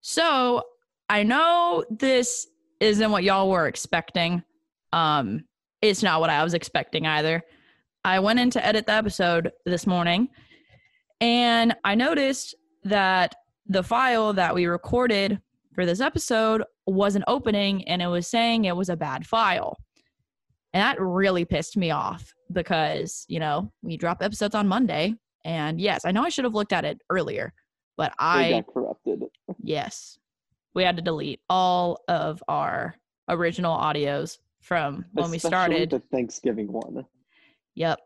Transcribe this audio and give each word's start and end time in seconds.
So 0.00 0.62
I 1.08 1.22
know 1.22 1.84
this 1.90 2.46
isn't 2.80 3.10
what 3.10 3.24
y'all 3.24 3.50
were 3.50 3.66
expecting. 3.66 4.42
Um, 4.92 5.44
it's 5.82 6.02
not 6.02 6.20
what 6.20 6.30
I 6.30 6.42
was 6.44 6.54
expecting 6.54 7.06
either. 7.06 7.42
I 8.04 8.20
went 8.20 8.38
in 8.38 8.50
to 8.50 8.64
edit 8.64 8.86
the 8.86 8.92
episode 8.92 9.52
this 9.66 9.86
morning 9.86 10.28
and 11.20 11.74
I 11.84 11.94
noticed 11.94 12.54
that 12.84 13.34
the 13.66 13.82
file 13.82 14.32
that 14.34 14.54
we 14.54 14.66
recorded 14.66 15.40
for 15.74 15.84
this 15.84 16.00
episode 16.00 16.62
wasn't 16.86 17.24
opening 17.28 17.86
and 17.86 18.00
it 18.00 18.06
was 18.06 18.26
saying 18.26 18.64
it 18.64 18.76
was 18.76 18.88
a 18.88 18.96
bad 18.96 19.26
file. 19.26 19.76
And 20.72 20.80
that 20.80 21.00
really 21.00 21.44
pissed 21.44 21.76
me 21.76 21.90
off 21.90 22.32
because, 22.52 23.24
you 23.28 23.40
know, 23.40 23.72
we 23.82 23.96
drop 23.96 24.22
episodes 24.22 24.54
on 24.54 24.68
Monday. 24.68 25.14
And 25.44 25.80
yes, 25.80 26.04
I 26.04 26.12
know 26.12 26.22
I 26.22 26.28
should 26.28 26.44
have 26.44 26.54
looked 26.54 26.72
at 26.72 26.84
it 26.84 27.00
earlier, 27.10 27.52
but 27.98 28.12
They 28.18 28.24
I, 28.24 28.50
got 28.52 28.72
corrupted. 28.72 29.24
yes, 29.62 30.18
we 30.74 30.84
had 30.84 30.96
to 30.96 31.02
delete 31.02 31.40
all 31.50 32.00
of 32.08 32.42
our 32.48 32.94
original 33.28 33.76
audios 33.76 34.38
from 34.60 35.04
when 35.12 35.30
we 35.30 35.36
Especially 35.36 35.48
started. 35.48 35.90
the 35.90 35.98
Thanksgiving 36.10 36.72
one. 36.72 37.04
Yep. 37.74 37.98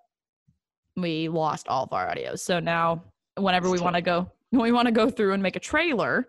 We 0.96 1.28
lost 1.28 1.68
all 1.68 1.84
of 1.84 1.92
our 1.92 2.12
audios. 2.12 2.41
So 2.41 2.59
now 2.59 3.05
whenever 3.37 3.70
we 3.70 3.78
want 3.78 3.95
to 3.96 4.02
go 4.02 4.30
when 4.51 4.62
we 4.62 4.73
want 4.73 4.87
to 4.87 4.92
go 4.92 5.09
through 5.10 5.32
and 5.34 5.42
make 5.42 5.56
a 5.56 5.60
trailer, 5.60 6.29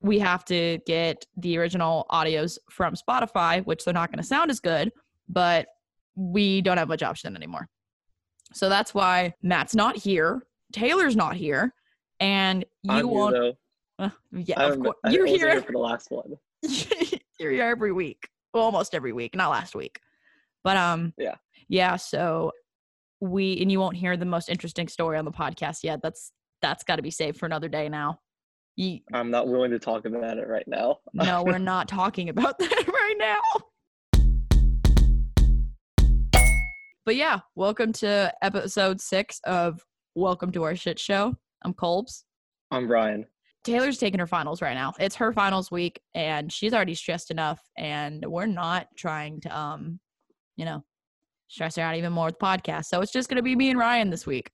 we 0.00 0.18
have 0.18 0.44
to 0.46 0.78
get 0.86 1.26
the 1.36 1.58
original 1.58 2.06
audios 2.10 2.58
from 2.70 2.94
Spotify, 2.94 3.64
which 3.64 3.84
they're 3.84 3.94
not 3.94 4.10
going 4.10 4.22
to 4.22 4.26
sound 4.26 4.50
as 4.50 4.60
good, 4.60 4.92
but 5.28 5.66
we 6.14 6.60
don't 6.62 6.78
have 6.78 6.88
much 6.88 7.02
option 7.02 7.34
anymore. 7.36 7.68
So 8.52 8.68
that's 8.68 8.94
why 8.94 9.34
Matt's 9.42 9.74
not 9.74 9.96
here, 9.96 10.46
Taylor's 10.72 11.16
not 11.16 11.36
here, 11.36 11.74
and 12.20 12.64
you 12.82 12.92
I'm 12.92 13.10
won't 13.10 13.34
though. 13.34 13.52
uh, 13.98 14.10
yeah, 14.32 14.60
I 14.60 14.64
of 14.64 14.80
course. 14.80 14.96
You're 15.10 15.26
wasn't 15.26 15.40
here. 15.40 15.62
for 15.62 15.72
the 15.72 15.78
last 15.78 16.10
one. 16.10 16.34
You're 17.38 17.52
here 17.52 17.64
every 17.64 17.92
week. 17.92 18.28
Well, 18.52 18.64
almost 18.64 18.94
every 18.94 19.12
week, 19.12 19.34
not 19.34 19.50
last 19.50 19.74
week. 19.74 20.00
But 20.64 20.76
um 20.76 21.14
Yeah. 21.16 21.36
Yeah, 21.68 21.96
so 21.96 22.52
we 23.20 23.60
and 23.60 23.70
you 23.70 23.80
won't 23.80 23.96
hear 23.96 24.16
the 24.16 24.24
most 24.24 24.48
interesting 24.48 24.88
story 24.88 25.18
on 25.18 25.24
the 25.24 25.32
podcast 25.32 25.84
yet. 25.84 26.00
That's 26.02 26.32
that's 26.62 26.82
got 26.84 26.96
to 26.96 27.02
be 27.02 27.10
saved 27.10 27.38
for 27.38 27.46
another 27.46 27.68
day 27.68 27.88
now. 27.88 28.20
You, 28.74 29.00
I'm 29.12 29.30
not 29.30 29.48
willing 29.48 29.72
to 29.72 29.78
talk 29.78 30.04
about 30.04 30.38
it 30.38 30.46
right 30.46 30.66
now. 30.68 30.98
no, 31.12 31.42
we're 31.42 31.58
not 31.58 31.88
talking 31.88 32.28
about 32.28 32.58
that 32.58 32.84
right 32.88 33.16
now. 33.18 33.40
But 37.04 37.16
yeah, 37.16 37.40
welcome 37.56 37.92
to 37.94 38.32
episode 38.42 39.00
6 39.00 39.40
of 39.44 39.84
Welcome 40.14 40.52
to 40.52 40.62
Our 40.62 40.76
Shit 40.76 40.98
Show. 40.98 41.34
I'm 41.62 41.74
Colbs. 41.74 42.24
I'm 42.70 42.90
Ryan. 42.90 43.26
Taylor's 43.64 43.98
taking 43.98 44.20
her 44.20 44.26
finals 44.26 44.62
right 44.62 44.74
now. 44.74 44.94
It's 44.98 45.16
her 45.16 45.32
finals 45.32 45.70
week 45.70 46.00
and 46.14 46.52
she's 46.52 46.72
already 46.72 46.94
stressed 46.94 47.30
enough 47.30 47.60
and 47.76 48.24
we're 48.26 48.46
not 48.46 48.86
trying 48.96 49.40
to 49.42 49.58
um 49.58 49.98
you 50.56 50.64
know 50.64 50.84
stress 51.48 51.76
her 51.76 51.82
out 51.82 51.96
even 51.96 52.12
more 52.12 52.26
with 52.26 52.38
the 52.38 52.44
podcast. 52.44 52.86
So 52.86 53.00
it's 53.00 53.12
just 53.12 53.28
going 53.28 53.36
to 53.36 53.42
be 53.42 53.56
me 53.56 53.70
and 53.70 53.78
Ryan 53.78 54.10
this 54.10 54.26
week. 54.26 54.50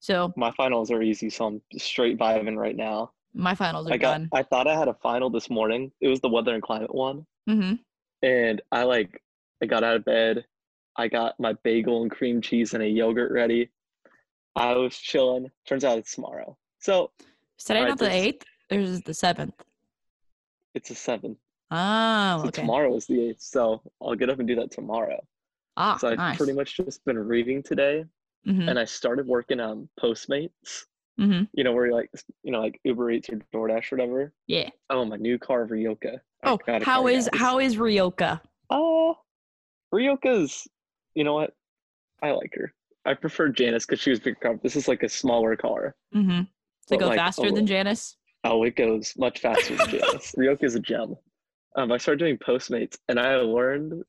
So 0.00 0.32
My 0.36 0.52
finals 0.56 0.90
are 0.90 1.02
easy, 1.02 1.30
so 1.30 1.46
I'm 1.46 1.62
straight 1.78 2.18
vibing 2.18 2.56
right 2.56 2.76
now. 2.76 3.10
my 3.34 3.54
finals 3.54 3.88
are 3.88 3.94
I 3.94 3.96
got. 3.96 4.12
done. 4.18 4.28
I 4.32 4.42
thought 4.42 4.66
I 4.68 4.78
had 4.78 4.88
a 4.88 4.94
final 5.02 5.30
this 5.30 5.48
morning. 5.50 5.90
It 6.00 6.08
was 6.08 6.20
the 6.20 6.28
weather 6.28 6.54
and 6.54 6.62
climate 6.62 6.94
one, 6.94 7.26
Mm-hmm. 7.48 7.74
and 8.22 8.62
I 8.72 8.82
like. 8.84 9.20
I 9.62 9.66
got 9.66 9.82
out 9.82 9.96
of 9.96 10.04
bed. 10.04 10.44
I 10.96 11.08
got 11.08 11.38
my 11.40 11.54
bagel 11.64 12.02
and 12.02 12.10
cream 12.10 12.42
cheese 12.42 12.74
and 12.74 12.82
a 12.82 12.86
yogurt 12.88 13.32
ready. 13.32 13.70
I 14.56 14.74
was 14.74 14.96
chilling. 14.96 15.50
Turns 15.68 15.84
out 15.84 15.98
it's 15.98 16.14
tomorrow, 16.14 16.56
so 16.80 17.10
Is 17.58 17.64
today 17.64 17.80
Alright, 17.80 17.90
not 17.90 17.98
the 17.98 18.06
8th? 18.10 18.42
Or 18.72 18.78
is 18.78 18.98
it 18.98 19.04
the 19.04 19.12
7th? 19.12 19.52
it's 20.74 20.90
a 20.90 20.94
seventh. 20.94 21.38
Oh, 21.70 22.38
So 22.42 22.48
okay. 22.48 22.60
tomorrow 22.60 22.94
is 22.96 23.06
the 23.06 23.28
eighth. 23.30 23.40
So 23.40 23.80
I'll 24.02 24.14
get 24.14 24.28
up 24.28 24.38
and 24.40 24.46
do 24.46 24.54
that 24.56 24.70
tomorrow. 24.70 25.18
Ah, 25.78 25.96
So 25.96 26.08
I've 26.08 26.18
nice. 26.18 26.36
pretty 26.36 26.52
much 26.52 26.76
just 26.76 27.02
been 27.06 27.18
reading 27.18 27.62
today, 27.62 28.04
Mhm. 28.46 28.68
and 28.68 28.78
I 28.78 28.84
started 28.84 29.26
working 29.26 29.58
on 29.58 29.88
Postmates. 29.98 30.84
Mhm. 31.18 31.48
You 31.54 31.64
know 31.64 31.72
where 31.72 31.86
you 31.86 31.94
like, 31.94 32.10
you 32.42 32.52
know, 32.52 32.60
like 32.60 32.78
Uber 32.84 33.10
Eats 33.10 33.30
or 33.30 33.36
DoorDash 33.54 33.90
or 33.90 33.96
whatever. 33.96 34.32
Yeah. 34.48 34.68
Oh, 34.90 35.06
my 35.06 35.16
new 35.16 35.38
car, 35.38 35.66
Ryoka. 35.66 36.20
Oh, 36.44 36.58
how 36.82 37.06
is 37.06 37.26
guys. 37.30 37.40
how 37.40 37.58
is 37.58 37.76
Ryoka? 37.76 38.42
Oh, 38.68 39.16
Ryoka's. 39.94 40.68
You 41.14 41.24
know 41.24 41.32
what? 41.34 41.54
I 42.22 42.32
like 42.32 42.54
her. 42.54 42.72
I 43.06 43.14
prefer 43.14 43.48
Janice 43.48 43.86
because 43.86 44.00
she 44.00 44.10
was 44.10 44.20
bigger 44.20 44.38
car. 44.40 44.60
This 44.62 44.76
is 44.76 44.88
like 44.88 45.02
a 45.02 45.08
smaller 45.08 45.56
car. 45.56 45.94
Mhm. 46.14 46.48
Does 46.86 46.92
it 46.92 47.00
go 47.00 47.08
like, 47.08 47.18
faster 47.18 47.46
oh, 47.46 47.50
than 47.50 47.66
Janice? 47.66 48.16
Oh, 48.44 48.64
it 48.64 48.76
goes 48.76 49.14
much 49.16 49.40
faster 49.40 49.76
than 49.76 49.88
Janice. 49.90 50.34
Ryoka 50.36 50.64
is 50.64 50.74
a 50.74 50.80
gem. 50.80 51.16
Um, 51.76 51.92
I 51.92 51.98
started 51.98 52.18
doing 52.18 52.38
Postmates, 52.38 52.98
and 53.08 53.18
I 53.20 53.36
learned 53.36 54.02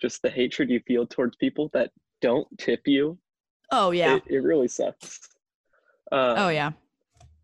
just 0.00 0.22
the 0.22 0.30
hatred 0.30 0.70
you 0.70 0.80
feel 0.86 1.06
towards 1.06 1.36
people 1.36 1.70
that 1.74 1.90
don't 2.20 2.46
tip 2.58 2.86
you. 2.86 3.18
Oh 3.70 3.90
yeah. 3.90 4.16
It, 4.16 4.22
it 4.26 4.42
really 4.42 4.68
sucks. 4.68 5.20
Uh, 6.10 6.34
oh 6.38 6.48
yeah. 6.48 6.72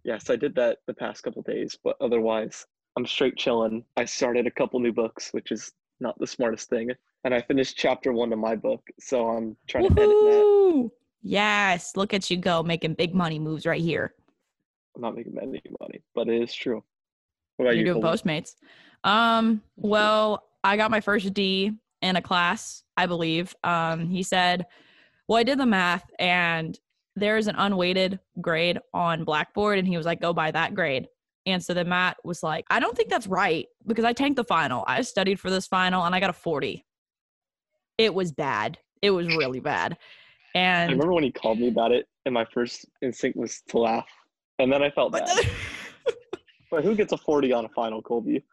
Yes, 0.04 0.30
I 0.30 0.36
did 0.36 0.54
that 0.54 0.78
the 0.86 0.94
past 0.94 1.22
couple 1.22 1.42
days, 1.42 1.76
but 1.82 1.96
otherwise, 2.00 2.66
I'm 2.96 3.06
straight 3.06 3.36
chilling. 3.36 3.84
I 3.96 4.04
started 4.04 4.46
a 4.46 4.50
couple 4.50 4.80
new 4.80 4.92
books, 4.92 5.30
which 5.32 5.52
is 5.52 5.72
not 6.00 6.18
the 6.18 6.26
smartest 6.26 6.68
thing, 6.68 6.90
and 7.24 7.34
I 7.34 7.40
finished 7.40 7.76
chapter 7.76 8.12
one 8.12 8.32
of 8.32 8.38
my 8.38 8.56
book, 8.56 8.86
so 9.00 9.28
I'm 9.28 9.56
trying 9.66 9.88
to 9.88 9.92
edit 9.92 10.08
that. 10.08 10.90
Yes, 11.22 11.96
look 11.96 12.14
at 12.14 12.30
you 12.30 12.36
go 12.36 12.62
making 12.62 12.94
big 12.94 13.14
money 13.14 13.38
moves 13.38 13.66
right 13.66 13.80
here. 13.80 14.14
I'm 14.94 15.02
not 15.02 15.16
making 15.16 15.36
any 15.40 15.60
money, 15.80 16.02
but 16.14 16.28
it 16.28 16.42
is 16.42 16.54
true. 16.54 16.82
What 17.56 17.66
about 17.66 17.76
You're 17.76 17.86
you? 17.86 17.92
doing 17.92 18.02
Colby? 18.02 18.18
Postmates. 18.18 18.54
Um, 19.04 19.62
well, 19.76 20.44
I 20.62 20.76
got 20.76 20.90
my 20.90 21.00
first 21.00 21.32
D 21.34 21.72
in 22.02 22.16
a 22.16 22.22
class, 22.22 22.84
I 22.96 23.06
believe. 23.06 23.54
Um, 23.64 24.08
he 24.08 24.22
said, 24.22 24.66
well, 25.26 25.38
I 25.38 25.42
did 25.42 25.58
the 25.58 25.66
math 25.66 26.08
and 26.18 26.78
there's 27.16 27.48
an 27.48 27.56
unweighted 27.56 28.20
grade 28.40 28.78
on 28.94 29.24
Blackboard, 29.24 29.78
and 29.78 29.88
he 29.88 29.96
was 29.96 30.06
like, 30.06 30.20
go 30.20 30.32
by 30.32 30.50
that 30.52 30.74
grade. 30.74 31.08
And 31.46 31.62
so 31.62 31.74
then 31.74 31.88
Matt 31.88 32.16
was 32.24 32.42
like, 32.42 32.64
I 32.70 32.78
don't 32.78 32.96
think 32.96 33.08
that's 33.08 33.26
right 33.26 33.66
because 33.86 34.04
I 34.04 34.12
tanked 34.12 34.36
the 34.36 34.44
final. 34.44 34.84
I 34.86 35.00
studied 35.02 35.40
for 35.40 35.50
this 35.50 35.66
final 35.66 36.04
and 36.04 36.14
I 36.14 36.20
got 36.20 36.30
a 36.30 36.34
40. 36.34 36.84
It 37.98 38.14
was 38.14 38.32
bad. 38.32 38.78
It 39.02 39.10
was 39.10 39.26
really 39.28 39.60
bad. 39.60 39.98
And 40.54 40.88
I 40.88 40.92
remember 40.92 41.12
when 41.12 41.24
he 41.24 41.30
called 41.32 41.58
me 41.58 41.68
about 41.68 41.92
it, 41.92 42.08
and 42.24 42.32
my 42.32 42.44
first 42.46 42.86
instinct 43.02 43.36
was 43.36 43.60
to 43.68 43.78
laugh, 43.78 44.08
and 44.58 44.72
then 44.72 44.82
I 44.82 44.90
felt 44.90 45.12
bad. 45.12 45.28
But 46.70 46.84
who 46.84 46.94
gets 46.94 47.12
a 47.12 47.16
40 47.16 47.50
on 47.54 47.64
a 47.64 47.68
final, 47.70 48.02
Colby? 48.02 48.44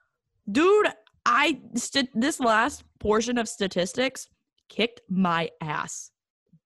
dude 0.52 0.88
i 1.26 1.60
st- 1.74 2.10
this 2.14 2.40
last 2.40 2.84
portion 3.00 3.38
of 3.40 3.48
statistics 3.50 4.30
kicked 4.70 5.02
my 5.10 5.50
ass 5.60 6.12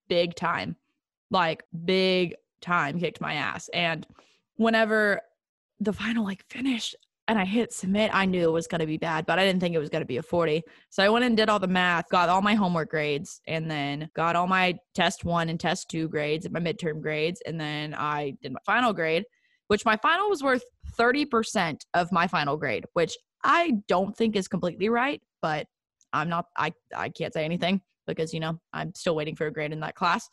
big 0.10 0.36
time 0.36 0.76
like 1.32 1.64
big 1.86 2.36
time 2.60 3.00
kicked 3.00 3.22
my 3.22 3.36
ass 3.36 3.70
and 3.74 4.06
whenever 4.58 5.22
the 5.80 5.94
final 5.94 6.26
like 6.26 6.44
finished 6.50 6.94
and 7.30 7.40
i 7.40 7.46
hit 7.46 7.72
submit 7.72 8.12
i 8.14 8.26
knew 8.26 8.50
it 8.50 8.52
was 8.52 8.68
going 8.68 8.80
to 8.80 8.86
be 8.86 8.98
bad 8.98 9.26
but 9.26 9.40
i 9.40 9.46
didn't 9.46 9.62
think 9.62 9.74
it 9.74 9.80
was 9.80 9.90
going 9.90 10.02
to 10.02 10.06
be 10.06 10.18
a 10.18 10.24
40 10.24 10.62
so 10.90 11.04
i 11.04 11.10
went 11.10 11.24
and 11.24 11.38
did 11.38 11.48
all 11.48 11.60
the 11.60 11.68
math 11.68 12.10
got 12.10 12.28
all 12.28 12.42
my 12.42 12.56
homework 12.56 12.90
grades 12.90 13.40
and 13.48 13.70
then 13.70 14.10
got 14.16 14.36
all 14.36 14.48
my 14.48 14.76
test 14.94 15.24
one 15.24 15.50
and 15.50 15.60
test 15.60 15.90
two 15.90 16.10
grades 16.10 16.46
and 16.46 16.54
my 16.54 16.60
midterm 16.60 17.02
grades 17.02 17.42
and 17.46 17.60
then 17.60 17.94
i 17.94 18.34
did 18.42 18.52
my 18.52 18.60
final 18.66 18.92
grade 18.92 19.24
which 19.68 19.86
my 19.86 19.96
final 19.98 20.28
was 20.30 20.42
worth 20.42 20.64
30% 20.98 21.80
of 21.94 22.12
my 22.12 22.28
final 22.28 22.58
grade 22.58 22.86
which 22.94 23.16
I 23.44 23.74
don't 23.88 24.16
think 24.16 24.36
is 24.36 24.48
completely 24.48 24.90
right, 24.90 25.22
but 25.42 25.68
I'm 26.12 26.30
not 26.30 26.46
I 26.58 26.74
I 26.96 27.10
can't 27.10 27.34
say 27.34 27.46
anything 27.46 27.82
because 28.08 28.34
you 28.34 28.40
know, 28.40 28.60
I'm 28.74 28.94
still 28.96 29.16
waiting 29.16 29.36
for 29.36 29.48
a 29.48 29.54
grade 29.54 29.72
in 29.72 29.80
that 29.82 29.96
class. 29.96 30.30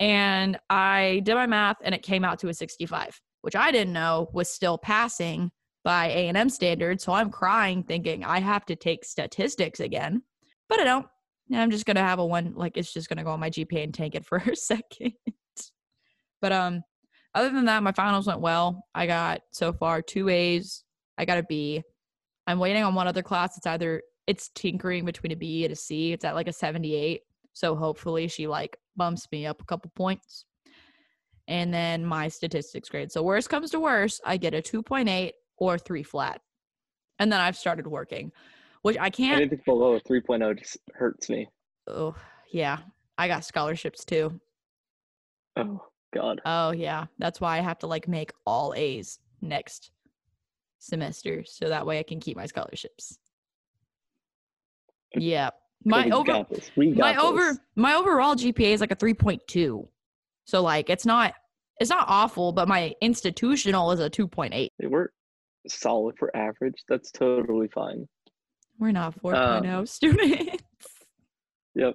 And 0.00 0.58
I 0.70 1.20
did 1.24 1.34
my 1.34 1.46
math 1.46 1.76
and 1.82 1.94
it 1.94 2.02
came 2.02 2.24
out 2.24 2.38
to 2.40 2.48
a 2.48 2.54
65, 2.54 3.20
which 3.42 3.54
I 3.54 3.70
didn't 3.70 3.92
know 3.92 4.28
was 4.32 4.50
still 4.50 4.78
passing 4.78 5.50
by 5.84 6.06
A&M 6.06 6.48
standards, 6.48 7.04
so 7.04 7.12
I'm 7.12 7.30
crying 7.30 7.82
thinking 7.82 8.24
I 8.24 8.40
have 8.40 8.64
to 8.66 8.76
take 8.76 9.04
statistics 9.04 9.80
again. 9.80 10.22
But 10.68 10.80
I 10.80 10.84
don't. 10.84 11.06
I'm 11.52 11.70
just 11.70 11.84
going 11.84 11.96
to 11.96 12.02
have 12.02 12.18
a 12.18 12.24
one 12.24 12.54
like 12.54 12.76
it's 12.76 12.92
just 12.92 13.08
going 13.08 13.18
to 13.18 13.24
go 13.24 13.30
on 13.30 13.40
my 13.40 13.50
GPA 13.50 13.84
and 13.84 13.92
tank 13.92 14.14
it 14.14 14.24
for 14.24 14.38
a 14.38 14.56
second. 14.56 15.12
but 16.40 16.52
um 16.52 16.82
other 17.34 17.50
than 17.50 17.64
that, 17.64 17.82
my 17.82 17.92
finals 17.92 18.26
went 18.26 18.40
well. 18.40 18.84
I 18.94 19.06
got 19.06 19.40
so 19.52 19.72
far 19.72 20.02
two 20.02 20.28
A's. 20.28 20.84
I 21.16 21.24
got 21.24 21.38
a 21.38 21.42
B. 21.42 21.82
I'm 22.46 22.58
waiting 22.58 22.82
on 22.82 22.94
one 22.94 23.06
other 23.06 23.22
class. 23.22 23.56
It's 23.56 23.66
either 23.66 24.02
it's 24.26 24.50
tinkering 24.54 25.04
between 25.04 25.32
a 25.32 25.36
B 25.36 25.64
and 25.64 25.72
a 25.72 25.76
C. 25.76 26.12
It's 26.12 26.24
at 26.24 26.34
like 26.34 26.48
a 26.48 26.52
78. 26.52 27.22
So 27.54 27.74
hopefully 27.74 28.28
she 28.28 28.46
like 28.46 28.76
bumps 28.96 29.26
me 29.32 29.46
up 29.46 29.60
a 29.60 29.64
couple 29.64 29.90
points. 29.94 30.44
And 31.48 31.72
then 31.72 32.04
my 32.04 32.28
statistics 32.28 32.88
grade. 32.88 33.10
So 33.10 33.22
worst 33.22 33.50
comes 33.50 33.70
to 33.70 33.80
worst, 33.80 34.20
I 34.24 34.36
get 34.36 34.54
a 34.54 34.62
2.8 34.62 35.32
or 35.62 35.78
3 35.78 36.02
flat. 36.02 36.40
And 37.18 37.30
then 37.30 37.40
I've 37.40 37.56
started 37.56 37.86
working, 37.86 38.32
which 38.82 38.96
I 38.98 39.10
can't 39.10 39.40
Anything 39.40 39.60
below 39.64 39.94
a 39.94 40.00
3.0 40.00 40.58
just 40.58 40.78
hurts 40.94 41.28
me. 41.28 41.48
Oh, 41.86 42.16
yeah. 42.52 42.78
I 43.16 43.28
got 43.28 43.44
scholarships 43.44 44.04
too. 44.04 44.40
Oh, 45.56 45.80
God. 46.12 46.40
Oh, 46.44 46.72
yeah. 46.72 47.06
That's 47.18 47.40
why 47.40 47.58
I 47.58 47.60
have 47.60 47.78
to 47.80 47.86
like 47.86 48.08
make 48.08 48.32
all 48.44 48.74
A's 48.76 49.20
next 49.40 49.92
semester 50.80 51.44
so 51.46 51.68
that 51.68 51.86
way 51.86 52.00
I 52.00 52.02
can 52.02 52.18
keep 52.18 52.36
my 52.36 52.46
scholarships. 52.46 53.18
Yeah. 55.14 55.50
My 55.84 56.06
We 56.06 56.12
over 56.12 56.32
got 56.32 56.50
this. 56.50 56.70
We 56.76 56.90
got 56.90 56.98
my 56.98 57.12
this. 57.12 57.22
over 57.22 57.58
my 57.76 57.94
overall 57.94 58.34
GPA 58.34 58.72
is 58.72 58.80
like 58.80 58.92
a 58.92 58.96
3.2. 58.96 59.86
So 60.44 60.62
like 60.62 60.90
it's 60.90 61.06
not 61.06 61.34
it's 61.78 61.90
not 61.90 62.04
awful, 62.08 62.52
but 62.52 62.68
my 62.68 62.94
institutional 63.00 63.92
is 63.92 64.00
a 64.00 64.10
2.8. 64.10 64.68
They 64.78 64.86
were 64.86 65.12
solid 65.68 66.16
for 66.18 66.34
average. 66.36 66.82
That's 66.88 67.10
totally 67.10 67.68
fine. 67.68 68.08
We're 68.78 68.92
not 68.92 69.20
4.0 69.22 69.64
Um, 69.78 69.86
students. 69.86 70.62
Yep. 71.74 71.94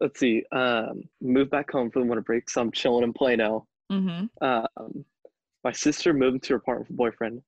Let's 0.00 0.20
see. 0.20 0.44
Um, 0.52 1.02
moved 1.20 1.50
back 1.50 1.70
home 1.72 1.90
for 1.90 1.98
the 2.00 2.06
winter 2.06 2.22
break, 2.22 2.48
so 2.48 2.60
I'm 2.60 2.70
chilling 2.70 3.02
in 3.02 3.12
Plano. 3.12 3.66
mm-hmm. 3.90 4.26
Um, 4.46 5.04
my 5.64 5.72
sister 5.72 6.12
moved 6.12 6.44
to 6.44 6.52
her 6.52 6.56
apartment 6.58 6.90
with 6.90 6.96
boyfriend, 6.96 7.42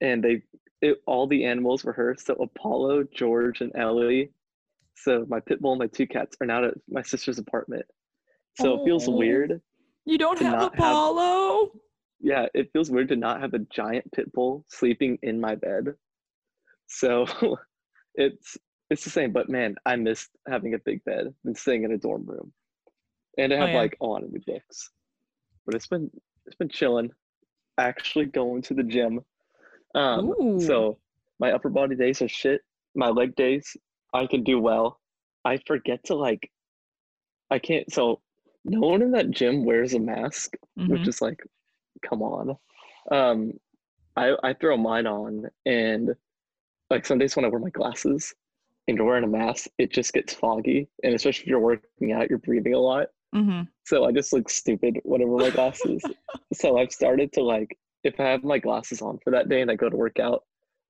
and 0.00 0.24
they 0.24 0.42
it, 0.82 0.96
all 1.06 1.28
the 1.28 1.44
animals 1.44 1.84
were 1.84 1.92
hers. 1.92 2.24
So 2.24 2.34
Apollo, 2.34 3.04
George, 3.14 3.60
and 3.60 3.70
Ellie. 3.76 4.30
So 4.96 5.24
my 5.28 5.38
pit 5.40 5.60
bull 5.60 5.72
and 5.72 5.78
my 5.78 5.86
two 5.86 6.06
cats 6.06 6.36
are 6.40 6.46
now 6.48 6.64
at 6.64 6.74
my 6.88 7.02
sister's 7.02 7.38
apartment. 7.38 7.84
So 8.60 8.80
it 8.82 8.84
feels 8.86 9.08
weird. 9.08 9.60
You 10.04 10.18
don't 10.18 10.38
have 10.40 10.52
not 10.52 10.62
have- 10.62 10.72
Apollo. 10.74 11.70
Yeah, 12.20 12.46
it 12.54 12.70
feels 12.72 12.90
weird 12.90 13.08
to 13.08 13.16
not 13.16 13.40
have 13.40 13.54
a 13.54 13.60
giant 13.60 14.10
pit 14.12 14.32
bull 14.32 14.64
sleeping 14.68 15.18
in 15.22 15.40
my 15.40 15.54
bed. 15.54 15.94
So 16.86 17.26
it's 18.14 18.58
it's 18.90 19.04
the 19.04 19.10
same, 19.10 19.32
but 19.32 19.48
man, 19.48 19.76
I 19.86 19.96
missed 19.96 20.30
having 20.48 20.74
a 20.74 20.78
big 20.78 21.04
bed 21.04 21.34
and 21.44 21.56
staying 21.56 21.84
in 21.84 21.92
a 21.92 21.98
dorm 21.98 22.24
room. 22.26 22.52
And 23.38 23.52
I 23.52 23.56
Oh, 23.58 23.66
have 23.66 23.72
yeah. 23.72 23.76
like 23.76 23.96
a 24.00 24.06
lot 24.06 24.22
of 24.24 24.32
new 24.32 24.40
books. 24.46 24.90
But 25.66 25.74
it's 25.76 25.86
been 25.86 26.10
it's 26.46 26.56
been 26.56 26.68
chilling. 26.68 27.10
Actually 27.78 28.26
going 28.26 28.62
to 28.62 28.74
the 28.74 28.82
gym. 28.84 29.20
Um 29.94 30.34
Ooh. 30.40 30.58
so 30.60 30.98
my 31.38 31.52
upper 31.52 31.70
body 31.70 31.96
days 31.96 32.22
are 32.22 32.28
shit. 32.28 32.62
My 32.94 33.08
leg 33.08 33.34
days 33.36 33.76
I 34.14 34.26
can 34.26 34.44
do 34.44 34.58
well. 34.60 35.00
I 35.44 35.58
forget 35.66 36.04
to 36.04 36.14
like 36.16 36.50
I 37.50 37.58
can't 37.58 37.90
so 37.92 38.20
no 38.64 38.80
one 38.80 39.02
in 39.02 39.12
that 39.12 39.30
gym 39.30 39.64
wears 39.64 39.94
a 39.94 39.98
mask 40.00 40.54
Mhm. 40.78 40.88
which 40.88 41.08
is 41.08 41.22
like, 41.22 41.40
come 42.02 42.22
on. 42.22 42.56
Um, 43.10 43.52
I 44.16 44.34
I 44.42 44.54
throw 44.54 44.76
mine 44.76 45.06
on, 45.06 45.48
and 45.66 46.14
like 46.90 47.06
some 47.06 47.18
days 47.18 47.36
when 47.36 47.44
I 47.44 47.48
wear 47.48 47.60
my 47.60 47.70
glasses 47.70 48.34
and 48.88 48.96
you're 48.96 49.06
wearing 49.06 49.24
a 49.24 49.28
mask, 49.28 49.68
it 49.78 49.92
just 49.92 50.12
gets 50.12 50.34
foggy, 50.34 50.88
and 51.04 51.14
especially 51.14 51.42
if 51.42 51.48
you're 51.48 51.60
working 51.60 52.12
out, 52.12 52.28
you're 52.28 52.38
breathing 52.38 52.74
a 52.74 52.78
lot. 52.78 53.08
Mhm. 53.34 53.68
So 53.84 54.04
I 54.04 54.12
just 54.12 54.32
look 54.32 54.50
stupid 54.50 55.00
when 55.04 55.22
I 55.22 55.24
wear 55.24 55.48
my 55.48 55.54
glasses. 55.54 56.02
so 56.52 56.78
I've 56.78 56.92
started 56.92 57.32
to 57.34 57.42
like, 57.42 57.78
if 58.02 58.18
I 58.18 58.24
have 58.24 58.42
my 58.42 58.58
glasses 58.58 59.00
on 59.02 59.18
for 59.22 59.30
that 59.30 59.48
day 59.48 59.60
and 59.60 59.70
I 59.70 59.76
go 59.76 59.88
to 59.88 59.96
work 59.96 60.18
out, 60.18 60.44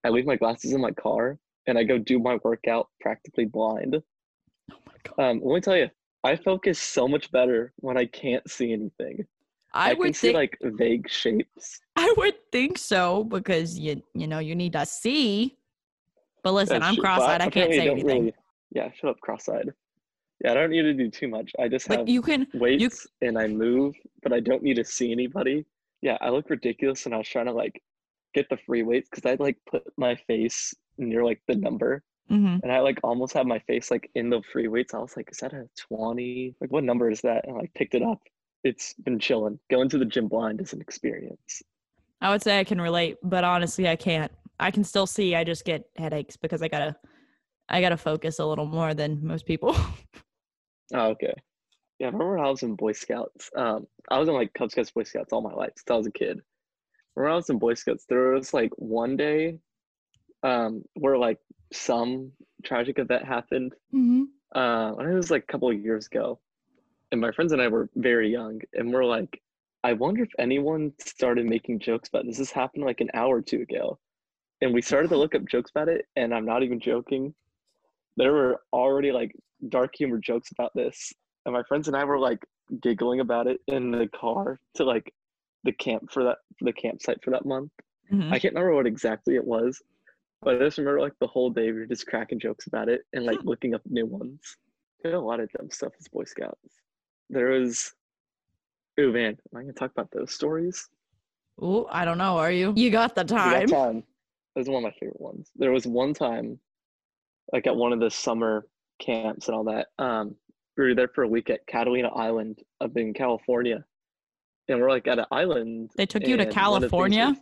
I 0.05 0.09
leave 0.09 0.27
my 0.27 0.37
glasses 0.37 0.73
in 0.73 0.81
my 0.81 0.93
car 0.93 1.39
and 1.67 1.77
I 1.77 1.85
go 1.85 1.99
do 1.99 2.19
my 2.19 2.39
workout 2.43 2.89
practically 3.01 3.45
blind. 3.45 4.03
Oh 4.73 4.77
my 4.87 4.93
god. 5.05 5.31
Um, 5.31 5.41
let 5.45 5.55
me 5.55 5.61
tell 5.61 5.77
you, 5.77 5.91
I 6.25 6.37
focus 6.37 6.79
so 6.79 7.07
much 7.07 7.31
better 7.31 7.73
when 7.77 7.97
I 7.97 8.07
can't 8.07 8.49
see 8.51 8.73
anything. 8.73 9.27
I, 9.73 9.91
I, 9.91 9.95
would 9.95 10.17
see 10.17 10.29
think 10.29 10.37
like 10.37 10.59
vague 10.77 11.09
shapes. 11.09 11.81
I 11.97 12.13
would 12.17 12.35
think 12.51 12.79
so 12.79 13.25
because 13.25 13.79
you 13.79 14.03
you 14.15 14.27
know 14.27 14.39
you 14.39 14.55
need 14.55 14.73
to 14.73 14.85
see. 14.85 15.57
But 16.43 16.55
listen, 16.55 16.81
That's 16.81 16.97
I'm 16.97 16.97
cross-eyed. 16.97 17.43
I 17.43 17.51
can't 17.51 17.73
say 17.73 17.91
anything. 17.91 18.07
really- 18.07 18.35
yeah, 18.73 18.91
shut 18.93 19.11
up, 19.11 19.21
cross-eyed. 19.21 19.73
Yeah, 20.43 20.53
I 20.53 20.55
don't 20.55 20.71
need 20.71 20.83
to 20.83 20.95
do 20.95 21.11
too 21.11 21.29
much. 21.29 21.53
I 21.59 21.69
just 21.69 21.91
Like 21.91 21.99
have 22.01 22.09
you 22.09 22.23
can 22.23 22.47
weights 22.55 23.07
and 23.21 23.39
I 23.39 23.47
move, 23.47 23.95
but 24.23 24.33
I 24.33 24.41
don't 24.41 24.63
need 24.63 24.77
to 24.77 24.85
see 24.85 25.13
anybody. 25.13 25.67
Yeah, 26.01 26.17
I 26.21 26.31
look 26.31 26.49
ridiculous, 26.49 27.05
and 27.05 27.15
I 27.15 27.19
was 27.19 27.29
trying 27.29 27.47
to 27.47 27.53
like 27.53 27.83
get 28.33 28.49
the 28.49 28.57
free 28.67 28.83
weights 28.83 29.09
because 29.11 29.31
I 29.31 29.43
like 29.43 29.59
put 29.69 29.83
my 29.99 30.17
face 30.27 30.75
near 30.97 31.25
like 31.25 31.43
the 31.47 31.57
number, 31.57 32.03
mhm. 32.31 32.61
and 32.63 32.73
I 32.73 32.81
like 32.81 32.99
almost 33.05 33.35
have 33.35 33.47
my 33.47 33.59
face 33.61 33.91
like 33.91 34.11
in 34.15 34.31
the 34.31 34.41
free 34.51 34.69
weights. 34.69 34.95
I 34.95 34.99
was 34.99 35.15
like, 35.15 35.31
is 35.31 35.39
that 35.39 35.53
a 35.53 35.69
twenty? 35.79 36.55
Like, 36.61 36.73
what 36.73 36.85
number 36.85 37.11
is 37.11 37.21
that? 37.21 37.47
And 37.47 37.57
I 37.57 37.61
like 37.61 37.75
picked 37.75 37.95
it 37.95 38.03
up. 38.03 38.23
It's 38.65 38.95
been 38.95 39.19
chilling. 39.19 39.59
Going 39.71 39.89
to 39.89 39.99
the 39.99 40.05
gym 40.05 40.29
blind 40.29 40.61
is 40.61 40.73
an 40.73 40.81
experience. 40.81 41.63
I 42.21 42.31
would 42.31 42.43
say 42.43 42.59
I 42.59 42.65
can 42.65 42.81
relate, 42.81 43.17
but 43.23 43.45
honestly, 43.45 43.89
I 43.89 43.97
can't. 43.97 44.31
I 44.59 44.71
can 44.71 44.85
still 44.85 45.07
see. 45.07 45.35
I 45.35 45.45
just 45.45 45.65
get 45.65 45.89
headaches 45.97 46.37
because 46.37 46.61
I 46.61 46.69
gotta, 46.69 46.95
I 47.69 47.81
gotta 47.81 47.97
focus 47.97 48.39
a 48.39 48.45
little 48.45 48.67
more 48.67 48.93
than 48.93 49.27
most 49.27 49.47
people. 49.47 49.75
Oh, 50.93 51.11
okay. 51.11 51.33
Yeah, 51.99 52.09
I 52.09 52.11
remember 52.11 52.37
when 52.37 52.45
I 52.45 52.51
was 52.51 52.63
in 52.63 52.75
Boy 52.75 52.93
Scouts. 52.93 53.51
Um, 53.57 53.87
I 54.11 54.19
was 54.19 54.29
in 54.29 54.35
like 54.35 54.53
Cub 54.55 54.71
Scouts, 54.71 54.91
Boy 54.91 55.05
Scouts 55.05 55.33
all 55.33 55.41
my 55.41 55.53
life 55.53 55.73
since 55.77 55.91
I 55.91 55.97
was 55.97 56.07
a 56.07 56.11
kid. 56.11 56.41
When 57.15 57.31
I 57.31 57.35
was 57.35 57.51
in 57.51 57.59
Boy 57.59 57.75
Scouts, 57.75 58.07
there 58.09 58.31
was 58.31 58.55
like 58.55 58.73
one 58.77 59.17
day 59.17 59.59
um, 60.43 60.83
where 60.95 61.19
like 61.19 61.39
some 61.73 62.33
tragic 62.65 62.99
event 62.99 63.25
happened. 63.25 63.73
mm-hmm. 63.95 64.25
Uh, 64.53 64.95
and 64.97 65.09
it 65.09 65.15
was 65.15 65.31
like 65.31 65.45
a 65.45 65.53
couple 65.53 65.71
of 65.71 65.79
years 65.79 66.07
ago. 66.07 66.41
And 67.13 67.21
my 67.21 67.33
friends 67.33 67.53
and 67.53 67.61
I 67.61 67.69
were 67.69 67.89
very 67.97 68.31
young, 68.31 68.61
and 68.75 68.93
we're 68.93 69.05
like, 69.05 69.41
I 69.83 69.95
wonder 69.95 70.23
if 70.23 70.31
anyone 70.39 70.93
started 70.99 71.47
making 71.47 71.81
jokes 71.81 72.09
about 72.09 72.27
this. 72.27 72.39
This 72.39 72.51
happened 72.51 72.85
like 72.85 73.01
an 73.01 73.11
hour 73.15 73.39
or 73.39 73.43
two 73.43 73.63
ago. 73.63 73.99
And 74.61 74.75
we 74.75 74.83
started 74.83 75.09
to 75.09 75.17
look 75.17 75.35
up 75.35 75.47
jokes 75.47 75.71
about 75.71 75.89
it, 75.89 76.07
and 76.17 76.35
I'm 76.35 76.45
not 76.45 76.63
even 76.63 76.81
joking. 76.81 77.35
There 78.17 78.33
were 78.33 78.61
already 78.73 79.11
like 79.11 79.33
dark 79.69 79.95
humor 79.97 80.19
jokes 80.19 80.51
about 80.53 80.73
this. 80.75 81.13
And 81.47 81.55
my 81.55 81.63
friends 81.63 81.89
and 81.89 81.97
I 81.97 82.05
were 82.05 82.19
like 82.19 82.45
giggling 82.83 83.21
about 83.21 83.47
it 83.47 83.61
in 83.67 83.91
the 83.91 84.09
car 84.09 84.61
to 84.75 84.85
like 84.85 85.13
the 85.65 85.73
camp 85.73 86.11
for 86.11 86.25
that 86.25 86.39
the 86.61 86.73
campsite 86.73 87.23
for 87.23 87.31
that 87.31 87.47
month. 87.47 87.71
Mm-hmm. 88.13 88.33
I 88.33 88.39
can't 88.39 88.55
remember 88.55 88.75
what 88.75 88.87
exactly 88.87 89.37
it 89.37 89.45
was, 89.45 89.81
but 90.43 90.57
I 90.57 90.59
just 90.59 90.79
remember 90.79 91.01
like 91.01 91.15
the 91.21 91.27
whole 91.27 91.51
day 91.51 91.73
we 91.73 91.81
were 91.81 91.87
just 91.87 92.07
cracking 92.07 92.39
jokes 92.39 92.67
about 92.67 92.89
it 92.89 93.03
and 93.13 93.25
like 93.25 93.43
looking 93.45 93.75
up 93.75 93.83
new 93.87 94.07
ones. 94.07 94.41
Did 95.03 95.15
a 95.15 95.21
lot 95.21 95.41
of 95.41 95.51
dumb 95.53 95.71
stuff 95.71 95.93
as 95.99 96.09
Boy 96.09 96.25
Scouts. 96.25 96.81
There 97.31 97.51
was, 97.51 97.93
oh 98.99 99.13
man, 99.13 99.39
am 99.53 99.59
I 99.59 99.61
gonna 99.63 99.73
talk 99.73 99.93
about 99.93 100.11
those 100.13 100.33
stories? 100.33 100.89
Oh, 101.63 101.87
I 101.91 102.05
don't 102.05 102.19
know. 102.19 102.37
Are 102.39 102.51
you? 102.51 102.73
You 102.77 102.91
got 102.91 103.15
the 103.15 103.23
We 103.23 103.29
got 103.29 103.51
time. 103.61 103.69
time. 103.69 104.03
That 104.55 104.61
was 104.61 104.69
one 104.69 104.79
of 104.85 104.91
my 104.93 104.97
favorite 104.99 105.21
ones. 105.21 105.51
There 105.55 105.71
was 105.71 105.87
one 105.87 106.13
time, 106.13 106.59
like 107.53 107.67
at 107.69 107.77
one 107.77 107.93
of 107.93 108.01
the 108.01 108.11
summer 108.11 108.67
camps 108.99 109.47
and 109.49 109.57
all 109.57 109.65
that. 109.65 109.89
Um, 109.99 110.35
we 110.77 110.85
were 110.85 110.95
there 110.95 111.09
for 111.15 111.23
a 111.23 111.29
week 111.29 111.51
at 111.51 111.65
Catalina 111.69 112.09
Island 112.09 112.59
up 112.81 112.97
in 112.97 113.15
California, 113.15 113.85
and 114.69 114.81
we're 114.81 114.91
like 114.91 115.07
at 115.07 115.19
an 115.21 115.27
island. 115.31 115.93
They 115.97 116.07
took 116.07 116.27
you 116.27 116.37
to 116.37 116.43
and 116.49 116.55
one 116.57 116.75
of 116.75 116.81
the 116.83 116.89
things 116.89 116.91
California. 116.91 117.27
was- 117.29 117.39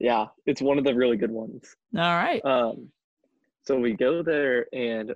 yeah, 0.00 0.26
it's 0.46 0.60
one 0.62 0.76
of 0.78 0.84
the 0.84 0.94
really 0.94 1.16
good 1.16 1.30
ones. 1.30 1.76
All 1.96 2.00
right. 2.16 2.44
Um, 2.44 2.90
so 3.66 3.78
we 3.78 3.92
go 3.92 4.22
there, 4.22 4.66
and 4.74 5.14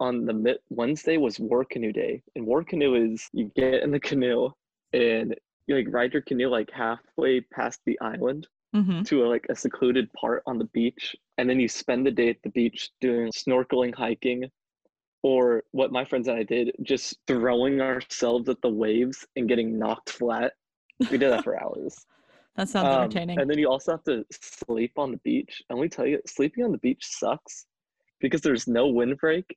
on 0.00 0.24
the 0.26 0.32
mid- 0.32 0.58
Wednesday 0.70 1.16
was 1.16 1.38
War 1.40 1.64
Canoe 1.64 1.92
Day, 1.92 2.22
and 2.34 2.46
War 2.46 2.64
Canoe 2.64 2.94
is 3.12 3.28
you 3.32 3.50
get 3.56 3.82
in 3.82 3.90
the 3.90 4.00
canoe 4.00 4.50
and 4.92 5.34
you 5.66 5.76
like 5.76 5.86
ride 5.90 6.12
your 6.12 6.22
canoe 6.22 6.48
like 6.48 6.70
halfway 6.70 7.40
past 7.40 7.80
the 7.86 7.98
island 8.00 8.46
Mm-hmm. 8.74 9.02
to 9.04 9.24
a, 9.24 9.26
like 9.28 9.46
a 9.50 9.54
secluded 9.54 10.12
part 10.14 10.42
on 10.46 10.58
the 10.58 10.64
beach, 10.74 11.14
and 11.38 11.48
then 11.48 11.60
you 11.60 11.68
spend 11.68 12.04
the 12.04 12.10
day 12.10 12.30
at 12.30 12.42
the 12.42 12.50
beach 12.50 12.90
doing 13.00 13.30
snorkeling, 13.30 13.94
hiking, 13.94 14.50
or 15.22 15.62
what 15.70 15.92
my 15.92 16.04
friends 16.04 16.26
and 16.26 16.36
I 16.36 16.42
did, 16.42 16.72
just 16.82 17.16
throwing 17.28 17.80
ourselves 17.80 18.48
at 18.48 18.60
the 18.62 18.68
waves 18.68 19.24
and 19.36 19.48
getting 19.48 19.78
knocked 19.78 20.10
flat. 20.10 20.54
We 21.08 21.18
did 21.18 21.30
that 21.30 21.44
for 21.44 21.56
hours. 21.62 21.94
That 22.56 22.68
sounds 22.68 22.86
Um, 22.88 23.02
entertaining. 23.02 23.38
And 23.40 23.48
then 23.50 23.58
you 23.58 23.68
also 23.68 23.92
have 23.92 24.04
to 24.04 24.24
sleep 24.32 24.92
on 24.96 25.10
the 25.12 25.16
beach. 25.18 25.62
And 25.70 25.78
we 25.78 25.88
tell 25.88 26.06
you, 26.06 26.20
sleeping 26.26 26.64
on 26.64 26.70
the 26.72 26.78
beach 26.78 27.04
sucks 27.04 27.66
because 28.20 28.40
there's 28.42 28.66
no 28.68 28.86
windbreak 28.88 29.56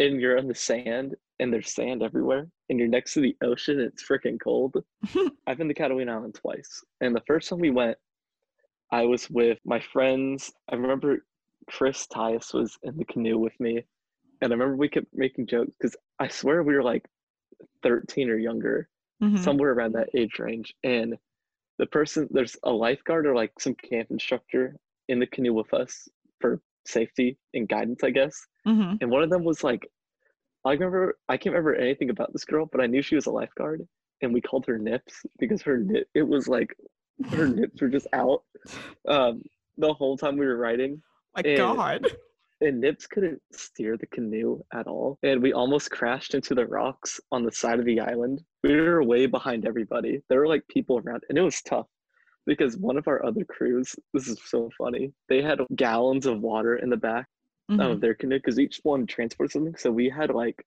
and 0.00 0.20
you're 0.20 0.38
on 0.38 0.48
the 0.48 0.54
sand 0.54 1.14
and 1.40 1.52
there's 1.52 1.72
sand 1.72 2.02
everywhere 2.02 2.48
and 2.68 2.78
you're 2.78 2.88
next 2.88 3.14
to 3.14 3.20
the 3.20 3.36
ocean. 3.42 3.80
And 3.80 3.88
it's 3.92 4.06
freaking 4.08 4.38
cold. 4.40 4.76
I've 5.46 5.58
been 5.58 5.68
to 5.68 5.74
Catalina 5.74 6.12
Island 6.14 6.34
twice. 6.34 6.82
And 7.00 7.14
the 7.14 7.22
first 7.26 7.48
time 7.48 7.58
we 7.58 7.70
went, 7.70 7.96
I 8.90 9.04
was 9.04 9.28
with 9.30 9.58
my 9.64 9.80
friends. 9.80 10.52
I 10.70 10.76
remember 10.76 11.24
Chris 11.68 12.06
Tyus 12.06 12.54
was 12.54 12.78
in 12.82 12.96
the 12.96 13.04
canoe 13.04 13.38
with 13.38 13.58
me. 13.60 13.84
And 14.40 14.52
I 14.52 14.54
remember 14.54 14.76
we 14.76 14.88
kept 14.88 15.08
making 15.14 15.46
jokes 15.46 15.72
because 15.78 15.96
I 16.18 16.28
swear 16.28 16.62
we 16.62 16.74
were 16.74 16.82
like 16.82 17.06
13 17.82 18.30
or 18.30 18.36
younger 18.38 18.88
Mhm. 19.20 19.38
somewhere 19.40 19.72
around 19.72 19.92
that 19.94 20.10
age 20.14 20.38
range. 20.38 20.72
And 20.84 21.16
the 21.78 21.86
person, 21.86 22.28
there's 22.30 22.56
a 22.62 22.70
lifeguard 22.70 23.26
or 23.26 23.34
like 23.34 23.58
some 23.58 23.74
camp 23.74 24.10
instructor 24.12 24.76
in 25.08 25.18
the 25.18 25.26
canoe 25.26 25.52
with 25.52 25.74
us 25.74 26.08
for 26.40 26.60
safety 26.88 27.38
and 27.54 27.68
guidance, 27.68 28.02
I 28.02 28.10
guess. 28.10 28.34
Mhm. 28.66 28.98
And 29.00 29.10
one 29.10 29.22
of 29.22 29.30
them 29.30 29.44
was 29.44 29.62
like, 29.62 29.86
I 30.64 30.72
remember, 30.72 31.16
I 31.28 31.36
can't 31.36 31.54
remember 31.54 31.74
anything 31.74 32.10
about 32.10 32.32
this 32.32 32.44
girl, 32.44 32.66
but 32.70 32.80
I 32.80 32.86
knew 32.86 33.02
she 33.02 33.14
was 33.14 33.26
a 33.26 33.30
lifeguard. 33.30 33.86
And 34.22 34.34
we 34.34 34.40
called 34.40 34.66
her 34.66 34.78
Nips 34.78 35.24
because 35.38 35.62
her 35.62 35.78
nip, 35.78 36.08
it 36.14 36.26
was 36.26 36.48
like 36.48 36.74
her 37.30 37.46
nips 37.48 37.80
were 37.80 37.88
just 37.88 38.08
out 38.12 38.42
um, 39.06 39.42
the 39.76 39.92
whole 39.94 40.16
time 40.16 40.36
we 40.36 40.46
were 40.46 40.56
riding. 40.56 41.00
My 41.36 41.42
and- 41.44 41.56
God. 41.58 42.06
And 42.60 42.80
Nips 42.80 43.06
couldn't 43.06 43.40
steer 43.52 43.96
the 43.96 44.08
canoe 44.08 44.60
at 44.74 44.88
all. 44.88 45.16
And 45.22 45.40
we 45.40 45.52
almost 45.52 45.92
crashed 45.92 46.34
into 46.34 46.56
the 46.56 46.66
rocks 46.66 47.20
on 47.30 47.44
the 47.44 47.52
side 47.52 47.78
of 47.78 47.84
the 47.84 48.00
island. 48.00 48.42
We 48.64 48.74
were 48.74 49.04
way 49.04 49.26
behind 49.26 49.64
everybody. 49.64 50.22
There 50.28 50.40
were 50.40 50.48
like 50.48 50.66
people 50.66 50.98
around, 50.98 51.22
and 51.28 51.38
it 51.38 51.42
was 51.42 51.62
tough. 51.62 51.86
Because 52.48 52.76
one 52.78 52.96
of 52.96 53.06
our 53.06 53.24
other 53.24 53.44
crews, 53.44 53.94
this 54.14 54.26
is 54.26 54.38
so 54.44 54.70
funny. 54.76 55.12
They 55.28 55.42
had 55.42 55.60
gallons 55.76 56.24
of 56.26 56.40
water 56.40 56.76
in 56.76 56.88
the 56.90 56.96
back 56.96 57.28
Mhm. 57.70 57.92
of 57.92 58.00
their 58.00 58.14
canoe 58.14 58.38
because 58.38 58.58
each 58.58 58.80
one 58.82 59.06
transported 59.06 59.52
something. 59.52 59.76
So 59.76 59.92
we 59.92 60.08
had 60.08 60.30
like 60.30 60.64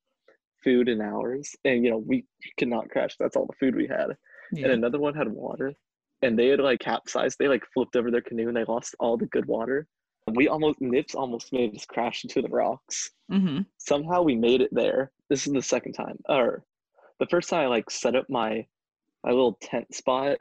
food 0.64 0.88
in 0.88 1.02
ours, 1.02 1.56
and 1.66 1.84
you 1.84 1.90
know 1.90 1.98
we 1.98 2.26
could 2.58 2.68
not 2.68 2.90
crash. 2.92 3.18
That's 3.18 3.36
all 3.36 3.48
the 3.48 3.54
food 3.60 3.76
we 3.76 3.88
had. 3.88 4.16
Yeah. 4.54 4.66
And 4.66 4.74
another 4.74 5.00
one 5.00 5.16
had 5.16 5.28
water, 5.28 5.74
and 6.22 6.38
they 6.38 6.50
had 6.50 6.60
like 6.60 6.80
capsized. 6.80 7.40
They 7.40 7.48
like 7.48 7.66
flipped 7.74 7.96
over 7.96 8.12
their 8.12 8.22
canoe 8.22 8.48
and 8.48 8.56
they 8.56 8.64
lost 8.66 8.96
all 9.00 9.18
the 9.18 9.26
good 9.26 9.48
water. 9.48 9.88
We 10.36 10.48
almost 10.48 10.80
Nips 10.80 11.16
almost 11.16 11.52
made 11.52 11.76
us 11.76 11.86
crash 11.86 12.24
into 12.24 12.44
the 12.44 12.50
rocks. 12.50 13.10
Mhm. 13.32 13.66
Somehow 13.80 14.22
we 14.22 14.36
made 14.36 14.62
it 14.62 14.72
there. 14.72 15.12
This 15.30 15.48
is 15.48 15.54
the 15.54 15.62
second 15.64 15.94
time, 15.94 16.20
or 16.30 16.64
the 17.18 17.26
first 17.26 17.50
time 17.50 17.62
I 17.64 17.68
like 17.68 17.90
set 17.90 18.16
up 18.16 18.30
my 18.30 18.68
my 19.24 19.32
little 19.32 19.58
tent 19.62 19.94
spot 19.96 20.38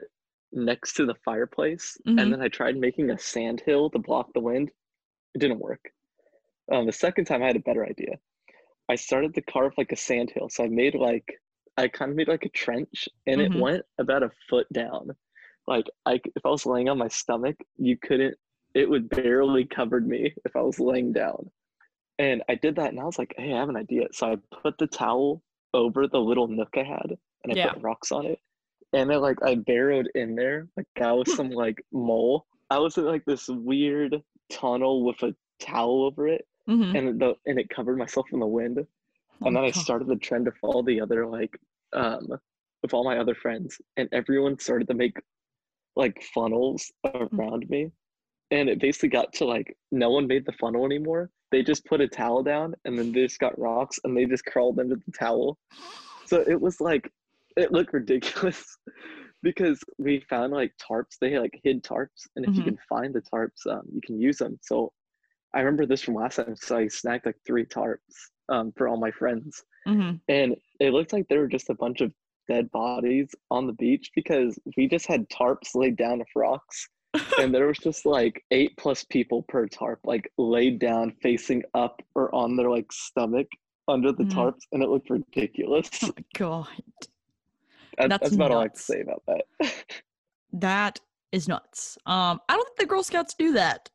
next 0.53 0.93
to 0.95 1.05
the 1.05 1.15
fireplace, 1.25 1.97
Mhm. 2.05 2.17
and 2.17 2.31
then 2.33 2.41
I 2.41 2.49
tried 2.49 2.77
making 2.77 3.09
a 3.11 3.17
sand 3.19 3.61
hill 3.61 3.89
to 3.91 3.99
block 3.99 4.33
the 4.33 4.41
wind. 4.41 4.71
It 5.35 5.39
didn't 5.39 5.59
work. 5.59 5.93
Um, 6.71 6.85
the 6.87 6.91
second 6.93 7.25
time 7.25 7.43
I 7.43 7.47
had 7.47 7.55
a 7.57 7.59
better 7.61 7.85
idea. 7.85 8.19
I 8.89 8.95
started 8.95 9.35
to 9.35 9.41
carve 9.41 9.73
like 9.77 9.91
a 9.91 9.95
sand 9.97 10.31
hill. 10.31 10.49
So 10.49 10.63
I 10.63 10.69
made 10.69 10.95
like 10.95 11.41
I 11.77 11.87
kind 11.87 12.11
of 12.11 12.17
made 12.17 12.27
like 12.27 12.45
a 12.45 12.49
trench 12.49 13.09
and 13.27 13.39
Mhm. 13.39 13.41
it 13.41 13.53
went 13.55 13.85
about 13.99 14.23
a 14.23 14.31
foot 14.49 14.67
down. 14.73 15.11
Like 15.67 15.87
i 16.05 16.21
if 16.35 16.45
I 16.45 16.49
was 16.49 16.65
laying 16.65 16.89
on 16.89 16.97
my 16.97 17.07
stomach, 17.09 17.57
you 17.77 17.97
couldn't 17.97 18.37
it 18.75 18.89
would 18.89 19.09
barely 19.09 19.65
covered 19.65 20.07
me 20.07 20.33
if 20.45 20.55
I 20.55 20.61
was 20.61 20.79
laying 20.79 21.13
down. 21.13 21.51
And 22.19 22.43
I 22.49 22.55
did 22.55 22.75
that 22.77 22.89
and 22.91 22.99
I 22.99 23.05
was 23.05 23.19
like, 23.19 23.33
hey, 23.37 23.53
I 23.53 23.59
have 23.59 23.69
an 23.69 23.77
idea. 23.77 24.07
So 24.13 24.33
I 24.33 24.37
put 24.61 24.77
the 24.77 24.87
towel 24.87 25.43
over 25.73 26.07
the 26.07 26.19
little 26.21 26.47
nook 26.47 26.69
I 26.77 26.83
had 26.83 27.17
and 27.43 27.51
I 27.53 27.55
Yeah. 27.55 27.73
put 27.73 27.81
rocks 27.81 28.11
on 28.11 28.25
it. 28.25 28.39
And 28.93 29.09
then 29.09 29.21
like 29.21 29.37
I 29.43 29.55
burrowed 29.55 30.09
in 30.15 30.35
there 30.35 30.67
like 30.75 30.87
I 31.01 31.11
was 31.13 31.33
some 31.35 31.49
like 31.51 31.83
mole. 31.91 32.45
I 32.69 32.77
was 32.79 32.97
in 32.97 33.05
like 33.05 33.23
this 33.25 33.47
weird 33.47 34.21
tunnel 34.51 35.05
with 35.05 35.21
a 35.23 35.35
towel 35.59 36.03
over 36.05 36.27
it 36.27 36.45
Mhm. 36.67 36.97
and 36.97 37.19
the 37.21 37.35
and 37.45 37.59
it 37.59 37.69
covered 37.69 37.97
myself 37.97 38.27
in 38.33 38.39
the 38.39 38.47
wind. 38.47 38.77
Oh 38.79 39.47
and 39.47 39.55
then 39.55 39.63
I 39.63 39.71
God. 39.71 39.75
started 39.81 40.07
the 40.07 40.15
trend 40.17 40.45
to 40.45 40.51
follow 40.53 40.83
the 40.83 40.99
other 41.01 41.25
like 41.25 41.57
um 41.93 42.27
with 42.81 42.93
all 42.93 43.03
my 43.03 43.17
other 43.17 43.35
friends 43.35 43.79
and 43.97 44.09
everyone 44.11 44.57
started 44.59 44.87
to 44.87 44.93
make 44.93 45.15
like 45.95 46.21
funnels 46.33 46.91
Mm. 47.05 47.39
around 47.39 47.69
me. 47.69 47.91
And 48.51 48.67
it 48.69 48.79
basically 48.81 49.09
got 49.09 49.31
to 49.33 49.45
like 49.45 49.77
no 49.91 50.09
one 50.11 50.27
made 50.27 50.45
the 50.45 50.51
funnel 50.53 50.85
anymore. 50.85 51.29
They 51.51 51.63
just 51.63 51.85
put 51.85 52.01
a 52.01 52.07
towel 52.07 52.43
down 52.43 52.75
and 52.85 52.97
then 52.97 53.11
they 53.11 53.23
just 53.23 53.39
got 53.39 53.57
rocks 53.57 53.99
and 54.03 54.15
they 54.15 54.25
just 54.25 54.45
crawled 54.45 54.79
into 54.79 54.95
the 54.97 55.11
towel. 55.17 55.57
So 56.25 56.41
it 56.47 56.59
was 56.59 56.79
like 56.81 57.09
it 57.57 57.71
looked 57.71 57.93
ridiculous 57.93 58.63
because 59.43 59.79
we 59.97 60.23
found 60.29 60.53
like 60.53 60.73
tarps. 60.77 61.17
They 61.19 61.37
like 61.37 61.59
hid 61.63 61.83
tarps, 61.83 62.27
and 62.35 62.45
if 62.45 62.55
you 62.55 62.63
Mhm. 62.63 62.65
can 62.65 62.77
find 62.89 63.13
the 63.13 63.21
tarps, 63.21 63.65
um, 63.69 63.81
you 63.93 64.01
can 64.01 64.19
use 64.19 64.37
them. 64.37 64.57
So 64.61 64.91
I 65.53 65.59
remember 65.59 65.85
this 65.85 66.01
from 66.01 66.15
last 66.15 66.35
time. 66.37 66.55
So 66.55 66.77
I 66.77 66.87
snagged 66.87 67.25
like 67.25 67.37
three 67.45 67.65
tarps 67.65 67.97
um, 68.49 68.71
for 68.77 68.87
all 68.87 68.97
my 68.97 69.11
friends, 69.11 69.61
Mhm. 69.87 70.19
and 70.27 70.55
it 70.79 70.93
looked 70.93 71.13
like 71.13 71.27
there 71.27 71.39
were 71.39 71.47
just 71.47 71.69
a 71.69 71.75
bunch 71.75 72.01
of 72.01 72.13
dead 72.47 72.69
bodies 72.71 73.29
on 73.51 73.67
the 73.67 73.73
beach 73.73 74.09
because 74.15 74.57
we 74.75 74.87
just 74.87 75.05
had 75.07 75.29
tarps 75.29 75.75
laid 75.75 75.95
down 75.97 76.21
of 76.21 76.27
rocks. 76.35 76.87
and 77.39 77.53
there 77.53 77.67
was 77.67 77.77
just 77.77 78.05
like 78.05 78.41
eight 78.51 78.71
plus 78.77 79.03
people 79.05 79.43
per 79.43 79.67
tarp, 79.67 79.99
like 80.05 80.29
laid 80.37 80.79
down 80.79 81.13
facing 81.21 81.61
up 81.73 82.01
or 82.15 82.33
on 82.33 82.55
their 82.55 82.69
like 82.69 82.91
stomach 82.91 83.47
under 83.87 84.11
the 84.11 84.23
Mm. 84.23 84.31
tarps, 84.33 84.61
and 84.71 84.81
it 84.81 84.89
looked 84.89 85.09
ridiculous. 85.09 85.89
Oh 86.03 86.07
my 86.15 86.23
God. 86.35 86.67
That- 87.97 88.09
That's 88.09 88.21
that's 88.23 88.35
about 88.35 88.51
all 88.51 88.61
I 88.61 88.67
can 88.69 88.75
say 88.77 89.01
about 89.01 89.23
that. 89.27 89.43
That 90.53 90.99
is 91.31 91.47
nuts. 91.47 91.97
Um, 92.05 92.41
I 92.49 92.55
don't 92.55 92.65
think 92.67 92.77
the 92.77 92.85
Girl 92.85 93.03
Scouts 93.03 93.35
do 93.35 93.53
that. 93.53 93.89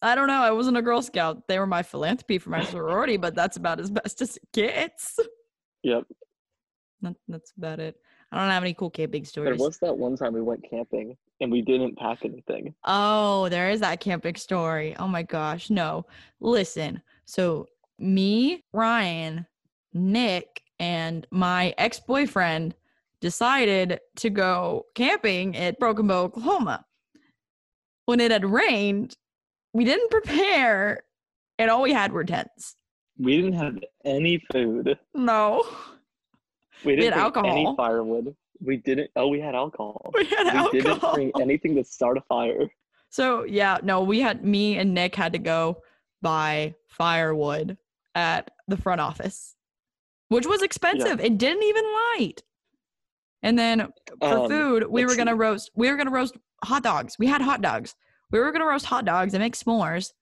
I 0.00 0.14
don't 0.14 0.26
know. 0.26 0.42
I 0.42 0.52
wasn't 0.52 0.78
a 0.78 0.82
Girl 0.82 1.02
Scout. 1.02 1.46
They 1.48 1.58
were 1.58 1.66
my 1.66 1.82
philanthropy 1.82 2.38
for 2.38 2.48
my 2.50 2.64
sorority, 2.64 3.18
but 3.18 3.34
that's 3.34 3.58
about 3.58 3.78
as 3.78 3.90
best 3.90 4.22
as 4.22 4.36
it 4.38 4.42
gets. 4.54 5.18
yep. 5.82 6.04
That, 7.02 7.14
that's 7.28 7.52
about 7.58 7.78
it. 7.78 7.96
I 8.32 8.40
don't 8.40 8.50
have 8.50 8.62
any 8.62 8.72
cool 8.74 8.88
camping 8.90 9.24
stories. 9.26 9.58
There 9.58 9.66
was 9.66 9.78
that 9.78 9.96
one 9.96 10.16
time 10.16 10.32
we 10.32 10.40
went 10.40 10.64
camping 10.68 11.16
and 11.40 11.52
we 11.52 11.60
didn't 11.60 11.96
pack 11.98 12.24
anything. 12.24 12.74
Oh, 12.84 13.48
there 13.50 13.68
is 13.70 13.80
that 13.80 14.00
camping 14.00 14.36
story. 14.36 14.96
Oh 14.98 15.06
my 15.08 15.22
gosh. 15.22 15.68
No. 15.68 16.06
Listen. 16.40 17.02
So, 17.26 17.66
me, 17.98 18.64
Ryan, 18.72 19.46
Nick, 19.92 20.62
and 20.78 21.26
my 21.30 21.74
ex 21.78 22.00
boyfriend 22.00 22.74
decided 23.20 24.00
to 24.16 24.30
go 24.30 24.86
camping 24.94 25.56
at 25.56 25.78
Broken 25.78 26.06
Bow, 26.06 26.24
Oklahoma. 26.24 26.84
When 28.06 28.20
it 28.20 28.30
had 28.30 28.44
rained, 28.44 29.16
we 29.72 29.84
didn't 29.84 30.10
prepare, 30.10 31.04
and 31.58 31.70
all 31.70 31.82
we 31.82 31.92
had 31.92 32.12
were 32.12 32.24
tents. 32.24 32.76
We 33.18 33.36
didn't 33.36 33.54
have 33.54 33.78
any 34.04 34.42
food. 34.52 34.98
No. 35.14 35.64
We 36.84 36.96
didn't 36.96 37.18
had 37.18 37.32
bring 37.32 37.46
any 37.46 37.74
firewood. 37.76 38.34
We 38.60 38.76
didn't. 38.78 39.10
Oh, 39.16 39.28
we 39.28 39.40
had 39.40 39.54
alcohol. 39.54 40.12
We 40.14 40.24
had 40.26 40.68
We 40.72 40.80
didn't 40.80 41.00
bring 41.14 41.32
anything 41.40 41.74
to 41.76 41.84
start 41.84 42.18
a 42.18 42.20
fire. 42.22 42.68
So 43.08 43.44
yeah, 43.44 43.78
no, 43.82 44.02
we 44.02 44.20
had 44.20 44.44
me 44.44 44.76
and 44.76 44.92
Nick 44.92 45.14
had 45.14 45.32
to 45.34 45.38
go 45.38 45.82
buy 46.20 46.74
firewood 46.88 47.76
at 48.14 48.50
the 48.68 48.76
front 48.76 49.00
office, 49.00 49.54
which 50.34 50.46
was 50.46 50.62
expensive. 50.62 51.20
It 51.20 51.38
didn't 51.38 51.62
even 51.62 51.84
light. 52.18 52.42
And 53.42 53.58
then 53.58 53.92
for 54.20 54.38
Um, 54.40 54.50
food, 54.50 54.86
we 54.88 55.04
were 55.04 55.14
gonna 55.16 55.32
see. 55.32 55.36
roast. 55.38 55.70
We 55.74 55.90
were 55.90 55.96
gonna 55.96 56.10
roast 56.10 56.36
hot 56.64 56.82
dogs. 56.82 57.16
We 57.18 57.26
had 57.26 57.40
hot 57.40 57.60
dogs. 57.62 57.94
We 58.32 58.38
were 58.40 58.50
gonna 58.52 58.66
roast 58.66 58.86
hot 58.86 59.04
dogs 59.04 59.34
and 59.34 59.42
make 59.42 59.54
s'mores, 59.54 60.12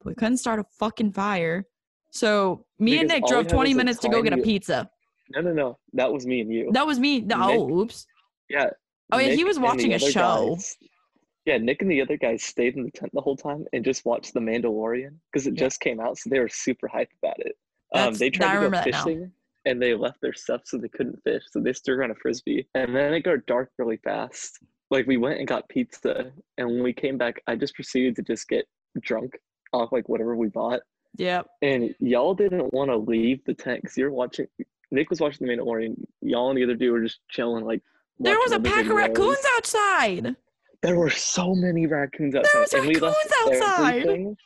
but 0.00 0.06
we 0.10 0.14
couldn't 0.14 0.38
start 0.38 0.58
a 0.60 0.64
fucking 0.78 1.12
fire. 1.12 1.66
So 2.10 2.64
me 2.78 2.98
and 2.98 3.08
Nick 3.08 3.24
drove 3.26 3.46
20 3.46 3.74
minutes 3.74 4.00
to 4.00 4.08
go 4.08 4.22
get 4.22 4.32
a 4.32 4.38
pizza. 4.38 4.90
No, 5.32 5.40
no, 5.42 5.52
no. 5.52 5.78
That 5.92 6.12
was 6.12 6.26
me 6.26 6.40
and 6.40 6.52
you. 6.52 6.70
That 6.72 6.86
was 6.86 6.98
me. 6.98 7.20
Nick- 7.20 7.36
Oh, 7.38 7.70
oops. 7.82 8.06
Yeah. 8.48 8.70
Oh, 9.12 9.18
yeah, 9.18 9.32
he 9.34 9.44
was 9.44 9.58
watching 9.60 9.92
a 9.94 9.98
show. 9.98 10.50
guys- 10.56 10.76
yeah, 11.44 11.58
Nick 11.58 11.82
and 11.82 11.90
the 11.90 12.00
other 12.00 12.16
guys 12.16 12.42
stayed 12.42 12.76
in 12.76 12.82
the 12.84 12.90
tent 12.90 13.12
the 13.14 13.20
whole 13.20 13.36
time 13.36 13.64
and 13.72 13.84
just 13.84 14.04
watched 14.04 14.34
The 14.34 14.40
Mandalorian 14.40 15.18
because 15.30 15.46
it 15.46 15.54
Yeah. 15.54 15.60
just 15.66 15.78
came 15.80 16.00
out, 16.00 16.18
so 16.18 16.30
they 16.30 16.40
were 16.40 16.48
super 16.48 16.88
hyped 16.88 17.14
about 17.22 17.38
it. 17.40 17.56
Um, 17.94 18.14
they 18.14 18.30
tried 18.30 18.60
to 18.60 18.70
go 18.70 18.82
fishing 18.82 19.32
and 19.64 19.80
they 19.80 19.94
left 19.94 20.20
their 20.20 20.32
stuff 20.32 20.62
so 20.64 20.78
they 20.78 20.88
couldn't 20.88 21.22
fish, 21.22 21.42
so 21.50 21.60
they 21.60 21.72
threw 21.72 21.96
around 21.96 22.10
a 22.10 22.14
frisbee. 22.14 22.66
And 22.74 22.94
then 22.94 23.12
it 23.12 23.20
got 23.20 23.46
dark 23.46 23.70
really 23.78 23.98
fast. 23.98 24.58
Like 24.90 25.06
we 25.06 25.16
went 25.16 25.38
and 25.38 25.46
got 25.46 25.68
pizza, 25.68 26.32
and 26.58 26.68
when 26.68 26.82
we 26.82 26.92
came 26.92 27.16
back, 27.16 27.40
I 27.46 27.56
just 27.56 27.74
proceeded 27.74 28.16
to 28.16 28.22
just 28.22 28.48
get 28.48 28.66
drunk 29.00 29.38
off 29.72 29.92
like 29.92 30.08
whatever 30.08 30.36
we 30.36 30.48
bought. 30.48 30.80
Yep. 31.16 31.46
And 31.62 31.94
y'all 32.00 32.34
didn't 32.34 32.72
want 32.72 32.90
to 32.90 32.96
leave 32.96 33.44
the 33.44 33.54
tent 33.54 33.82
because 33.82 33.96
you're 33.96 34.10
watching. 34.10 34.46
Nick 34.90 35.10
was 35.10 35.20
watching 35.20 35.46
The 35.46 35.56
main 35.56 35.64
Mandalorian. 35.64 35.94
Y'all 36.22 36.50
and 36.50 36.58
the 36.58 36.64
other 36.64 36.74
dude 36.74 36.92
were 36.92 37.02
just 37.02 37.20
chilling, 37.30 37.64
like. 37.64 37.82
There 38.18 38.38
was 38.38 38.52
a 38.52 38.60
pack 38.60 38.84
of 38.84 38.90
raccoons 38.90 39.38
outside. 39.56 40.36
There 40.82 40.96
were 40.96 41.10
so 41.10 41.54
many 41.54 41.86
raccoons 41.86 42.34
outside. 42.34 42.50
There 42.52 42.60
was 42.60 42.72
and 42.74 42.86
we 42.86 42.94
left 42.96 43.16
raccoons 43.30 43.62
outside. 43.62 44.36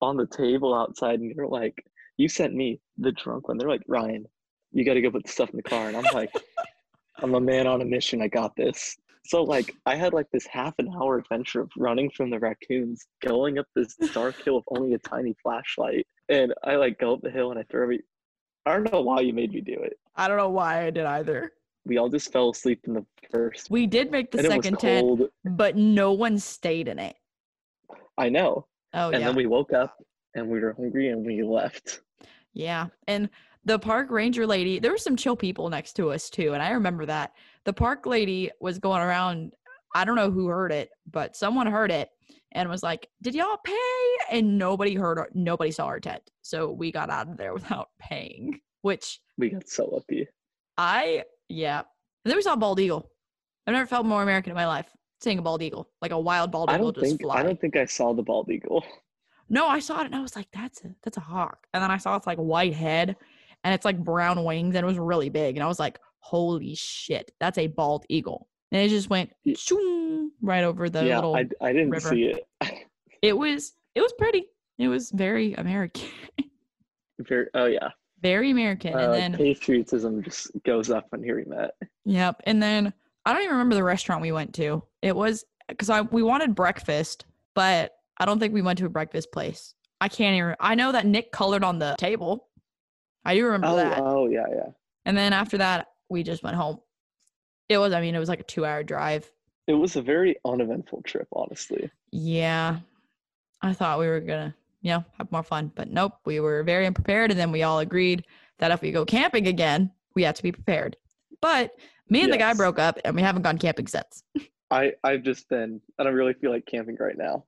on 0.00 0.16
the 0.16 0.26
table 0.26 0.74
outside, 0.74 1.20
and 1.20 1.32
you're 1.34 1.46
like, 1.46 1.84
you 2.16 2.28
sent 2.28 2.54
me 2.54 2.80
the 2.98 3.12
drunk 3.12 3.48
one. 3.48 3.58
They're 3.58 3.68
like, 3.68 3.82
Ryan, 3.88 4.26
you 4.72 4.84
got 4.84 4.94
to 4.94 5.00
go 5.00 5.10
put 5.10 5.24
the 5.24 5.30
stuff 5.30 5.50
in 5.50 5.56
the 5.56 5.62
car, 5.62 5.88
and 5.88 5.96
I'm 5.96 6.04
like, 6.14 6.32
I'm 7.22 7.34
a 7.34 7.40
man 7.40 7.66
on 7.66 7.82
a 7.82 7.84
mission. 7.84 8.22
I 8.22 8.28
got 8.28 8.56
this. 8.56 8.96
So 9.24 9.42
like, 9.44 9.74
I 9.86 9.94
had 9.94 10.12
like 10.12 10.26
this 10.32 10.46
half 10.46 10.74
an 10.78 10.88
hour 10.96 11.18
adventure 11.18 11.60
of 11.60 11.70
running 11.76 12.10
from 12.10 12.30
the 12.30 12.38
raccoons, 12.40 13.06
going 13.24 13.58
up 13.58 13.66
this 13.76 13.94
dark 14.12 14.42
hill 14.42 14.56
with 14.56 14.64
only 14.68 14.94
a 14.94 14.98
tiny 14.98 15.34
flashlight, 15.42 16.06
and 16.28 16.52
I 16.64 16.76
like 16.76 16.98
go 16.98 17.14
up 17.14 17.22
the 17.22 17.30
hill 17.30 17.50
and 17.50 17.58
I 17.58 17.64
throw 17.70 17.82
every. 17.82 18.02
I 18.66 18.72
don't 18.72 18.92
know 18.92 19.00
why 19.00 19.20
you 19.20 19.32
made 19.32 19.52
me 19.52 19.60
do 19.60 19.74
it. 19.74 19.98
I 20.16 20.28
don't 20.28 20.36
know 20.36 20.48
why 20.50 20.86
I 20.86 20.90
did 20.90 21.04
either. 21.04 21.52
We 21.84 21.98
all 21.98 22.08
just 22.08 22.32
fell 22.32 22.50
asleep 22.50 22.80
in 22.86 22.94
the 22.94 23.04
first. 23.30 23.70
We 23.70 23.86
did 23.86 24.10
make 24.12 24.30
the 24.30 24.42
second 24.42 24.78
tent, 24.78 25.20
but 25.44 25.76
no 25.76 26.12
one 26.12 26.38
stayed 26.38 26.86
in 26.86 26.98
it. 27.00 27.16
I 28.18 28.28
know. 28.28 28.66
Oh 28.94 29.06
and 29.06 29.12
yeah, 29.12 29.18
And 29.18 29.26
then 29.28 29.34
we 29.36 29.46
woke 29.46 29.72
up 29.72 29.96
and 30.34 30.48
we 30.48 30.60
were 30.60 30.74
hungry 30.74 31.08
and 31.08 31.24
we 31.24 31.42
left. 31.42 32.02
yeah. 32.52 32.86
And 33.08 33.28
the 33.64 33.78
park 33.78 34.10
ranger 34.10 34.46
lady, 34.46 34.78
there 34.78 34.90
were 34.90 34.98
some 34.98 35.16
chill 35.16 35.36
people 35.36 35.68
next 35.68 35.94
to 35.94 36.10
us 36.10 36.30
too, 36.30 36.52
and 36.52 36.62
I 36.62 36.70
remember 36.70 37.06
that. 37.06 37.32
The 37.64 37.72
park 37.72 38.06
lady 38.06 38.50
was 38.60 38.78
going 38.78 39.02
around. 39.02 39.52
I 39.94 40.04
don't 40.04 40.16
know 40.16 40.30
who 40.30 40.46
heard 40.48 40.72
it, 40.72 40.90
but 41.10 41.36
someone 41.36 41.66
heard 41.66 41.90
it 41.90 42.08
and 42.52 42.68
was 42.68 42.82
like, 42.82 43.08
"Did 43.22 43.34
y'all 43.34 43.58
pay?" 43.64 43.76
And 44.30 44.58
nobody 44.58 44.94
heard. 44.94 45.18
Our, 45.18 45.28
nobody 45.34 45.70
saw 45.70 45.86
our 45.86 46.00
tent, 46.00 46.22
so 46.42 46.72
we 46.72 46.90
got 46.90 47.10
out 47.10 47.28
of 47.28 47.36
there 47.36 47.54
without 47.54 47.88
paying. 48.00 48.60
Which 48.82 49.20
We 49.38 49.50
got 49.50 49.68
so 49.68 49.88
lucky. 49.92 50.26
I, 50.76 51.24
yeah. 51.48 51.80
And 52.24 52.30
then 52.30 52.36
we 52.36 52.42
saw 52.42 52.54
a 52.54 52.56
bald 52.56 52.80
eagle. 52.80 53.10
I've 53.66 53.74
never 53.74 53.86
felt 53.86 54.06
more 54.06 54.22
American 54.22 54.50
in 54.50 54.56
my 54.56 54.66
life. 54.66 54.88
Seeing 55.20 55.38
a 55.38 55.42
bald 55.42 55.62
eagle, 55.62 55.88
like 56.00 56.10
a 56.10 56.18
wild 56.18 56.50
bald 56.50 56.68
eagle, 56.72 56.90
just 56.90 57.06
think 57.06 57.20
fly. 57.20 57.38
I 57.38 57.42
don't 57.44 57.60
think 57.60 57.76
I 57.76 57.84
saw 57.84 58.12
the 58.12 58.24
bald 58.24 58.50
eagle. 58.50 58.84
No, 59.48 59.68
I 59.68 59.80
saw 59.80 60.00
it 60.00 60.06
and 60.06 60.14
I 60.14 60.20
was 60.20 60.34
like, 60.34 60.48
that's 60.52 60.82
a 60.82 60.88
that's 61.04 61.18
a 61.18 61.20
hawk. 61.20 61.66
And 61.74 61.82
then 61.82 61.90
I 61.90 61.98
saw 61.98 62.16
its 62.16 62.26
like 62.26 62.38
white 62.38 62.72
head 62.72 63.16
and 63.64 63.74
it's 63.74 63.84
like 63.84 64.02
brown 64.02 64.44
wings 64.44 64.74
and 64.74 64.84
it 64.84 64.86
was 64.86 64.98
really 64.98 65.28
big. 65.28 65.56
And 65.56 65.64
I 65.64 65.68
was 65.68 65.78
like, 65.78 65.98
holy 66.20 66.74
shit, 66.74 67.32
that's 67.40 67.58
a 67.58 67.66
bald 67.68 68.04
eagle. 68.08 68.48
and 68.70 68.80
it 68.80 68.88
just 68.88 69.10
went 69.10 69.30
shoom, 69.56 70.32
right 70.40 70.64
over 70.64 70.88
the 70.88 71.04
yeah, 71.04 71.16
little. 71.16 71.34
I, 71.36 71.46
I 71.60 71.72
didn't 71.72 71.90
river. 71.90 72.08
see 72.10 72.24
it. 72.24 72.46
it 73.22 73.36
was 73.36 73.72
it 73.94 74.00
was 74.00 74.12
pretty. 74.18 74.46
It 74.78 74.88
was 74.88 75.10
very 75.10 75.52
American, 75.54 76.08
Very, 77.20 77.46
oh 77.54 77.66
yeah, 77.66 77.88
very 78.20 78.50
American. 78.50 78.94
uh, 78.94 79.12
and 79.12 79.34
then 79.34 79.38
patriotism 79.38 80.22
just 80.22 80.50
goes 80.64 80.90
up 80.90 81.06
when 81.10 81.22
hearing 81.22 81.50
that. 81.50 81.74
Yep. 82.04 82.42
And 82.44 82.60
then 82.62 82.92
I 83.24 83.32
don't 83.32 83.42
even 83.42 83.52
remember 83.52 83.74
the 83.76 83.84
restaurant 83.84 84.22
we 84.22 84.32
went 84.32 84.54
to. 84.54 84.82
It 85.02 85.14
was 85.14 85.44
because 85.68 85.90
I 85.90 86.00
we 86.00 86.22
wanted 86.22 86.54
breakfast, 86.54 87.26
but 87.54 87.92
I 88.18 88.24
don't 88.24 88.38
think 88.40 88.54
we 88.54 88.62
went 88.62 88.78
to 88.80 88.86
a 88.86 88.90
breakfast 88.90 89.30
place. 89.30 89.74
I 90.00 90.08
can't 90.08 90.36
even. 90.36 90.56
I 90.58 90.74
know 90.74 90.90
that 90.92 91.06
Nick 91.06 91.30
colored 91.30 91.62
on 91.62 91.78
the 91.78 91.94
table. 91.98 92.48
I 93.24 93.34
do 93.34 93.44
remember 93.44 93.68
Oh, 93.68 93.76
that. 93.76 93.98
oh 94.00 94.26
yeah, 94.28 94.46
yeah. 94.50 94.68
And 95.04 95.16
then 95.16 95.32
after 95.32 95.58
that, 95.58 95.88
we 96.08 96.22
just 96.22 96.42
went 96.42 96.56
home. 96.56 96.80
It 97.68 97.78
was. 97.78 97.92
I 97.92 98.00
mean, 98.00 98.14
it 98.14 98.18
was 98.18 98.28
like 98.28 98.40
a 98.40 98.44
two-hour 98.44 98.82
drive. 98.82 99.30
It 99.66 99.74
was 99.74 99.96
a 99.96 100.02
very 100.02 100.36
uneventful 100.44 101.02
trip, 101.02 101.28
honestly. 101.32 101.90
Yeah. 102.10 102.78
I 103.62 103.72
thought 103.72 104.00
we 104.00 104.06
were 104.08 104.20
gonna, 104.20 104.54
you 104.82 104.90
know, 104.90 105.04
have 105.18 105.30
more 105.30 105.42
fun, 105.44 105.70
but 105.74 105.88
nope. 105.88 106.14
We 106.24 106.40
were 106.40 106.62
very 106.64 106.86
unprepared, 106.86 107.30
and 107.30 107.38
then 107.38 107.52
we 107.52 107.62
all 107.62 107.78
agreed 107.78 108.24
that 108.58 108.70
if 108.72 108.82
we 108.82 108.90
go 108.92 109.04
camping 109.04 109.46
again, 109.46 109.90
we 110.14 110.24
have 110.24 110.34
to 110.34 110.42
be 110.42 110.52
prepared. 110.52 110.96
But 111.40 111.72
me 112.08 112.22
and 112.22 112.32
the 112.32 112.36
guy 112.38 112.52
broke 112.54 112.78
up, 112.78 112.98
and 113.04 113.14
we 113.14 113.22
haven't 113.22 113.42
gone 113.42 113.58
camping 113.58 113.86
since. 113.86 114.22
I 114.70 114.92
I've 115.04 115.22
just 115.22 115.48
been. 115.48 115.80
I 115.98 116.02
don't 116.04 116.14
really 116.14 116.34
feel 116.34 116.50
like 116.50 116.66
camping 116.66 116.96
right 116.98 117.16
now. 117.16 117.44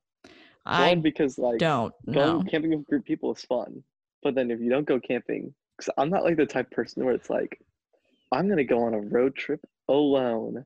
I 0.66 0.90
One 0.90 1.00
because 1.02 1.36
like 1.38 1.58
don't 1.58 1.92
going 2.10 2.46
camping 2.46 2.70
with 2.70 2.86
group 2.86 3.04
people 3.04 3.32
is 3.34 3.42
fun, 3.42 3.82
but 4.22 4.34
then 4.34 4.50
if 4.50 4.60
you 4.60 4.70
don't 4.70 4.86
go 4.86 4.98
camping, 5.00 5.52
because 5.76 5.92
I'm 5.98 6.10
not 6.10 6.24
like 6.24 6.36
the 6.36 6.46
type 6.46 6.66
of 6.66 6.72
person 6.72 7.04
where 7.04 7.14
it's 7.14 7.30
like, 7.30 7.60
I'm 8.32 8.48
gonna 8.48 8.64
go 8.64 8.84
on 8.84 8.94
a 8.94 9.00
road 9.00 9.34
trip 9.36 9.60
alone, 9.88 10.64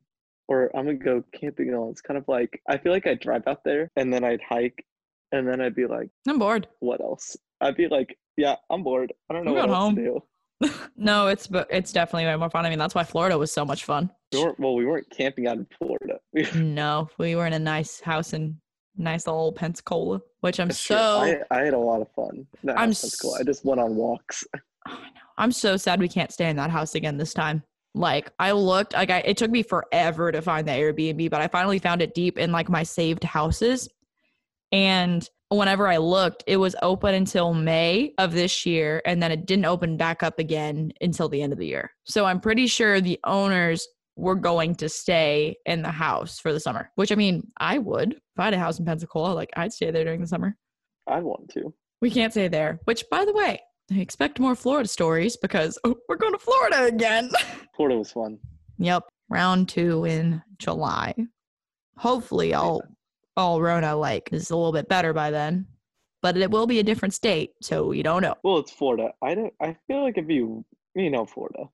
or 0.49 0.71
I'm 0.77 0.87
gonna 0.87 0.99
go 0.99 1.23
camping 1.33 1.73
alone. 1.73 1.91
It's 1.91 2.00
kind 2.00 2.19
of 2.19 2.27
like 2.29 2.61
I 2.69 2.79
feel 2.79 2.93
like 2.93 3.07
I'd 3.07 3.21
drive 3.21 3.47
out 3.47 3.65
there 3.65 3.91
and 3.97 4.12
then 4.12 4.25
I'd 4.25 4.41
hike, 4.43 4.85
and 5.33 5.47
then 5.47 5.61
I'd 5.61 5.75
be 5.75 5.87
like, 5.87 6.11
I'm 6.27 6.38
bored. 6.38 6.67
what 6.81 7.00
else? 7.00 7.37
I'd 7.61 7.77
be 7.77 7.88
like, 7.88 8.17
yeah, 8.37 8.57
I'm 8.71 8.83
bored. 8.83 9.12
I 9.31 9.35
don't 9.35 9.45
know 9.45 9.50
I'm 9.57 9.69
what 9.69 9.71
else 9.71 9.79
home. 9.79 9.97
to 9.97 10.03
do. 10.03 10.23
no, 10.97 11.29
it's 11.29 11.47
but 11.47 11.69
it's 11.71 11.93
definitely 11.93 12.27
way 12.27 12.37
more 12.37 12.50
fun. 12.50 12.65
I 12.67 12.71
mean, 12.71 12.79
that's 12.79 12.95
why 12.95 13.05
Florida 13.05 13.37
was 13.38 13.53
so 13.53 13.65
much 13.65 13.85
fun. 13.85 14.11
We 14.33 14.45
well, 14.59 14.75
we 14.75 14.85
weren't 14.87 15.09
camping 15.11 15.47
out 15.47 15.57
in 15.59 15.67
Florida. 15.79 16.19
No, 16.55 17.09
we 17.19 17.35
were 17.37 17.47
in 17.47 17.53
a 17.53 17.59
nice 17.59 18.00
house 18.00 18.33
in 18.33 18.61
nice 18.97 19.27
old 19.29 19.57
Pensacola, 19.57 20.21
which 20.41 20.59
I'm 20.61 20.69
That's 20.69 20.81
so 20.81 20.97
I, 20.97 21.41
I 21.50 21.65
had 21.65 21.75
a 21.75 21.79
lot 21.79 22.00
of 22.00 22.09
fun. 22.12 22.47
I'm 22.69 22.77
house 22.88 23.03
was 23.03 23.17
cool. 23.17 23.35
s- 23.35 23.41
I 23.41 23.45
just 23.45 23.65
went 23.65 23.81
on 23.81 23.95
walks. 23.97 24.45
Oh. 24.88 24.99
I'm 25.37 25.52
so 25.52 25.76
sad 25.76 26.00
we 26.00 26.09
can't 26.09 26.33
stay 26.33 26.49
in 26.50 26.57
that 26.57 26.71
house 26.71 26.95
again 26.95 27.16
this 27.16 27.33
time. 27.35 27.62
Like 27.95 28.30
I 28.38 28.52
looked, 28.52 28.92
like 28.92 29.11
I, 29.11 29.18
it 29.21 29.37
took 29.37 29.50
me 29.50 29.62
forever 29.62 30.30
to 30.33 30.42
find 30.42 30.66
the 30.66 30.73
Airbnb, 30.73 31.30
but 31.30 31.40
I 31.40 31.49
finally 31.49 31.78
found 31.78 32.02
it 32.02 32.14
deep 32.14 32.38
in 32.38 32.52
like 32.52 32.68
my 32.68 32.83
saved 32.83 33.25
houses. 33.25 33.88
And 34.73 35.28
whenever 35.49 35.88
I 35.88 35.97
looked, 35.97 36.45
it 36.47 36.59
was 36.59 36.76
open 36.83 37.14
until 37.14 37.54
May 37.54 38.12
of 38.18 38.33
this 38.33 38.66
year, 38.66 39.00
and 39.07 39.23
then 39.23 39.33
it 39.33 39.47
didn't 39.47 39.64
open 39.64 39.97
back 39.97 40.23
up 40.23 40.38
again 40.38 40.92
until 41.00 41.28
the 41.28 41.40
end 41.40 41.52
of 41.52 41.59
the 41.59 41.66
year. 41.66 41.90
So 42.04 42.26
I'm 42.26 42.40
pretty 42.40 42.66
sure 42.66 43.00
the 43.00 43.18
owners 43.25 43.88
were 44.16 44.35
going 44.35 44.75
to 44.75 44.88
stay 44.88 45.57
in 45.64 45.83
the 45.83 45.90
house 45.90 46.38
for 46.38 46.52
the 46.52 46.61
summer. 46.61 46.90
Which 46.97 47.12
I 47.12 47.14
mean, 47.14 47.50
I 47.59 47.78
would 47.78 48.12
if 48.12 48.21
I 48.38 48.45
had 48.45 48.54
a 48.54 48.59
house 48.59 48.78
in 48.78 48.85
Pensacola, 48.85 49.33
like 49.33 49.50
I'd 49.57 49.73
stay 49.73 49.90
there 49.90 50.04
during 50.04 50.21
the 50.21 50.26
summer. 50.26 50.57
I 51.07 51.21
want 51.21 51.49
to. 51.50 51.73
We 52.00 52.11
can't 52.11 52.33
stay 52.33 52.49
there. 52.49 52.80
Which, 52.85 53.04
by 53.11 53.25
the 53.25 53.33
way, 53.33 53.61
I 53.90 54.00
expect 54.00 54.38
more 54.38 54.54
Florida 54.54 54.88
stories 54.88 55.37
because 55.37 55.78
oh, 55.85 55.97
we're 56.09 56.16
going 56.16 56.33
to 56.33 56.38
Florida 56.38 56.85
again. 56.85 57.30
Florida 57.76 57.99
was 57.99 58.12
fun. 58.12 58.38
yep, 58.78 59.04
round 59.30 59.68
two 59.68 60.04
in 60.04 60.42
July. 60.59 61.14
Hopefully, 61.97 62.52
I'll 62.54 62.83
all 63.37 63.62
Rona 63.62 63.97
like 63.97 64.33
is 64.33 64.50
a 64.50 64.57
little 64.57 64.73
bit 64.73 64.88
better 64.88 65.12
by 65.12 65.30
then, 65.30 65.66
but 66.21 66.37
it 66.37 66.50
will 66.50 66.66
be 66.66 66.80
a 66.80 66.83
different 66.83 67.14
state, 67.14 67.52
so 67.62 67.92
you 67.92 68.02
don't 68.02 68.23
know. 68.23 68.35
Well, 68.42 68.59
it's 68.59 68.73
Florida. 68.73 69.12
I 69.23 69.35
don't. 69.35 69.54
I 69.61 69.76
feel 69.87 70.03
like 70.03 70.18
if 70.18 70.29
you, 70.29 70.64
you 70.94 71.11
know, 71.11 71.24
Florida. 71.24 71.64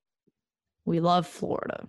We 0.84 1.00
love 1.00 1.26
Florida. 1.26 1.88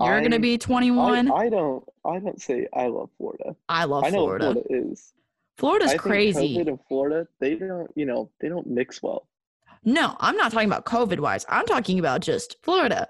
You're 0.00 0.20
gonna 0.22 0.38
be 0.38 0.56
21. 0.56 1.30
I, 1.30 1.34
I, 1.34 1.48
don't. 1.48 1.84
I 2.04 2.20
don't 2.20 2.40
say 2.40 2.68
I 2.72 2.86
love 2.86 3.10
Florida. 3.18 3.56
I 3.68 3.84
love 3.84 4.04
I 4.04 4.10
know 4.10 4.18
Florida. 4.18 4.46
what 4.46 4.66
Florida 4.68 4.90
is. 4.92 5.12
Florida's 5.56 5.88
I 5.88 5.90
think 5.92 6.02
crazy. 6.02 6.56
COVID 6.56 6.68
and 6.68 6.78
Florida, 6.86 7.26
they 7.40 7.56
don't. 7.56 7.90
You 7.96 8.06
know, 8.06 8.30
they 8.40 8.48
don't 8.48 8.66
mix 8.68 9.02
well. 9.02 9.26
No, 9.84 10.16
I'm 10.20 10.36
not 10.36 10.52
talking 10.52 10.68
about 10.68 10.84
COVID 10.84 11.20
wise. 11.20 11.44
I'm 11.48 11.66
talking 11.66 11.98
about 11.98 12.20
just 12.20 12.56
Florida. 12.62 13.08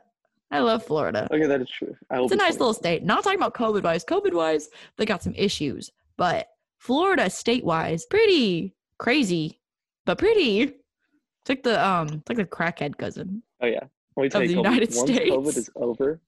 I 0.50 0.60
love 0.60 0.82
Florida. 0.84 1.28
Okay, 1.30 1.46
that 1.46 1.60
is 1.60 1.68
true. 1.68 1.94
I 2.10 2.22
It's 2.22 2.32
a 2.32 2.36
nice 2.36 2.56
21. 2.56 2.58
little 2.58 2.74
state. 2.74 3.04
Not 3.04 3.22
talking 3.24 3.38
about 3.38 3.54
COVID 3.54 3.82
wise. 3.82 4.04
COVID 4.04 4.32
wise, 4.32 4.68
they 4.96 5.04
got 5.04 5.22
some 5.22 5.34
issues, 5.34 5.90
but 6.16 6.48
Florida 6.78 7.28
state 7.28 7.64
wise, 7.64 8.06
pretty 8.06 8.74
crazy, 8.98 9.60
but 10.06 10.18
pretty. 10.18 10.62
It's 10.62 11.48
like 11.48 11.62
the 11.62 11.84
um, 11.84 12.08
it's 12.08 12.28
like 12.28 12.38
the 12.38 12.44
crackhead 12.46 12.96
cousin. 12.96 13.42
Oh 13.60 13.66
yeah. 13.66 13.80
Tell 14.16 14.24
of 14.24 14.48
the 14.48 14.54
Colby, 14.54 14.68
United 14.68 14.94
once 14.96 15.10
COVID 15.10 15.56
is 15.56 15.70
over, 15.76 16.20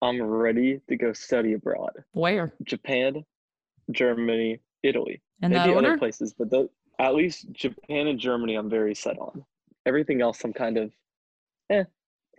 I'm 0.00 0.22
ready 0.22 0.80
to 0.88 0.96
go 0.96 1.12
study 1.12 1.54
abroad. 1.54 2.04
Where 2.12 2.52
Japan, 2.62 3.24
Germany, 3.90 4.60
Italy. 4.82 5.20
in 5.40 5.50
maybe 5.50 5.74
other 5.74 5.98
places, 5.98 6.34
but 6.36 6.50
tho- 6.50 6.70
at 6.98 7.14
least 7.14 7.50
Japan 7.52 8.06
and 8.06 8.18
Germany, 8.18 8.54
I'm 8.54 8.70
very 8.70 8.94
set 8.94 9.18
on. 9.18 9.44
Everything 9.86 10.20
else, 10.20 10.44
I'm 10.44 10.52
kind 10.52 10.78
of 10.78 10.92
eh, 11.70 11.84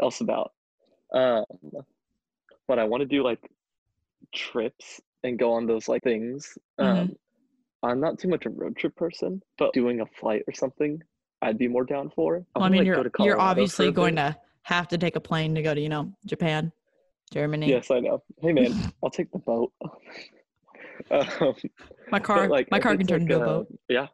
else 0.02 0.22
about. 0.22 0.54
Um, 1.14 1.46
but 2.68 2.80
I 2.80 2.84
want 2.86 3.02
to 3.02 3.06
do 3.06 3.24
like 3.24 3.40
trips 4.34 5.02
and 5.24 5.38
go 5.38 5.54
on 5.54 5.66
those 5.66 5.88
like 5.88 6.04
things. 6.04 6.58
Mhm. 6.80 6.86
Um, 6.86 7.16
I'm 7.84 8.00
not 8.00 8.18
too 8.18 8.30
much 8.30 8.46
a 8.46 8.50
road 8.50 8.78
trip 8.78 8.96
person, 8.96 9.42
but 9.58 9.74
doing 9.74 10.00
a 10.00 10.06
flight 10.06 10.44
or 10.48 10.54
something, 10.54 11.02
I'd 11.42 11.58
be 11.58 11.68
more 11.68 11.84
down 11.84 12.10
for. 12.16 12.46
Well, 12.56 12.64
I 12.64 12.70
mean, 12.70 12.80
like, 12.80 12.86
you're 12.86 12.96
go 12.96 13.04
to 13.04 13.24
you're 13.24 13.40
obviously 13.40 13.92
going 13.92 14.16
to 14.16 14.36
have 14.64 14.88
to 14.90 14.98
take 14.98 15.18
a 15.18 15.20
plane 15.20 15.54
to 15.56 15.62
go 15.62 15.74
to 15.74 15.82
you 15.82 15.90
know 15.90 16.14
Japan, 16.26 16.72
Germany. 17.32 17.70
Yes, 17.70 17.92
I 17.92 18.00
know. 18.00 18.24
Hey 18.42 18.54
man, 18.54 18.94
I'll 19.04 19.10
take 19.10 19.32
the 19.32 19.40
boat. 19.40 19.74
um, 21.12 21.56
My 22.10 22.20
car, 22.20 22.48
like, 22.48 22.72
my 22.72 22.80
car 22.80 22.96
can 22.96 23.06
turn 23.06 23.22
like, 23.22 23.32
into 23.32 23.38
a 23.38 23.42
uh, 23.42 23.46
boat. 23.46 23.68
Yeah, 23.90 24.08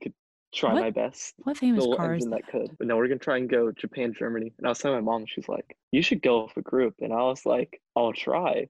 could 0.00 0.14
try 0.52 0.72
What 0.72 0.82
my 0.82 0.90
best. 0.90 1.34
What 1.38 1.54
the 1.54 1.60
famous 1.60 1.80
little 1.80 1.96
car 1.96 2.14
is 2.14 2.24
that? 2.24 2.30
that 2.30 2.48
could. 2.48 2.76
But 2.78 2.86
no, 2.86 2.96
we're 2.96 3.08
gonna 3.08 3.18
try 3.18 3.36
and 3.36 3.48
go 3.48 3.70
Japan, 3.72 4.14
Germany. 4.16 4.52
And 4.58 4.66
I 4.66 4.70
was 4.70 4.78
telling 4.78 5.04
my 5.04 5.12
mom, 5.12 5.26
she's 5.26 5.48
like, 5.48 5.76
"You 5.92 6.02
should 6.02 6.22
go 6.22 6.44
with 6.44 6.56
a 6.56 6.62
group." 6.62 6.94
And 7.00 7.12
I 7.12 7.22
was 7.22 7.46
like, 7.46 7.80
"I'll 7.96 8.12
try, 8.12 8.68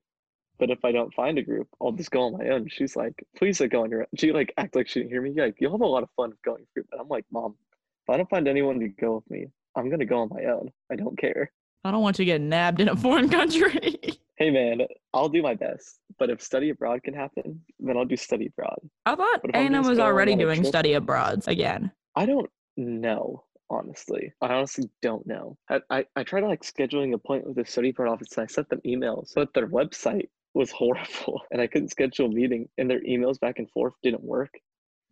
but 0.59 0.69
if 0.69 0.83
I 0.85 0.91
don't 0.91 1.13
find 1.13 1.37
a 1.37 1.43
group, 1.43 1.67
I'll 1.81 1.91
just 1.91 2.11
go 2.11 2.21
on 2.21 2.37
my 2.37 2.49
own." 2.49 2.67
She's 2.69 2.95
like, 2.95 3.23
"Please 3.35 3.57
don't 3.59 3.71
go 3.71 3.83
on 3.83 3.89
your 3.91 4.01
own." 4.01 4.07
She 4.15 4.31
like 4.31 4.53
act 4.57 4.75
like 4.75 4.87
she 4.87 4.99
didn't 4.99 5.11
hear 5.11 5.21
me. 5.21 5.33
Like, 5.33 5.55
you'll 5.59 5.71
have 5.71 5.81
a 5.81 5.85
lot 5.85 6.03
of 6.03 6.09
fun 6.15 6.33
going 6.45 6.65
group. 6.73 6.87
And 6.91 7.01
I'm 7.01 7.07
like, 7.07 7.25
"Mom, 7.31 7.55
if 8.03 8.09
I 8.13 8.17
don't 8.17 8.29
find 8.29 8.47
anyone 8.47 8.79
to 8.79 8.87
go 8.87 9.15
with 9.15 9.29
me, 9.29 9.47
I'm 9.75 9.89
gonna 9.89 10.05
go 10.05 10.19
on 10.19 10.29
my 10.29 10.45
own. 10.45 10.71
I 10.91 10.95
don't 10.95 11.17
care." 11.17 11.51
I 11.83 11.89
don't 11.89 12.01
want 12.03 12.19
you 12.19 12.25
to 12.25 12.31
get 12.31 12.41
nabbed 12.41 12.79
in 12.79 12.89
a 12.89 12.95
foreign 12.95 13.29
country. 13.29 13.99
Hey 14.41 14.49
man, 14.49 14.81
I'll 15.13 15.29
do 15.29 15.43
my 15.43 15.53
best. 15.53 15.99
But 16.17 16.31
if 16.31 16.41
study 16.41 16.71
abroad 16.71 17.03
can 17.03 17.13
happen, 17.13 17.61
then 17.79 17.95
I'll 17.95 18.05
do 18.05 18.17
study 18.17 18.47
abroad. 18.47 18.79
I 19.05 19.15
thought 19.15 19.39
Anna 19.53 19.83
was 19.83 19.99
already 19.99 20.35
doing 20.35 20.61
trip- 20.61 20.67
study 20.67 20.93
abroads 20.93 21.47
again. 21.47 21.91
I 22.15 22.25
don't 22.25 22.49
know, 22.75 23.43
honestly. 23.69 24.33
I 24.41 24.47
honestly 24.47 24.89
don't 25.03 25.27
know. 25.27 25.59
I, 25.69 25.81
I, 25.91 26.05
I 26.15 26.23
tried 26.23 26.43
like 26.43 26.63
scheduling 26.63 27.11
a 27.11 27.17
appointment 27.17 27.55
with 27.55 27.63
the 27.67 27.71
study 27.71 27.89
abroad 27.91 28.13
office 28.13 28.35
and 28.35 28.45
I 28.45 28.47
sent 28.47 28.67
them 28.69 28.81
emails, 28.83 29.31
but 29.35 29.53
their 29.53 29.67
website 29.67 30.29
was 30.55 30.71
horrible 30.81 31.43
and 31.51 31.61
I 31.61 31.67
couldn't 31.67 31.89
schedule 31.89 32.25
a 32.25 32.29
meeting 32.29 32.67
and 32.79 32.89
their 32.89 33.01
emails 33.01 33.39
back 33.39 33.59
and 33.59 33.69
forth 33.69 33.93
didn't 34.01 34.23
work. 34.23 34.55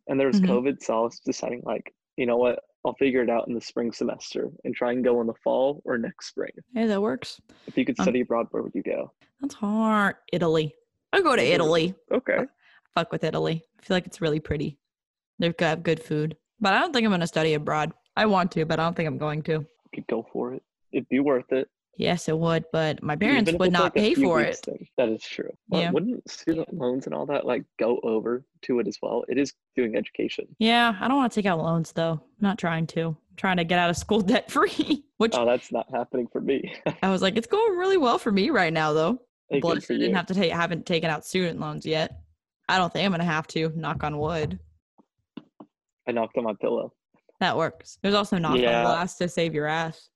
And 0.08 0.20
there 0.20 0.26
was 0.26 0.42
Mhm. 0.42 0.48
COVID, 0.48 0.82
so 0.82 0.98
I 0.98 1.02
was 1.02 1.20
deciding 1.20 1.62
like, 1.66 1.94
you 2.20 2.26
know 2.26 2.36
what, 2.36 2.60
I'll 2.86 2.96
figure 2.96 3.24
it 3.24 3.30
out 3.30 3.48
in 3.48 3.54
the 3.54 3.62
spring 3.62 3.94
semester 3.94 4.50
and 4.66 4.76
try 4.76 4.92
and 4.92 5.04
go 5.04 5.22
in 5.22 5.28
the 5.28 5.34
fall 5.42 5.82
or 5.86 5.98
next 5.98 6.28
spring. 6.28 6.52
Hey, 6.74 6.86
that 6.86 7.02
works. 7.02 7.40
If 7.66 7.78
you 7.78 7.86
could 7.86 7.98
Um, 8.00 8.04
study 8.04 8.20
abroad, 8.22 8.48
where 8.52 8.62
would 8.62 8.76
you 8.76 8.84
go? 8.84 9.12
That's 9.40 9.54
hard. 9.56 10.16
Italy. 10.34 10.76
I 11.14 11.22
go 11.22 11.36
to 11.36 11.42
Italy. 11.42 11.86
Italy. 11.86 11.96
Okay. 12.12 12.46
Fuck 12.94 13.14
with 13.14 13.24
Italy. 13.24 13.64
I 13.80 13.82
feel 13.84 13.96
like 13.96 14.06
it's 14.06 14.20
really 14.20 14.42
pretty. 14.42 14.78
They've 15.40 15.56
got 15.56 15.82
good 15.84 16.04
food. 16.04 16.36
But 16.60 16.74
I 16.74 16.80
don't 16.80 16.92
think 16.92 17.06
I'm 17.06 17.12
going 17.12 17.22
to 17.22 17.28
study 17.28 17.54
abroad. 17.54 17.94
I 18.18 18.26
want 18.26 18.52
to, 18.54 18.66
but 18.66 18.80
I 18.82 18.84
don't 18.84 18.96
think 18.98 19.08
I'm 19.08 19.18
going 19.18 19.42
to. 19.44 19.52
You 19.54 19.66
could 19.96 20.08
go 20.08 20.28
for 20.34 20.54
it. 20.54 20.62
It'd 20.92 21.08
be 21.08 21.22
worth 21.22 21.50
it. 21.54 21.70
Yes, 22.00 22.30
it 22.30 22.40
would, 22.40 22.64
but 22.72 23.04
my 23.04 23.18
parents 23.18 23.52
would 23.52 23.74
not 23.74 23.84
like, 23.84 23.94
pay 23.96 24.16
for 24.16 24.40
it. 24.40 24.56
thing. 24.56 24.88
That 24.98 25.10
is 25.10 25.22
true. 25.22 25.52
But 25.68 25.80
Yeah. 25.80 25.92
wouldn't 25.92 26.30
student 26.32 26.74
loans 26.74 27.06
and 27.08 27.14
all 27.14 27.26
that 27.26 27.46
like 27.46 27.66
go 27.78 28.00
over 28.04 28.46
to 28.62 28.80
it 28.80 28.88
as 28.88 28.98
well? 29.02 29.26
It 29.28 29.38
is 29.38 29.54
doing 29.76 29.98
education. 29.98 30.48
Yeah, 30.60 30.96
I 31.02 31.10
don't 31.10 31.18
want 31.18 31.34
to 31.34 31.36
take 31.38 31.46
out 31.46 31.60
loans 31.60 31.92
though. 31.92 32.14
I'm 32.14 32.22
not 32.40 32.58
trying 32.58 32.88
to. 32.88 33.08
I'm 33.08 33.36
trying 33.36 33.58
to 33.58 33.66
get 33.66 33.80
out 33.80 33.90
of 33.90 33.98
school 33.98 34.22
debt 34.34 34.50
free. 34.50 35.04
Which 35.18 35.34
Oh, 35.36 35.46
that's 35.46 35.74
not 35.74 35.88
happening 35.92 36.30
for 36.32 36.40
me. 36.40 36.74
I 37.04 37.10
was 37.10 37.22
like, 37.22 37.36
it's 37.36 37.48
going 37.48 37.78
really 37.78 37.98
well 37.98 38.18
for 38.18 38.32
me 38.32 38.50
right 38.50 38.72
now 38.72 38.94
though. 38.94 39.22
Hey, 39.50 39.60
I 39.62 39.74
didn't 39.80 40.14
have 40.16 40.28
to 40.28 40.34
take 40.34 40.54
haven't 40.54 40.86
taken 40.86 41.10
out 41.10 41.26
student 41.26 41.60
loans 41.60 41.86
yet. 41.86 42.22
I 42.70 42.78
don't 42.78 42.94
think 42.94 43.06
I'm 43.06 43.12
gonna 43.12 43.26
have 43.26 43.48
to, 43.48 43.74
knock 43.76 44.06
on 44.06 44.18
wood. 44.20 44.58
I 46.08 46.14
knocked 46.14 46.38
on 46.38 46.46
my 46.46 46.54
pillow. 46.62 46.94
That 47.42 47.58
works. 47.58 47.98
There's 48.02 48.16
also 48.16 48.38
knock 48.38 48.54
on 48.54 48.60
Yeah. 48.62 48.84
glass 48.84 49.18
to 49.18 49.28
save 49.28 49.54
your 49.54 49.66
ass. 49.66 50.08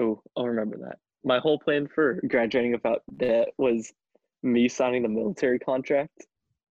Oh, 0.00 0.22
I'll 0.34 0.46
remember 0.46 0.78
that. 0.78 0.96
My 1.24 1.38
whole 1.38 1.58
plan 1.58 1.88
for 1.88 2.20
graduating 2.26 2.72
without 2.72 3.02
debt 3.16 3.48
was 3.58 3.92
me 4.42 4.68
signing 4.68 5.02
the 5.02 5.08
military 5.08 5.58
contract 5.58 6.26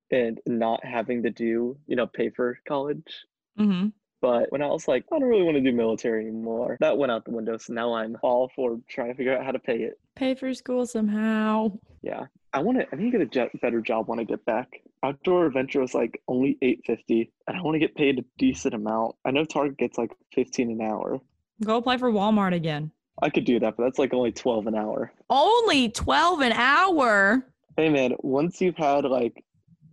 and 0.10 0.40
not 0.46 0.86
having 0.86 1.24
to 1.24 1.30
do, 1.30 1.78
you 1.86 1.96
know, 1.96 2.08
pay 2.08 2.30
for 2.30 2.58
college. 2.68 3.26
Mm-hmm. 3.60 3.90
But 4.20 4.52
when 4.52 4.64
I 4.64 4.68
was 4.68 4.88
like, 4.88 5.06
I 5.12 5.20
don't 5.20 5.30
really 5.30 5.44
want 5.44 5.58
to 5.58 5.62
do 5.62 5.72
military 5.76 6.26
anymore, 6.26 6.78
that 6.80 6.98
went 6.98 7.12
out 7.12 7.26
the 7.26 7.32
window. 7.32 7.58
So 7.58 7.74
now 7.74 7.94
I'm 7.94 8.18
all 8.24 8.50
for 8.56 8.80
trying 8.90 9.10
to 9.10 9.16
figure 9.16 9.38
out 9.38 9.46
how 9.46 9.52
to 9.52 9.60
pay 9.60 9.78
it. 9.78 10.00
Pay 10.16 10.34
for 10.34 10.54
school 10.56 10.88
somehow. 10.88 11.74
Yeah, 12.02 12.26
I 12.52 12.60
want 12.60 12.80
to. 12.80 12.88
I 12.92 12.96
need 12.96 13.12
to 13.12 13.18
get 13.18 13.22
a 13.22 13.30
jet, 13.30 13.62
better 13.62 13.80
job 13.80 14.08
when 14.08 14.20
I 14.20 14.24
get 14.24 14.44
back. 14.46 14.82
Outdoor 15.04 15.46
adventure 15.46 15.82
was 15.82 15.94
like 15.94 16.20
only 16.28 16.58
eight 16.64 16.82
fifty, 16.86 17.32
and 17.48 17.56
I 17.56 17.62
want 17.62 17.76
to 17.76 17.80
get 17.80 17.96
paid 17.96 18.18
a 18.18 18.24
decent 18.40 18.74
amount. 18.74 19.16
I 19.24 19.30
know 19.30 19.46
Target 19.46 19.78
gets 19.78 20.00
like 20.00 20.12
fifteen 20.34 20.72
an 20.72 20.82
hour. 20.82 21.20
Go 21.64 21.78
apply 21.78 21.98
for 21.98 22.12
Walmart 22.12 22.56
again. 22.56 22.92
I 23.22 23.30
could 23.30 23.46
do 23.46 23.60
that, 23.60 23.76
but 23.78 23.84
that's 23.84 24.00
like 24.00 24.14
only 24.14 24.32
twelve 24.32 24.68
an 24.68 24.76
hour. 24.76 25.12
Only 25.30 25.90
12 25.90 26.42
an 26.42 26.52
hour. 26.54 27.44
Hey 27.76 27.90
man, 27.90 28.14
once 28.20 28.62
you've 28.62 28.78
had 28.78 29.06
like 29.06 29.44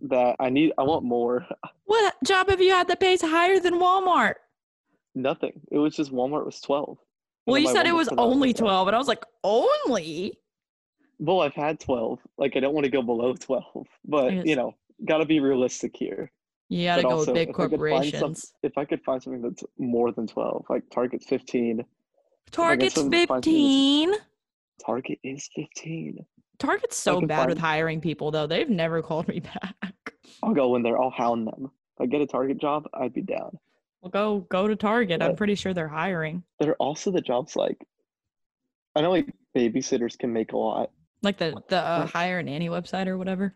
that, 0.01 0.35
I 0.39 0.49
need. 0.49 0.73
I 0.77 0.83
want 0.83 1.03
more. 1.03 1.45
What 1.87 2.15
job 2.25 2.49
have 2.49 2.59
you 2.61 2.71
had 2.71 2.87
that 2.87 2.99
pays 2.99 3.21
higher 3.21 3.59
than 3.59 3.75
Walmart? 3.75 4.33
Nothing. 5.13 5.53
It 5.71 5.77
was 5.77 5.95
just 5.95 6.11
Walmart 6.11 6.43
was 6.45 6.59
twelve. 6.59 6.97
Well, 7.45 7.59
you 7.59 7.67
said 7.67 7.85
it 7.85 7.93
was 7.93 8.09
only 8.17 8.53
12, 8.55 8.87
and 8.87 8.95
I 8.95 8.97
was 8.97 9.07
like, 9.07 9.23
only? 9.43 10.33
Well, 11.19 11.41
I've 11.41 11.53
had 11.53 11.79
twelve. 11.79 12.19
Like 12.39 12.55
I 12.57 12.59
don't 12.61 12.73
want 12.73 12.85
to 12.85 12.89
go 12.91 13.03
below 13.03 13.35
twelve, 13.35 13.85
but 14.03 14.33
Yes. 14.33 14.45
you 14.47 14.55
know, 14.55 14.73
got 15.05 15.19
to 15.19 15.25
be 15.25 15.39
realistic 15.39 15.95
here. 15.95 16.31
You 16.69 16.85
gotta 16.85 17.03
But 17.03 17.09
go 17.09 17.17
with 17.19 17.29
also, 17.29 17.33
big 17.35 17.49
if 17.49 17.59
I 17.59 17.67
could 17.67 17.69
find 17.69 17.69
some- 17.69 17.79
corporations. 17.79 18.53
If 18.63 18.77
I 18.79 18.85
could 18.85 19.03
find 19.03 19.21
something 19.21 19.41
that's 19.43 19.63
more 19.77 20.11
than 20.11 20.25
twelve, 20.25 20.65
like 20.71 20.89
Target's 20.89 21.27
fifteen, 21.27 21.85
Target's 22.51 23.01
15. 23.01 24.13
Target 24.85 25.19
is 25.23 25.49
fifteen. 25.55 26.25
Target's 26.59 26.95
so 26.97 27.21
bad 27.21 27.49
with 27.49 27.57
hiring 27.57 27.99
people, 27.99 28.31
though. 28.31 28.47
They've 28.47 28.69
never 28.69 29.01
called 29.01 29.27
me 29.27 29.39
back. 29.61 30.13
I'll 30.43 30.53
go 30.53 30.75
in 30.75 30.83
there. 30.83 31.01
I'll 31.01 31.09
hound 31.09 31.47
them. 31.47 31.71
If 31.95 32.01
I 32.01 32.05
get 32.05 32.21
a 32.21 32.27
Target 32.27 32.59
job, 32.59 32.87
I'd 32.93 33.13
be 33.13 33.21
down. 33.21 33.57
Well, 34.01 34.11
go 34.11 34.39
go 34.49 34.67
to 34.67 34.75
Target. 34.75 35.21
I'm 35.21 35.35
pretty 35.35 35.55
sure 35.55 35.73
they're 35.73 35.87
hiring. 35.87 36.43
They're 36.59 36.75
also 36.75 37.11
the 37.11 37.21
jobs 37.21 37.55
like, 37.55 37.77
I 38.95 39.01
know 39.01 39.11
like 39.11 39.33
babysitters 39.55 40.17
can 40.17 40.31
make 40.31 40.51
a 40.53 40.57
lot. 40.57 40.91
Like 41.23 41.37
the 41.37 41.55
the 41.69 41.77
uh, 41.77 42.05
hire 42.05 42.39
a 42.39 42.43
nanny 42.43 42.69
website 42.69 43.07
or 43.07 43.17
whatever. 43.17 43.55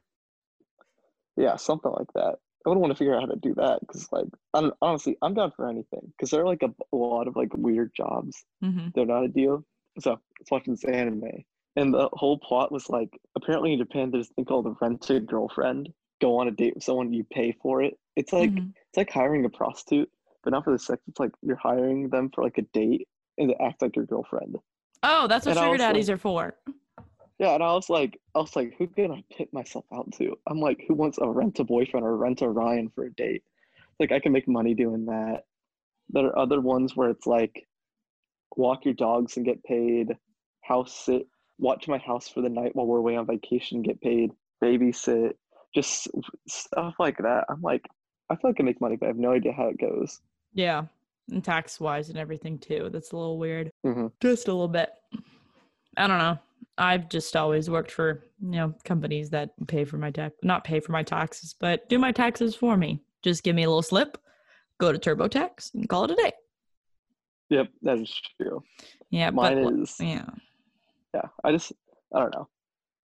Yeah, 1.37 1.55
something 1.57 1.91
like 1.91 2.11
that. 2.15 2.35
I 2.65 2.69
would 2.69 2.77
want 2.77 2.91
to 2.91 2.95
figure 2.97 3.15
out 3.15 3.21
how 3.21 3.27
to 3.27 3.35
do 3.39 3.53
that 3.55 3.79
because, 3.81 4.11
like, 4.11 4.25
I 4.53 4.61
don't, 4.61 4.73
honestly, 4.81 5.17
I'm 5.21 5.33
down 5.33 5.51
for 5.55 5.69
anything 5.69 6.01
because 6.17 6.29
there 6.29 6.41
are 6.41 6.45
like 6.45 6.61
a, 6.63 6.73
a 6.93 6.95
lot 6.95 7.27
of 7.27 7.35
like 7.35 7.49
weird 7.55 7.91
jobs. 7.95 8.43
Mm-hmm. 8.63 8.89
They're 8.93 9.05
not 9.05 9.23
a 9.23 9.29
deal. 9.29 9.63
So 9.99 10.11
I 10.11 10.13
was 10.15 10.47
watching 10.51 10.73
this 10.73 10.83
anime, 10.83 11.23
and 11.75 11.93
the 11.93 12.09
whole 12.13 12.37
plot 12.37 12.71
was 12.71 12.89
like, 12.89 13.09
apparently 13.35 13.73
in 13.73 13.79
Japan, 13.79 14.11
there's 14.11 14.29
a 14.29 14.33
thing 14.33 14.45
called 14.45 14.67
a 14.67 14.75
rented 14.81 15.25
girlfriend. 15.27 15.89
Go 16.21 16.37
on 16.37 16.47
a 16.49 16.51
date 16.51 16.75
with 16.75 16.83
someone, 16.83 17.13
you 17.13 17.23
pay 17.31 17.55
for 17.61 17.81
it. 17.81 17.97
It's 18.17 18.33
like 18.33 18.51
Mhm. 18.51 18.73
it's 18.89 18.97
like 18.97 19.09
hiring 19.09 19.45
a 19.45 19.49
prostitute, 19.49 20.09
but 20.43 20.51
not 20.51 20.65
for 20.65 20.73
the 20.73 20.79
sex. 20.79 21.01
It's 21.07 21.19
like 21.19 21.31
you're 21.41 21.55
hiring 21.55 22.09
them 22.09 22.29
for 22.35 22.43
like 22.43 22.57
a 22.57 22.63
date 22.73 23.07
and 23.37 23.49
to 23.49 23.61
act 23.61 23.81
like 23.81 23.95
your 23.95 24.05
girlfriend. 24.05 24.57
Oh, 25.01 25.27
that's 25.27 25.45
what 25.45 25.57
And 25.57 25.65
sugar 25.65 25.77
daddies 25.77 26.09
like- 26.09 26.15
are 26.15 26.19
for. 26.19 26.55
Yeah, 27.39 27.55
and 27.55 27.63
I 27.63 27.73
was 27.73 27.89
like, 27.89 28.19
I 28.35 28.39
was 28.39 28.55
like, 28.55 28.75
who 28.77 28.87
can 28.87 29.11
I 29.11 29.23
pick 29.35 29.51
myself 29.53 29.85
out 29.93 30.11
to? 30.17 30.37
I'm 30.47 30.59
like, 30.59 30.83
who 30.87 30.93
wants 30.93 31.17
a 31.21 31.27
rent 31.27 31.59
a 31.59 31.63
boyfriend 31.63 32.05
or 32.05 32.17
rent 32.17 32.41
a 32.41 32.49
Ryan 32.49 32.89
for 32.89 33.05
a 33.05 33.13
date? 33.13 33.43
Like, 33.99 34.11
I 34.11 34.19
can 34.19 34.33
make 34.33 34.47
money 34.47 34.73
doing 34.73 35.05
that. 35.05 35.43
There 36.09 36.25
are 36.25 36.37
other 36.37 36.59
ones 36.59 36.97
where 36.97 37.09
it's 37.09 37.25
like, 37.25 37.65
walk 38.57 38.83
your 38.83 38.93
dogs 38.93 39.37
and 39.37 39.45
get 39.45 39.63
paid, 39.63 40.17
house 40.61 40.93
sit, 41.05 41.27
watch 41.59 41.87
my 41.87 41.97
house 41.97 42.27
for 42.27 42.41
the 42.41 42.49
night 42.49 42.75
while 42.75 42.87
we're 42.87 42.97
away 42.97 43.15
on 43.15 43.25
vacation, 43.25 43.81
get 43.81 44.01
paid, 44.01 44.31
babysit, 44.61 45.33
just 45.73 46.09
stuff 46.47 46.95
like 46.99 47.17
that. 47.19 47.45
I'm 47.47 47.61
like, 47.61 47.85
I 48.29 48.35
feel 48.35 48.49
like 48.49 48.55
I 48.55 48.57
can 48.57 48.65
make 48.65 48.81
money, 48.81 48.97
but 48.97 49.05
I 49.05 49.09
have 49.09 49.17
no 49.17 49.31
idea 49.31 49.53
how 49.53 49.67
it 49.67 49.79
goes. 49.79 50.19
Yeah, 50.53 50.85
and 51.31 51.43
tax 51.43 51.79
wise 51.79 52.09
and 52.09 52.17
everything 52.17 52.59
too. 52.59 52.89
That's 52.91 53.11
a 53.11 53.17
little 53.17 53.37
weird. 53.37 53.71
Mhm. 53.85 54.11
Just 54.19 54.47
a 54.47 54.51
little 54.51 54.67
bit. 54.67 54.89
I 55.95 56.07
don't 56.07 56.17
know. 56.17 56.37
I've 56.77 57.09
just 57.09 57.35
always 57.35 57.69
worked 57.69 57.91
for 57.91 58.23
you 58.41 58.51
know 58.51 58.73
companies 58.85 59.29
that 59.31 59.49
pay 59.67 59.85
for 59.85 59.97
my 59.97 60.11
tax, 60.11 60.35
not 60.43 60.63
pay 60.63 60.79
for 60.79 60.91
my 60.91 61.03
taxes, 61.03 61.55
but 61.59 61.87
do 61.89 61.99
my 61.99 62.11
taxes 62.11 62.55
for 62.55 62.77
me. 62.77 63.01
Just 63.21 63.43
give 63.43 63.55
me 63.55 63.63
a 63.63 63.67
little 63.67 63.81
slip, 63.81 64.17
go 64.79 64.91
to 64.91 64.97
TurboTax, 64.97 65.73
and 65.73 65.87
call 65.89 66.05
it 66.05 66.11
a 66.11 66.15
day. 66.15 66.31
Yep, 67.49 67.67
that 67.81 67.97
is 67.99 68.21
true. 68.39 68.63
Yeah, 69.09 69.31
but 69.31 69.57
Mine 69.57 69.57
l- 69.65 69.81
is. 69.81 69.95
yeah. 69.99 70.25
yeah 71.15 71.21
i 71.43 71.51
just 71.51 71.73
i 72.13 72.19
don't 72.19 72.33
know 72.35 72.47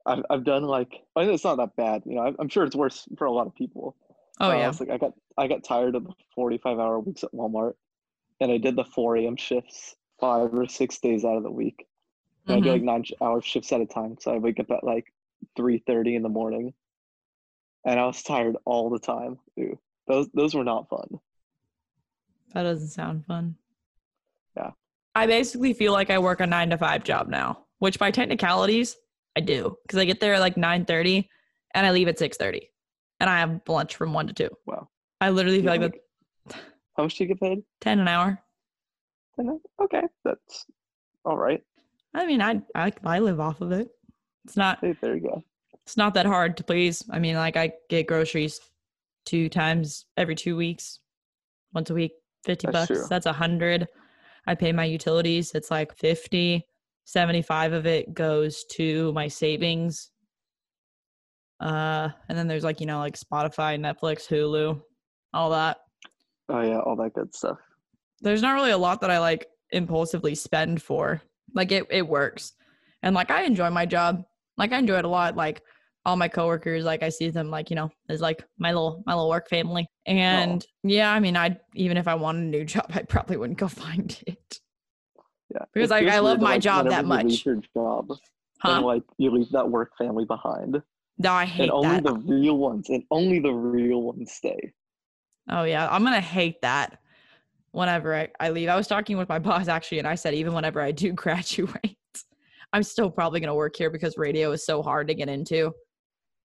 i've, 0.06 0.24
I've 0.30 0.44
done 0.44 0.64
like 0.64 1.02
i 1.16 1.24
it's 1.24 1.44
not 1.44 1.56
that 1.58 1.76
bad 1.76 2.04
you 2.06 2.14
know 2.16 2.22
I'm, 2.22 2.36
I'm 2.38 2.48
sure 2.50 2.64
it's 2.64 2.76
worse 2.76 3.08
for 3.18 3.26
a 3.26 3.32
lot 3.32 3.48
of 3.48 3.56
people 3.56 3.96
Oh 4.40 4.52
Uh, 4.52 4.54
yeah. 4.60 4.70
it's 4.70 4.80
like 4.80 4.92
i 4.92 4.98
got 4.98 5.14
i 5.38 5.48
got 5.48 5.64
tired 5.64 5.96
of 5.96 6.04
the 6.04 6.14
45 6.36 6.78
hour 6.80 7.00
weeks 7.00 7.24
at 7.24 7.32
walmart 7.34 7.74
and 8.40 8.52
i 8.52 8.58
did 8.60 8.76
the 8.76 8.84
4 8.86 9.18
a.m 9.18 9.36
shifts 9.36 9.96
five 10.20 10.54
or 10.54 10.68
six 10.68 11.00
days 11.00 11.26
out 11.26 11.38
of 11.38 11.44
the 11.44 11.52
week 11.52 11.88
and 12.48 12.58
i 12.58 12.60
do 12.60 12.70
like 12.72 12.82
mm-hmm. 12.82 12.86
nine-hour 12.86 13.42
shifts 13.42 13.72
at 13.72 13.82
a 13.82 13.86
time 13.86 14.16
so 14.20 14.34
i 14.34 14.38
wake 14.38 14.60
up 14.60 14.70
at 14.72 14.84
like 14.84 15.12
3.30 15.58 16.16
in 16.16 16.24
the 16.24 16.30
morning 16.30 16.74
and 17.86 18.00
i 18.00 18.06
was 18.06 18.22
tired 18.24 18.56
all 18.66 18.90
the 18.90 19.00
time 19.00 19.38
Ew. 19.56 19.78
those 20.08 20.28
those 20.34 20.54
were 20.56 20.64
not 20.64 20.90
fun 20.90 21.20
That 22.54 22.64
doesn't 22.64 22.88
sound 22.90 23.26
fun. 23.26 23.56
Yeah. 24.56 24.72
I 25.14 25.28
basically 25.28 25.74
feel 25.74 25.92
like 25.92 26.10
I 26.10 26.20
work 26.20 26.40
a 26.40 26.48
nine 26.48 26.70
to 26.70 26.78
five 26.78 27.04
job 27.04 27.28
now, 27.28 27.66
which 27.80 28.00
by 28.00 28.12
technicalities 28.12 28.96
I 29.36 29.42
do 29.42 29.76
because 29.84 30.00
I 30.00 30.06
get 30.06 30.20
there 30.22 30.36
at 30.36 30.40
like 30.40 30.56
nine 30.56 30.86
thirty 30.86 31.30
and 31.74 31.86
I 31.86 31.92
leave 31.92 32.08
at 32.08 32.18
six 32.18 32.38
thirty, 32.38 32.70
and 33.20 33.30
I 33.30 33.40
have 33.40 33.60
lunch 33.68 33.98
from 33.98 34.14
one 34.14 34.28
to 34.28 34.34
two. 34.34 34.50
wow 34.66 34.88
I 35.20 35.32
literally 35.32 35.58
feel 35.62 35.74
Yeah, 35.76 35.82
like 35.82 36.02
that 36.48 36.56
how 36.96 37.04
much 37.04 37.16
do 37.16 37.26
you 37.26 37.28
get 37.28 37.42
paid 37.42 37.64
ten 37.82 38.00
an 38.00 38.08
hour. 38.08 38.40
I- 39.38 39.84
okay 39.84 40.04
that's 40.24 40.66
all 41.26 41.36
right 41.38 41.62
I 42.16 42.26
mean, 42.26 42.42
I 42.42 42.62
I 42.74 42.92
I 43.04 43.20
live 43.20 43.40
off 43.40 43.62
of 43.62 43.72
it. 43.72 43.90
It's 44.46 44.58
not 44.58 44.80
hey 44.82 44.96
there 45.02 45.16
you 45.16 45.22
go 45.22 45.44
it's 45.86 45.98
not 45.98 46.16
that 46.16 46.26
hard 46.26 46.58
to 46.58 46.64
please. 46.64 47.04
I 47.12 47.20
mean, 47.20 47.36
like 47.36 47.58
I 47.58 47.74
get 47.90 48.08
groceries 48.08 48.60
two 49.26 49.50
times 49.50 50.06
every 50.18 50.36
two 50.36 50.56
weeks, 50.56 51.00
once 51.74 51.90
a 51.92 51.94
week, 51.94 52.14
fifty 52.44 52.66
That's 52.68 52.88
bucks. 52.88 53.00
true. 53.00 53.08
That's 53.10 53.28
a 53.28 53.34
hundred. 53.34 53.88
I 54.48 54.56
pay 54.56 54.72
my 54.72 54.86
utilities. 54.86 55.54
It's 55.54 55.72
like 55.72 55.96
50. 55.98 56.66
75 57.08 57.74
of 57.74 57.86
it 57.86 58.16
goes 58.16 58.64
to 58.72 59.14
my 59.14 59.28
savings. 59.28 60.10
Uh, 61.60 62.10
and 62.28 62.36
then 62.36 62.48
there's 62.48 62.64
like, 62.64 62.80
you 62.80 62.88
know, 62.88 62.98
like 62.98 63.16
Spotify, 63.16 63.80
Netflix, 63.80 64.28
Hulu, 64.28 64.82
all 65.32 65.52
that. 65.52 65.78
oh 66.50 66.62
yeah 66.62 66.80
all 66.80 66.96
that 66.96 67.14
good 67.14 67.34
stuff 67.36 67.58
There's 68.22 68.42
not 68.42 68.56
really 68.56 68.72
a 68.72 68.78
lot 68.78 69.02
that 69.02 69.12
I 69.12 69.20
like 69.20 69.46
impulsively 69.72 70.34
spend 70.34 70.82
for. 70.82 71.22
Like 71.56 71.72
it, 71.72 71.88
it 71.90 72.08
works. 72.08 72.54
And 73.02 73.16
like 73.16 73.32
I 73.32 73.44
enjoy 73.44 73.70
my 73.72 73.86
job. 73.86 74.24
Like 74.58 74.72
I 74.74 74.78
enjoy 74.78 75.00
it 75.00 75.06
a 75.06 75.10
lot. 75.10 75.36
Like 75.36 75.64
all 76.06 76.16
my 76.16 76.28
coworkers, 76.28 76.84
like 76.84 77.02
I 77.02 77.10
see 77.10 77.30
them 77.30 77.50
like, 77.50 77.70
you 77.72 77.76
know, 77.76 77.90
as 78.10 78.22
like 78.22 78.44
my 78.60 78.72
little 78.72 79.02
my 79.08 79.14
little 79.16 79.30
work 79.30 79.50
family. 79.50 79.88
And 80.06 80.64
yeah, 80.84 81.12
I 81.12 81.20
mean 81.20 81.36
I 81.36 81.58
even 81.74 81.98
if 81.98 82.08
I 82.08 82.14
wanted 82.16 82.44
a 82.44 82.48
new 82.50 82.66
job, 82.74 82.86
I 82.94 83.02
probably 83.02 83.38
wouldn't 83.38 83.58
go 83.58 83.68
find 83.68 84.22
it. 84.28 84.60
Yeah. 85.54 85.60
Because, 85.74 85.92
like, 85.92 86.08
I 86.08 86.20
love 86.20 86.42
my 86.42 86.54
like, 86.54 86.62
job 86.62 86.90
that 86.90 87.06
you 87.06 87.10
leave 87.14 87.26
much. 87.26 87.46
Your 87.46 87.62
job, 87.74 88.12
Huh? 88.60 88.72
and 88.78 88.86
like 88.86 89.04
you 89.18 89.30
leave 89.32 89.52
that 89.52 89.70
work 89.70 89.92
family 89.98 90.26
behind, 90.26 90.82
No, 91.20 91.32
I 91.32 91.46
hate 91.46 91.64
and 91.64 91.72
only 91.72 91.88
that. 92.00 92.04
the 92.04 92.14
real 92.14 92.58
ones, 92.58 92.90
and 92.90 93.04
only 93.12 93.40
the 93.40 93.52
real 93.54 94.02
ones 94.02 94.32
stay. 94.32 94.74
Oh 95.50 95.64
yeah, 95.64 95.88
I'm 95.90 96.04
gonna 96.04 96.20
hate 96.20 96.62
that 96.62 96.98
whenever 97.76 98.16
I, 98.16 98.30
I 98.40 98.50
leave. 98.50 98.70
I 98.70 98.76
was 98.76 98.88
talking 98.88 99.18
with 99.18 99.30
my 99.30 99.40
boss 99.40 99.68
actually, 99.68 100.00
and 100.00 100.08
I 100.08 100.16
said 100.16 100.34
even 100.34 100.54
whenever 100.54 100.82
I 100.82 100.92
do 100.92 101.12
graduate, 101.24 101.98
I'm 102.74 102.84
still 102.84 103.12
probably 103.12 103.40
gonna 103.40 103.56
work 103.56 103.76
here 103.76 103.90
because 103.90 104.18
radio 104.18 104.52
is 104.52 104.66
so 104.66 104.82
hard 104.82 105.08
to 105.10 105.14
get 105.14 105.30
into. 105.30 105.72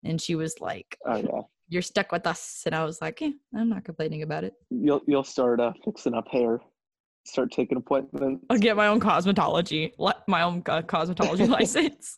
And 0.03 0.19
she 0.19 0.35
was 0.35 0.55
like, 0.59 0.97
Oh 1.05 1.17
yeah, 1.17 1.41
"You're 1.67 1.81
stuck 1.81 2.11
with 2.11 2.25
us," 2.25 2.63
and 2.65 2.73
I 2.73 2.83
was 2.83 3.01
like, 3.01 3.21
"Yeah, 3.21 3.31
I'm 3.55 3.69
not 3.69 3.83
complaining 3.85 4.23
about 4.23 4.43
it. 4.43 4.53
you'll 4.69 5.01
you'll 5.07 5.23
start 5.23 5.59
uh, 5.59 5.73
fixing 5.85 6.13
up 6.13 6.27
hair, 6.29 6.59
start 7.25 7.51
taking 7.51 7.77
appointments. 7.77 8.45
I'll 8.49 8.57
get 8.57 8.75
my 8.77 8.87
own 8.87 8.99
cosmetology, 8.99 9.91
my 10.27 10.41
own 10.41 10.63
uh, 10.67 10.81
cosmetology 10.81 11.47
license, 11.59 12.17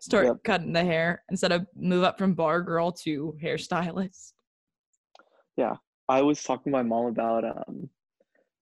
start 0.00 0.26
Yep. 0.26 0.36
cutting 0.44 0.72
the 0.72 0.84
hair 0.84 1.24
instead 1.30 1.52
of 1.52 1.66
move 1.76 2.04
up 2.04 2.16
from 2.16 2.34
bar 2.34 2.62
girl 2.62 2.92
to 3.04 3.36
hairstylist." 3.42 4.32
Yeah. 5.56 5.74
I 6.08 6.22
was 6.22 6.40
talking 6.44 6.70
to 6.72 6.76
my 6.78 6.84
mom 6.84 7.06
about 7.06 7.44
um, 7.44 7.90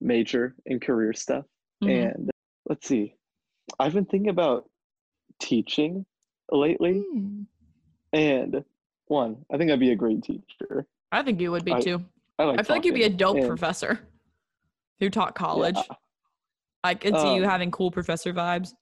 major 0.08 0.54
and 0.66 0.80
career 0.80 1.12
stuff, 1.12 1.44
Mhm. 1.82 2.12
and 2.12 2.30
let's 2.68 2.86
see, 2.86 3.16
I've 3.80 3.94
been 3.94 4.04
thinking 4.04 4.28
about 4.30 4.70
teaching 5.40 6.04
lately, 6.52 7.02
Mm. 7.14 7.46
and 8.12 8.64
one, 9.06 9.44
I 9.50 9.56
think 9.58 9.70
I'd 9.70 9.80
be 9.80 9.90
a 9.92 9.96
great 9.96 10.22
teacher. 10.22 10.86
I 11.10 11.22
think 11.22 11.40
you 11.40 11.50
would 11.50 11.64
be 11.64 11.72
I- 11.72 11.80
too. 11.80 12.04
I 12.38 12.44
like. 12.44 12.58
I 12.60 12.62
feel 12.62 12.76
like 12.76 12.84
you'd 12.84 12.94
be 12.94 13.04
a 13.04 13.08
dope 13.10 13.36
and- 13.36 13.46
professor 13.46 14.00
who 15.00 15.08
taught 15.10 15.34
college. 15.34 15.76
Yeah. 15.76 15.96
I 16.84 16.94
could 16.94 17.16
see 17.16 17.34
you 17.36 17.42
Um, 17.44 17.48
having 17.48 17.70
cool 17.70 17.90
professor 17.90 18.32
vibes. 18.32 18.74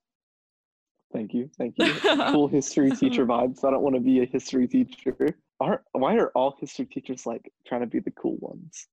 Thank 1.13 1.35
you. 1.35 1.49
Thank 1.59 1.77
you. 1.79 1.85
cool 2.33 2.49
history 2.49 2.91
teacher 2.91 3.27
vibes. 3.27 3.65
I 3.65 3.71
don't 3.71 3.83
want 3.83 3.95
to 3.95 4.01
be 4.01 4.21
a 4.21 4.25
history 4.25 4.67
teacher. 4.67 5.39
Are, 5.61 5.85
why 5.93 6.17
are 6.17 6.31
all 6.31 6.57
history 6.59 6.87
teachers 6.87 7.27
like 7.27 7.53
trying 7.67 7.83
to 7.83 7.87
be 7.87 8.01
the 8.01 8.11
cool 8.11 8.37
ones? 8.41 8.89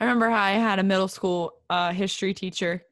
I 0.00 0.04
remember 0.04 0.28
how 0.30 0.42
I 0.42 0.52
had 0.52 0.78
a 0.78 0.82
middle 0.82 1.08
school 1.08 1.52
uh, 1.70 1.92
history 1.92 2.34
teacher. 2.34 2.82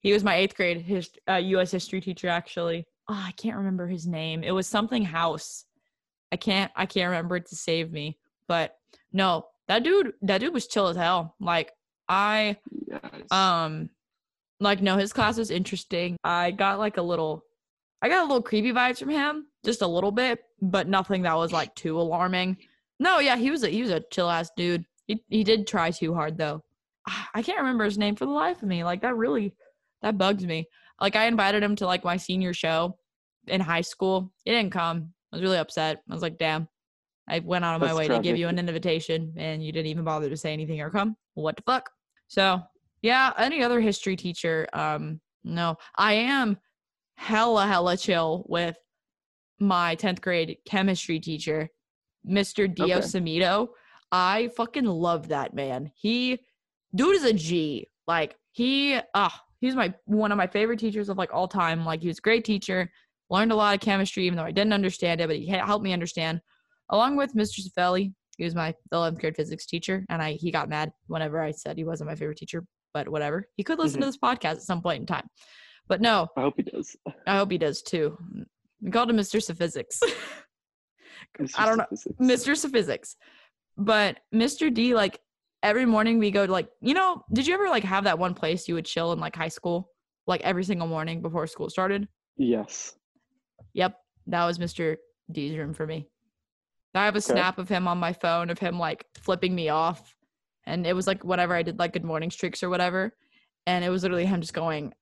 He 0.00 0.12
was 0.12 0.24
my 0.24 0.36
eighth 0.36 0.56
grade 0.56 0.80
his, 0.80 1.10
uh, 1.28 1.34
U.S. 1.34 1.70
history 1.70 2.00
teacher. 2.00 2.28
Actually, 2.28 2.86
oh, 3.08 3.22
I 3.26 3.32
can't 3.32 3.56
remember 3.56 3.86
his 3.86 4.06
name. 4.06 4.42
It 4.42 4.52
was 4.52 4.66
something 4.66 5.04
House. 5.04 5.64
I 6.32 6.36
can't. 6.36 6.70
I 6.76 6.86
can't 6.86 7.10
remember 7.10 7.36
it 7.36 7.46
to 7.46 7.56
save 7.56 7.92
me. 7.92 8.18
But 8.48 8.76
no, 9.12 9.46
that 9.68 9.82
dude. 9.82 10.14
That 10.22 10.38
dude 10.38 10.54
was 10.54 10.66
chill 10.66 10.88
as 10.88 10.96
hell. 10.96 11.34
Like 11.40 11.72
I, 12.08 12.56
Yes. 12.86 13.30
um, 13.30 13.90
like 14.58 14.80
no, 14.80 14.96
his 14.96 15.12
class 15.12 15.38
was 15.38 15.50
interesting. 15.50 16.16
I 16.24 16.50
got 16.50 16.78
like 16.78 16.96
a 16.96 17.02
little. 17.02 17.44
I 18.02 18.08
got 18.08 18.20
a 18.20 18.26
little 18.26 18.42
creepy 18.42 18.72
vibes 18.72 18.98
from 18.98 19.10
him, 19.10 19.46
just 19.64 19.82
a 19.82 19.86
little 19.86 20.10
bit, 20.12 20.42
but 20.62 20.88
nothing 20.88 21.22
that 21.22 21.36
was 21.36 21.52
like 21.52 21.74
too 21.74 22.00
alarming. 22.00 22.56
No, 22.98 23.18
yeah, 23.18 23.36
he 23.36 23.50
was 23.50 23.62
a 23.62 23.68
he 23.68 23.82
was 23.82 23.90
a 23.90 24.00
chill 24.10 24.30
ass 24.30 24.50
dude. 24.56 24.86
He 25.10 25.24
he 25.28 25.44
did 25.44 25.66
try 25.66 25.90
too 25.90 26.14
hard 26.14 26.38
though. 26.38 26.62
Ah, 27.08 27.30
I 27.34 27.42
can't 27.42 27.58
remember 27.58 27.84
his 27.84 27.98
name 27.98 28.14
for 28.14 28.26
the 28.26 28.30
life 28.30 28.62
of 28.62 28.68
me. 28.68 28.84
Like 28.84 29.02
that 29.02 29.16
really 29.16 29.54
that 30.02 30.18
bugs 30.18 30.46
me. 30.46 30.68
Like 31.00 31.16
I 31.16 31.26
invited 31.26 31.64
him 31.64 31.74
to 31.76 31.86
like 31.86 32.04
my 32.04 32.16
senior 32.16 32.54
show 32.54 32.96
in 33.48 33.60
high 33.60 33.80
school. 33.80 34.32
He 34.44 34.52
didn't 34.52 34.70
come. 34.70 35.12
I 35.32 35.36
was 35.36 35.42
really 35.42 35.58
upset. 35.58 36.02
I 36.08 36.14
was 36.14 36.22
like, 36.22 36.38
damn. 36.38 36.68
I 37.28 37.40
went 37.40 37.64
out 37.64 37.74
of 37.74 37.80
my 37.80 37.94
way 37.94 38.06
to 38.08 38.20
give 38.20 38.36
you 38.36 38.48
an 38.48 38.58
invitation 38.58 39.34
and 39.36 39.64
you 39.64 39.72
didn't 39.72 39.86
even 39.86 40.04
bother 40.04 40.28
to 40.28 40.36
say 40.36 40.52
anything 40.52 40.80
or 40.80 40.90
come. 40.90 41.16
What 41.34 41.56
the 41.56 41.62
fuck? 41.62 41.90
So 42.28 42.60
yeah, 43.02 43.32
any 43.36 43.64
other 43.64 43.80
history 43.80 44.14
teacher, 44.14 44.68
um, 44.72 45.20
no. 45.42 45.76
I 45.96 46.12
am 46.14 46.56
hella 47.16 47.66
hella 47.66 47.96
chill 47.96 48.44
with 48.48 48.76
my 49.58 49.96
10th 49.96 50.20
grade 50.20 50.58
chemistry 50.64 51.18
teacher, 51.18 51.68
Mr. 52.28 52.72
Dio 52.72 52.98
Okay. 52.98 53.06
I 54.12 54.50
fucking 54.56 54.84
love 54.84 55.28
that 55.28 55.54
man. 55.54 55.90
He 55.94 56.40
dude 56.94 57.16
is 57.16 57.24
a 57.24 57.32
G. 57.32 57.86
Like 58.06 58.36
he 58.52 58.98
ah, 59.14 59.42
he's 59.60 59.76
my 59.76 59.94
one 60.06 60.32
of 60.32 60.38
my 60.38 60.46
favorite 60.46 60.80
teachers 60.80 61.08
of 61.08 61.18
like 61.18 61.32
all 61.32 61.48
time. 61.48 61.84
Like 61.84 62.00
he 62.00 62.08
was 62.08 62.18
a 62.18 62.22
great 62.22 62.44
teacher. 62.44 62.90
Learned 63.28 63.52
a 63.52 63.56
lot 63.56 63.74
of 63.74 63.80
chemistry, 63.80 64.26
even 64.26 64.36
though 64.36 64.44
I 64.44 64.50
didn't 64.50 64.72
understand 64.72 65.20
it, 65.20 65.28
but 65.28 65.36
he 65.36 65.46
he 65.46 65.52
helped 65.52 65.84
me 65.84 65.92
understand. 65.92 66.40
Along 66.88 67.16
with 67.16 67.34
Mr. 67.34 67.60
Cifelli, 67.60 68.12
he 68.36 68.44
was 68.44 68.56
my 68.56 68.74
11th 68.92 69.20
grade 69.20 69.36
physics 69.36 69.66
teacher, 69.66 70.04
and 70.08 70.20
I 70.20 70.32
he 70.32 70.50
got 70.50 70.68
mad 70.68 70.90
whenever 71.06 71.40
I 71.40 71.52
said 71.52 71.76
he 71.76 71.84
wasn't 71.84 72.10
my 72.10 72.16
favorite 72.16 72.38
teacher. 72.38 72.64
But 72.92 73.08
whatever, 73.08 73.46
he 73.56 73.62
could 73.62 73.78
listen 73.78 74.00
to 74.00 74.06
this 74.06 74.18
podcast 74.18 74.56
at 74.56 74.62
some 74.62 74.82
point 74.82 75.00
in 75.00 75.06
time. 75.06 75.28
But 75.86 76.00
no, 76.00 76.28
I 76.36 76.40
hope 76.40 76.54
he 76.56 76.62
does. 76.62 76.96
I 77.26 77.36
hope 77.36 77.52
he 77.52 77.58
does 77.58 77.82
too. 77.82 78.18
We 78.82 78.90
called 78.90 79.10
him 79.10 79.16
Mr. 79.16 79.56
Physics. 79.56 80.00
I 81.56 81.66
don't 81.66 81.78
know. 81.78 81.86
Mr. 82.20 82.70
Physics. 82.70 83.16
But 83.80 84.18
Mr. 84.32 84.72
D, 84.72 84.94
like 84.94 85.18
every 85.62 85.86
morning 85.86 86.18
we 86.18 86.30
go 86.30 86.46
to 86.46 86.52
like, 86.52 86.68
you 86.82 86.92
know, 86.92 87.24
did 87.32 87.46
you 87.46 87.54
ever 87.54 87.68
like 87.70 87.82
have 87.84 88.04
that 88.04 88.18
one 88.18 88.34
place 88.34 88.68
you 88.68 88.74
would 88.74 88.84
chill 88.84 89.12
in 89.12 89.18
like 89.18 89.34
high 89.34 89.48
school? 89.48 89.90
Like 90.26 90.42
every 90.42 90.64
single 90.64 90.86
morning 90.86 91.22
before 91.22 91.46
school 91.46 91.70
started? 91.70 92.06
Yes. 92.36 92.94
Yep. 93.72 93.96
That 94.26 94.44
was 94.44 94.58
Mr. 94.58 94.96
D's 95.32 95.56
room 95.56 95.72
for 95.72 95.86
me. 95.86 96.06
I 96.94 97.06
have 97.06 97.14
a 97.14 97.18
Okay. 97.18 97.32
snap 97.32 97.58
of 97.58 97.70
him 97.70 97.88
on 97.88 97.96
my 97.96 98.12
phone 98.12 98.50
of 98.50 98.58
him 98.58 98.78
like 98.78 99.06
flipping 99.14 99.54
me 99.54 99.70
off. 99.70 100.14
And 100.66 100.86
it 100.86 100.94
was 100.94 101.06
like 101.06 101.24
whenever 101.24 101.54
I 101.54 101.62
did 101.62 101.78
like 101.78 101.94
good 101.94 102.04
morning 102.04 102.30
streaks 102.30 102.62
or 102.62 102.68
whatever. 102.68 103.16
And 103.66 103.82
it 103.82 103.88
was 103.88 104.02
literally 104.02 104.26
him 104.26 104.42
just 104.42 104.52
going, 104.52 104.92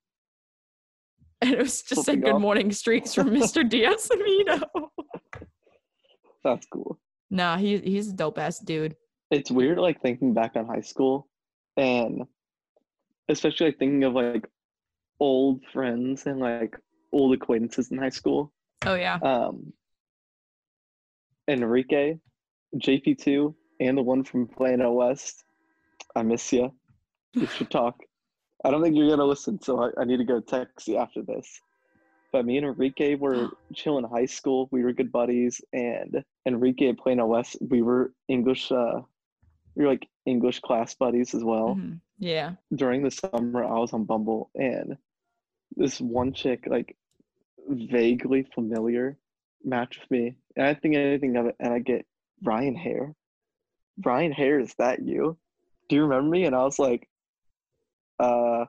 and 1.43 1.51
it 1.53 1.59
was 1.59 1.83
just 1.83 2.05
said 2.05 2.05
Flipping 2.05 2.21
good 2.23 2.35
off. 2.37 2.41
morning 2.41 2.71
streaks 2.71 3.13
from 3.13 3.31
Mr. 3.31 3.69
Diaz 3.69 4.09
Amino. 4.13 4.63
That's 6.45 6.67
cool. 6.67 6.99
Nah, 7.31 7.57
he, 7.57 7.79
he's 7.79 8.09
a 8.09 8.13
dope 8.13 8.39
ass 8.39 8.59
dude. 8.59 8.97
It's 9.31 9.51
weird 9.51 9.79
like 9.79 10.01
thinking 10.01 10.35
back 10.35 10.57
on 10.57 10.67
high 10.67 10.81
school 10.81 11.29
and 11.77 12.23
especially 13.29 13.67
like 13.67 13.79
thinking 13.79 14.05
of 14.05 14.15
like 14.15 14.49
old 15.21 15.63
friends 15.73 16.27
and 16.27 16.41
like 16.41 16.77
old 17.13 17.35
acquaintances 17.35 17.91
in 17.91 17.99
high 17.99 18.09
school. 18.09 18.53
Oh, 18.87 18.95
yeah. 18.95 19.19
Um 19.23 19.73
Enrique, 21.49 22.19
JP2, 22.77 23.55
and 23.81 23.97
the 23.97 24.03
one 24.03 24.23
from 24.23 24.47
Plano 24.47 24.93
West. 24.93 25.45
I 26.15 26.23
miss 26.23 26.53
you. 26.53 26.73
We 27.35 27.47
should 27.47 27.71
talk. 27.71 27.97
I 28.65 28.71
don't 28.71 28.83
think 28.83 28.97
you're 28.97 29.09
gonna 29.09 29.25
listen, 29.25 29.61
so 29.63 29.83
I, 29.83 30.03
I 30.03 30.05
need 30.05 30.19
to 30.19 30.25
go 30.25 30.41
text 30.41 30.89
you 30.89 30.99
after 30.99 31.23
this. 31.23 31.61
But 32.33 32.45
me 32.45 32.59
and 32.59 32.67
Enrique 32.67 33.15
were 33.15 33.51
chill 33.75 33.99
in 33.99 34.05
high 34.05 34.27
school. 34.27 34.69
We 34.71 34.83
were 34.85 34.93
good 34.93 35.11
buddies, 35.13 35.61
and 35.73 36.23
Enrique 36.47 36.89
at 36.89 36.99
Plano 36.99 37.27
West, 37.27 37.57
we 37.61 37.83
were 37.83 38.13
English. 38.29 38.71
Uh, 38.71 39.01
we 39.75 39.85
were 39.85 39.91
like 39.91 40.07
English 40.27 40.61
class 40.61 40.95
buddies 40.95 41.35
as 41.35 41.43
well 41.45 41.77
Mhm. 41.77 42.01
Yeah. 42.19 42.57
during 42.75 43.03
the 43.03 43.11
summer 43.11 43.65
I 43.65 43.79
was 43.79 43.93
on 43.93 44.05
Bumble 44.05 44.51
and 44.57 44.99
this 45.77 46.01
one 46.01 46.33
chick 46.33 46.67
like 46.67 46.97
vaguely 47.69 48.43
familiar 48.55 49.17
matched 49.65 50.01
with 50.01 50.11
me 50.11 50.35
and 50.57 50.67
I 50.67 50.71
didn't 50.73 50.83
think 50.83 50.97
anything 50.97 51.37
of 51.37 51.47
it 51.47 51.57
and 51.61 51.73
I 51.73 51.79
get 51.79 52.07
Ryan 52.43 52.75
Hare. 52.75 53.15
Ryan 54.05 54.33
Hare, 54.33 54.59
is 54.59 54.75
that 54.79 55.01
you? 55.03 55.39
Do 55.89 55.97
you 55.97 56.03
remember 56.03 56.29
me? 56.31 56.45
And 56.45 56.57
I 56.57 56.65
was 56.65 56.79
like, 56.81 57.09
uh 58.19 58.67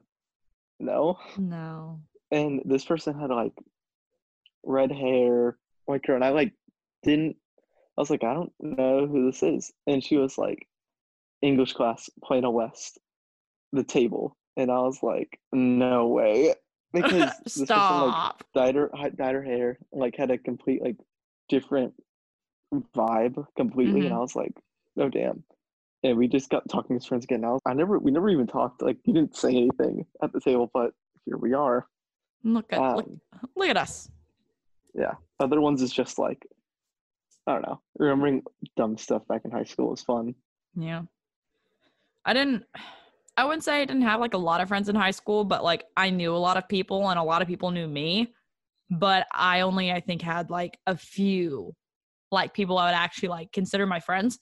no. 0.80 1.18
No. 1.38 2.02
And 2.32 2.62
this 2.66 2.86
person 2.86 3.20
had 3.20 3.30
like 3.30 3.54
red 4.64 4.92
hair, 4.92 5.58
white 5.86 6.04
girl, 6.04 6.16
and 6.16 6.26
I 6.26 6.30
like 6.30 6.54
didn't 7.04 7.38
I 8.00 8.02
was 8.02 8.10
like, 8.10 8.24
I 8.24 8.34
don't 8.34 8.54
know 8.62 9.08
who 9.08 9.30
this 9.30 9.44
is. 9.44 9.74
And 9.86 10.02
she 10.02 10.16
was 10.16 10.38
like, 10.38 10.66
English 11.42 11.74
class, 11.74 12.10
Plano 12.24 12.50
West, 12.50 12.98
the 13.74 13.84
table. 13.84 14.38
And 14.56 14.72
I 14.72 14.80
was 14.80 15.04
like, 15.04 15.38
no 15.52 16.08
way. 16.08 16.54
Because 16.92 17.32
this 17.46 17.58
person 17.58 17.78
like 17.78 18.34
dyed 18.56 18.74
her, 18.74 18.90
dyed 19.16 19.36
her 19.36 19.44
hair, 19.44 19.78
like 19.92 20.16
had 20.16 20.32
a 20.32 20.40
complete 20.40 20.82
like 20.82 20.96
different 21.48 21.94
vibe 22.74 23.46
completely. 23.56 24.00
And 24.00 24.10
mm-hmm. 24.10 24.16
I 24.16 24.20
was 24.20 24.36
like, 24.36 24.54
oh 24.98 25.08
damn. 25.08 25.44
And 26.02 26.18
we 26.18 26.28
just 26.28 26.50
got 26.50 26.68
talking 26.68 26.96
as 26.96 27.06
friends 27.06 27.26
again. 27.26 27.46
I, 27.46 27.50
was, 27.50 27.62
I 27.64 27.76
never, 27.76 28.00
we 28.00 28.10
never 28.10 28.28
even 28.28 28.48
talked. 28.48 28.82
Like, 28.82 28.98
you 29.04 29.14
didn't 29.14 29.36
say 29.36 29.50
anything 29.50 30.08
at 30.24 30.34
the 30.34 30.42
table, 30.42 30.72
but 30.74 30.94
here 31.26 31.38
we 31.38 31.54
are. 31.54 31.86
Look 32.44 32.72
at 32.72 32.80
look, 32.96 33.06
Um, 33.06 33.20
look 33.56 33.70
at 33.70 33.78
us. 33.78 34.10
yeah. 34.94 35.14
Other 35.40 35.62
ones 35.62 35.82
is 35.82 35.92
just 35.92 36.20
like, 36.20 36.46
I 37.48 37.54
don't 37.54 37.62
know. 37.62 37.80
Remembering 37.98 38.44
dumb 38.76 38.98
stuff 38.98 39.26
back 39.28 39.42
in 39.46 39.52
high 39.52 39.64
school 39.64 39.90
was 39.90 40.02
fun. 40.02 40.36
Yeah. 40.76 41.04
I 42.26 42.34
didn't 42.34 42.64
I 43.38 43.46
wouldn't 43.46 43.64
say 43.64 43.82
I 43.82 43.86
didn't 43.86 44.02
have 44.02 44.20
like 44.20 44.34
a 44.34 44.38
lot 44.38 44.60
of 44.60 44.68
friends 44.68 44.90
in 44.90 44.96
high 44.96 45.12
school, 45.12 45.46
but 45.46 45.64
like 45.64 45.86
I 45.96 46.10
knew 46.10 46.36
a 46.36 46.38
lot 46.38 46.58
of 46.58 46.68
people 46.68 47.10
and 47.10 47.18
a 47.18 47.24
lot 47.24 47.42
of 47.42 47.48
people 47.48 47.72
knew 47.72 47.88
me. 47.88 48.34
But 48.90 49.28
I 49.34 49.62
only 49.62 49.92
I 49.92 50.00
think 50.02 50.22
had 50.22 50.50
like 50.50 50.78
a 50.88 50.98
few 50.98 51.74
like 52.32 52.54
people 52.54 52.78
I 52.78 52.86
would 52.90 52.96
actually 52.96 53.30
like 53.30 53.52
consider 53.52 53.88
my 53.88 54.00
friends. 54.00 54.38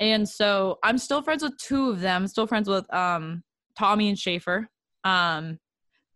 And 0.00 0.26
so 0.28 0.78
I'm 0.82 0.98
still 0.98 1.22
friends 1.22 1.42
with 1.42 1.56
two 1.58 1.90
of 1.90 2.00
them, 2.00 2.26
still 2.26 2.46
friends 2.46 2.68
with 2.68 2.92
um 2.94 3.42
Tommy 3.78 4.08
and 4.08 4.18
Schaefer. 4.18 4.68
Um 5.04 5.58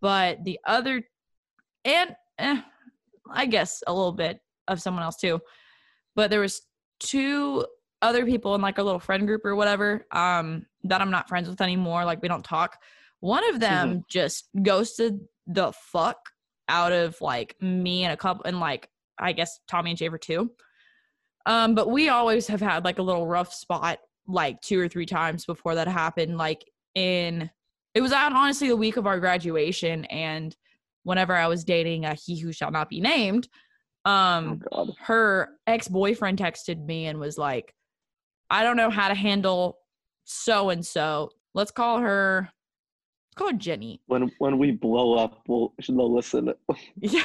but 0.00 0.44
the 0.44 0.59
other 0.66 1.02
and 1.85 2.14
eh, 2.38 2.61
I 3.30 3.46
guess 3.46 3.82
a 3.87 3.92
little 3.94 4.12
bit 4.12 4.40
of 4.68 4.80
someone 4.80 5.02
else 5.02 5.16
too. 5.16 5.40
But 6.14 6.30
there 6.30 6.40
was 6.40 6.62
two 7.00 7.64
other 8.02 8.24
people 8.26 8.54
in 8.54 8.61
like 8.61 8.78
a 8.78 8.82
little 8.82 9.00
friend 9.00 9.26
group 9.26 9.44
or 9.44 9.56
whatever 9.56 10.06
um 10.12 10.66
that 10.85 11.00
I'm 11.00 11.11
not 11.11 11.28
friends 11.28 11.48
with 11.48 11.61
anymore 11.61 12.04
like 12.04 12.22
we 12.22 12.28
don't 12.28 12.44
talk 12.44 12.78
one 13.20 13.48
of 13.48 13.61
them 13.61 14.04
just 14.09 14.48
ghosted 14.62 15.20
the 15.46 15.72
fuck 15.72 16.18
out 16.68 16.92
of 16.92 17.16
like 17.20 17.56
me 17.61 18.04
and 18.04 18.12
a 18.12 18.16
couple 18.16 18.44
and 18.44 18.61
like 18.61 18.88
I 19.18 19.32
guess 19.32 19.59
Tommy 19.66 19.90
and 19.90 19.98
Javer 19.98 20.20
too 20.20 20.50
um 21.46 21.74
but 21.74 21.90
we 21.90 22.09
always 22.09 22.46
have 22.48 22.61
had 22.61 22.85
like 22.85 22.98
a 22.98 23.02
little 23.02 23.26
rough 23.26 23.52
spot 23.52 23.98
like 24.28 24.61
two 24.61 24.78
or 24.78 24.88
three 24.88 25.06
times 25.06 25.44
before 25.44 25.76
that 25.76 25.88
happened 25.88 26.37
like 26.37 26.64
in 26.94 27.50
it 27.96 28.02
was 28.02 28.12
on 28.12 28.37
honestly 28.37 28.68
the 28.68 28.76
week 28.76 28.98
of 28.98 29.06
our 29.06 29.18
graduation 29.18 30.04
and 30.06 30.54
whenever 31.04 31.35
I 31.35 31.46
was 31.46 31.64
dating 31.64 32.04
a 32.04 32.14
he 32.14 32.38
who 32.38 32.52
shall 32.52 32.70
not 32.70 32.90
be 32.90 33.00
named 33.00 33.48
um 34.04 34.62
Oh 34.70 34.92
her 35.00 35.48
ex-boyfriend 35.66 36.38
texted 36.38 36.85
me 36.85 37.06
and 37.06 37.18
was 37.18 37.37
like 37.37 37.74
i 38.50 38.62
don't 38.62 38.76
know 38.76 38.88
how 38.90 39.09
to 39.09 39.14
handle 39.14 39.78
so 40.24 40.70
and 40.70 40.87
so 40.87 41.30
let's 41.54 41.72
call 41.72 41.98
her 41.98 42.48
let's 43.28 43.37
call 43.37 43.48
her 43.48 43.59
jenny. 43.59 44.00
When 44.06 44.30
when 44.38 44.59
we 44.59 44.70
blow 44.70 45.14
up, 45.14 45.42
we'll 45.48 45.72
they'll 45.88 46.14
listen. 46.14 46.52
yeah. 47.00 47.24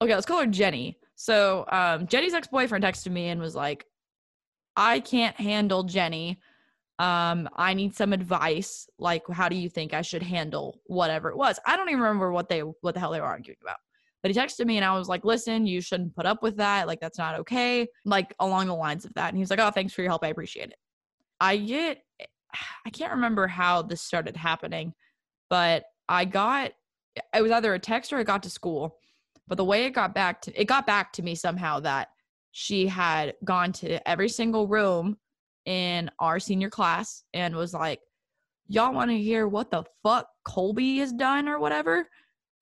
Okay 0.00 0.14
let's 0.14 0.26
call 0.26 0.40
her 0.40 0.46
jenny. 0.46 0.98
So 1.16 1.64
um 1.72 2.06
jenny's 2.06 2.34
ex-boyfriend 2.34 2.84
texted 2.84 3.10
me 3.10 3.28
and 3.28 3.40
was 3.40 3.56
like 3.56 3.84
i 4.76 5.00
can't 5.00 5.34
handle 5.36 5.82
jenny 5.82 6.38
um 6.98 7.48
i 7.56 7.74
need 7.74 7.94
some 7.94 8.12
advice 8.12 8.88
like 8.98 9.22
how 9.32 9.48
do 9.48 9.56
you 9.56 9.68
think 9.68 9.94
i 9.94 10.02
should 10.02 10.22
handle 10.22 10.80
whatever 10.86 11.28
it 11.30 11.36
was 11.36 11.60
i 11.66 11.76
don't 11.76 11.88
even 11.88 12.00
remember 12.00 12.32
what 12.32 12.48
they 12.48 12.60
what 12.60 12.94
the 12.94 13.00
hell 13.00 13.12
they 13.12 13.20
were 13.20 13.26
arguing 13.26 13.58
about 13.62 13.76
But 14.22 14.32
he 14.32 14.36
texted 14.36 14.66
me 14.66 14.76
and 14.76 14.84
I 14.84 14.98
was 14.98 15.08
like, 15.08 15.24
listen, 15.24 15.64
you 15.64 15.80
shouldn't 15.80 16.16
put 16.16 16.26
up 16.26 16.42
with 16.42 16.56
that. 16.56 16.88
Like, 16.88 16.98
that's 16.98 17.18
not 17.18 17.36
okay. 17.36 17.86
Like, 18.04 18.34
along 18.40 18.66
the 18.66 18.74
lines 18.74 19.04
of 19.04 19.14
that. 19.14 19.28
And 19.28 19.38
he's 19.38 19.48
like, 19.48 19.60
oh, 19.60 19.70
thanks 19.70 19.92
for 19.92 20.02
your 20.02 20.10
help. 20.10 20.24
I 20.24 20.28
appreciate 20.28 20.70
it. 20.70 20.78
I 21.40 21.56
get, 21.56 22.02
I 22.86 22.90
can't 22.90 23.12
remember 23.12 23.46
how 23.46 23.82
this 23.82 24.02
started 24.02 24.36
happening, 24.36 24.92
but 25.48 25.84
I 26.08 26.24
got, 26.24 26.72
it 27.32 27.42
was 27.42 27.52
either 27.52 27.74
a 27.74 27.78
text 27.78 28.12
or 28.12 28.18
I 28.18 28.24
got 28.24 28.42
to 28.42 28.50
school. 28.50 28.96
But 29.46 29.56
the 29.56 29.64
way 29.64 29.84
it 29.86 29.90
got 29.90 30.14
back 30.14 30.42
to, 30.42 30.60
it 30.60 30.64
got 30.64 30.84
back 30.84 31.12
to 31.12 31.22
me 31.22 31.36
somehow 31.36 31.78
that 31.80 32.08
she 32.50 32.88
had 32.88 33.34
gone 33.44 33.72
to 33.74 34.06
every 34.06 34.28
single 34.28 34.66
room 34.66 35.16
in 35.68 36.10
our 36.18 36.40
senior 36.40 36.70
class 36.70 37.24
and 37.34 37.54
was 37.54 37.74
like, 37.74 38.00
y'all 38.68 38.94
want 38.94 39.10
to 39.10 39.18
hear 39.18 39.46
what 39.46 39.70
the 39.70 39.84
fuck 40.02 40.26
Colby 40.42 40.96
has 40.96 41.12
done 41.12 41.46
or 41.46 41.58
whatever? 41.58 42.08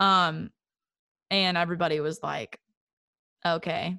Um, 0.00 0.50
and 1.30 1.56
everybody 1.56 2.00
was 2.00 2.20
like, 2.22 2.58
okay, 3.46 3.96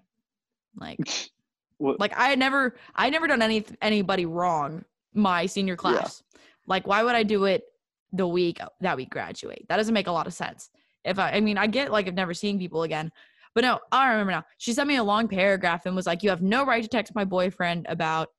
like, 0.76 1.00
What? 1.80 2.00
like 2.00 2.12
I 2.18 2.30
had 2.30 2.40
never, 2.40 2.76
I 2.96 3.10
never 3.10 3.28
done 3.28 3.42
any 3.42 3.64
anybody 3.84 4.26
wrong 4.26 4.84
my 5.14 5.46
senior 5.46 5.76
class. 5.76 6.24
Like, 6.66 6.86
why 6.88 7.04
would 7.04 7.14
I 7.16 7.24
do 7.24 7.46
it 7.46 7.64
the 8.12 8.28
week 8.28 8.60
that 8.82 8.98
we 8.98 9.06
graduate? 9.06 9.66
That 9.70 9.78
doesn't 9.78 9.94
make 9.94 10.08
a 10.08 10.12
lot 10.12 10.28
of 10.28 10.34
sense. 10.34 10.72
If 11.06 11.20
I, 11.20 11.34
I 11.34 11.40
mean, 11.40 11.58
I 11.58 11.68
get 11.68 11.92
like 11.92 12.08
I've 12.08 12.16
never 12.16 12.34
seen 12.34 12.58
people 12.58 12.82
again, 12.82 13.12
but 13.54 13.64
no, 13.64 13.80
I 13.92 14.10
remember 14.10 14.32
now. 14.32 14.44
She 14.58 14.74
sent 14.74 14.88
me 14.88 14.96
a 14.96 15.04
long 15.04 15.28
paragraph 15.28 15.86
and 15.86 15.96
was 15.96 16.08
like, 16.08 16.24
"You 16.24 16.32
have 16.32 16.42
no 16.42 16.66
right 16.66 16.82
to 16.82 16.90
text 16.90 17.14
my 17.14 17.24
boyfriend 17.24 17.86
about 17.88 18.30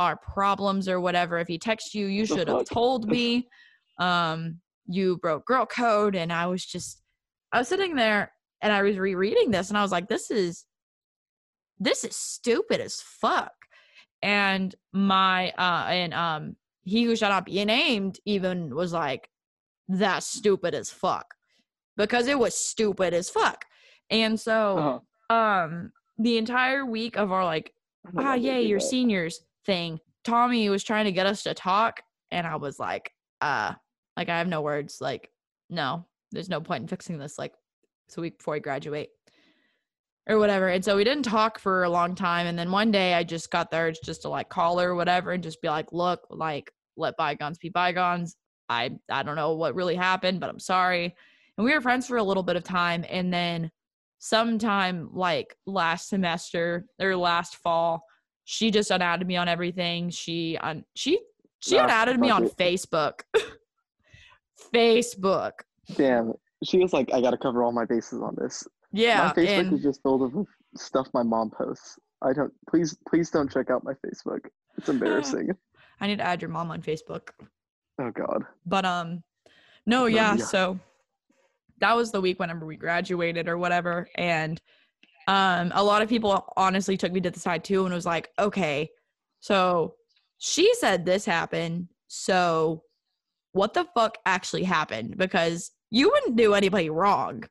our 0.00 0.16
problems 0.16 0.88
or 0.88 0.98
whatever. 1.00 1.38
If 1.38 1.48
he 1.48 1.58
texts 1.58 1.94
you, 1.94 2.06
you 2.06 2.24
should 2.24 2.48
have 2.48 2.64
told 2.64 3.06
me. 3.14 3.46
Um, 3.98 4.60
you 4.86 5.18
broke 5.18 5.46
girl 5.46 5.66
code." 5.66 6.16
And 6.16 6.32
I 6.32 6.46
was 6.46 6.64
just, 6.64 7.02
I 7.52 7.58
was 7.58 7.68
sitting 7.68 7.94
there 7.94 8.32
and 8.62 8.72
I 8.72 8.82
was 8.82 8.96
rereading 8.98 9.50
this 9.50 9.68
and 9.68 9.78
I 9.78 9.82
was 9.82 9.92
like, 9.92 10.08
"This 10.08 10.30
is, 10.30 10.64
this 11.78 12.02
is 12.04 12.16
stupid 12.16 12.80
as 12.80 13.00
fuck." 13.00 13.52
And 14.22 14.74
my 14.92 15.50
uh 15.58 15.86
and 15.88 16.12
um 16.14 16.56
he 16.82 17.04
who 17.04 17.14
shall 17.14 17.30
not 17.30 17.44
be 17.46 17.64
named 17.64 18.18
even 18.24 18.74
was 18.74 18.92
like, 18.92 19.28
"That's 19.88 20.26
stupid 20.26 20.74
as 20.74 20.90
fuck," 20.90 21.34
because 21.96 22.26
it 22.26 22.38
was 22.38 22.54
stupid 22.54 23.14
as 23.14 23.30
fuck. 23.30 23.64
And 24.10 24.38
so 24.40 24.78
Uh-huh. 24.78 25.36
um 25.36 25.92
the 26.18 26.36
entire 26.36 26.84
week 26.84 27.16
of 27.16 27.32
our 27.32 27.44
like 27.44 27.72
ah 28.18 28.22
why 28.22 28.34
yay 28.34 28.66
your 28.66 28.78
that. 28.80 28.84
seniors 28.86 29.40
thing. 29.64 30.00
Tommy 30.24 30.68
was 30.68 30.84
trying 30.84 31.06
to 31.06 31.12
get 31.12 31.26
us 31.26 31.42
to 31.44 31.54
talk 31.54 32.00
and 32.30 32.46
i 32.46 32.56
was 32.56 32.78
like 32.78 33.12
uh 33.40 33.72
like 34.16 34.28
i 34.28 34.38
have 34.38 34.48
no 34.48 34.60
words 34.60 34.98
like 35.00 35.30
no 35.68 36.04
there's 36.32 36.48
no 36.48 36.60
point 36.60 36.82
in 36.82 36.88
fixing 36.88 37.18
this 37.18 37.38
like 37.38 37.52
it's 38.06 38.16
a 38.16 38.20
week 38.20 38.38
before 38.38 38.54
i 38.54 38.58
graduate 38.58 39.10
or 40.28 40.38
whatever 40.38 40.68
and 40.68 40.84
so 40.84 40.96
we 40.96 41.04
didn't 41.04 41.24
talk 41.24 41.58
for 41.58 41.84
a 41.84 41.90
long 41.90 42.14
time 42.14 42.46
and 42.46 42.58
then 42.58 42.70
one 42.70 42.90
day 42.90 43.14
i 43.14 43.24
just 43.24 43.50
got 43.50 43.70
the 43.70 43.76
urge 43.76 43.98
just 44.04 44.22
to 44.22 44.28
like 44.28 44.48
call 44.48 44.78
her 44.78 44.90
or 44.90 44.94
whatever 44.94 45.32
and 45.32 45.42
just 45.42 45.62
be 45.62 45.68
like 45.68 45.92
look 45.92 46.26
like 46.30 46.70
let 46.96 47.16
bygones 47.16 47.58
be 47.58 47.68
bygones. 47.68 48.36
I 48.68 48.90
i 49.08 49.22
don't 49.22 49.36
know 49.36 49.54
what 49.54 49.74
really 49.74 49.96
happened 49.96 50.38
but 50.38 50.50
i'm 50.50 50.60
sorry 50.60 51.14
and 51.56 51.64
we 51.64 51.72
were 51.72 51.80
friends 51.80 52.06
for 52.06 52.18
a 52.18 52.22
little 52.22 52.42
bit 52.42 52.56
of 52.56 52.62
time 52.62 53.04
and 53.08 53.32
then 53.32 53.70
sometime 54.18 55.08
like 55.12 55.56
last 55.66 56.08
semester 56.08 56.86
or 57.00 57.16
last 57.16 57.56
fall 57.56 58.04
she 58.52 58.70
just 58.72 58.90
unadded 58.90 59.26
me 59.28 59.36
on 59.36 59.48
everything 59.48 60.10
she 60.10 60.58
un- 60.58 60.84
she 60.96 61.20
she 61.60 61.76
unadded 61.76 62.18
me 62.18 62.30
on 62.30 62.48
fuck 62.48 62.56
facebook 62.58 63.20
facebook 64.74 65.52
Damn. 65.96 66.34
She 66.62 66.78
was 66.78 66.92
like, 66.92 67.12
I 67.12 67.20
gotta 67.20 67.36
cover 67.38 67.64
all 67.64 67.72
my 67.72 67.84
bases 67.84 68.20
on 68.22 68.36
this. 68.40 68.66
yeah 68.92 69.32
my 69.36 69.42
Facebook 69.42 69.58
and 69.60 69.72
is 69.74 69.82
just 69.82 70.02
filled 70.02 70.32
with 70.34 70.46
stuff 70.76 71.08
my 71.14 71.22
mom 71.22 71.50
posts. 71.50 71.98
I 72.22 72.32
don't 72.32 72.52
please 72.68 72.96
please 73.08 73.30
don't 73.30 73.50
check 73.50 73.70
out 73.70 73.82
my 73.84 73.94
Facebook. 74.04 74.40
It's 74.78 74.88
embarrassing. 74.96 75.50
i 76.00 76.06
need 76.06 76.18
to 76.18 76.24
add 76.24 76.40
your 76.42 76.48
mom 76.50 76.70
on 76.70 76.80
facebook 76.82 77.28
oh 78.00 78.10
god. 78.10 78.44
but 78.66 78.84
um 78.84 79.22
no 79.86 80.04
Oh, 80.04 80.06
yeah, 80.06 80.34
yeah. 80.34 80.44
so 80.44 80.78
that 81.80 81.94
was 81.96 82.10
the 82.12 82.20
week 82.20 82.38
whenever 82.38 82.64
we 82.66 82.76
graduated 82.76 83.48
or 83.48 83.56
whatever 83.58 84.08
and 84.16 84.60
um 85.28 85.70
a 85.74 85.82
lot 85.82 86.02
of 86.02 86.08
people 86.08 86.52
honestly 86.56 86.96
took 86.96 87.12
me 87.12 87.20
to 87.20 87.30
the 87.30 87.40
side 87.40 87.62
too 87.64 87.84
and 87.84 87.94
was 87.94 88.06
like 88.06 88.30
okay 88.38 88.88
so 89.40 89.94
she 90.38 90.72
said 90.74 91.04
this 91.04 91.24
happened 91.24 91.88
so 92.08 92.82
what 93.52 93.74
the 93.74 93.84
fuck 93.94 94.16
actually 94.26 94.64
happened 94.64 95.16
because 95.16 95.72
you 95.90 96.08
wouldn't 96.10 96.36
do 96.36 96.54
anybody 96.54 96.88
wrong 96.90 97.42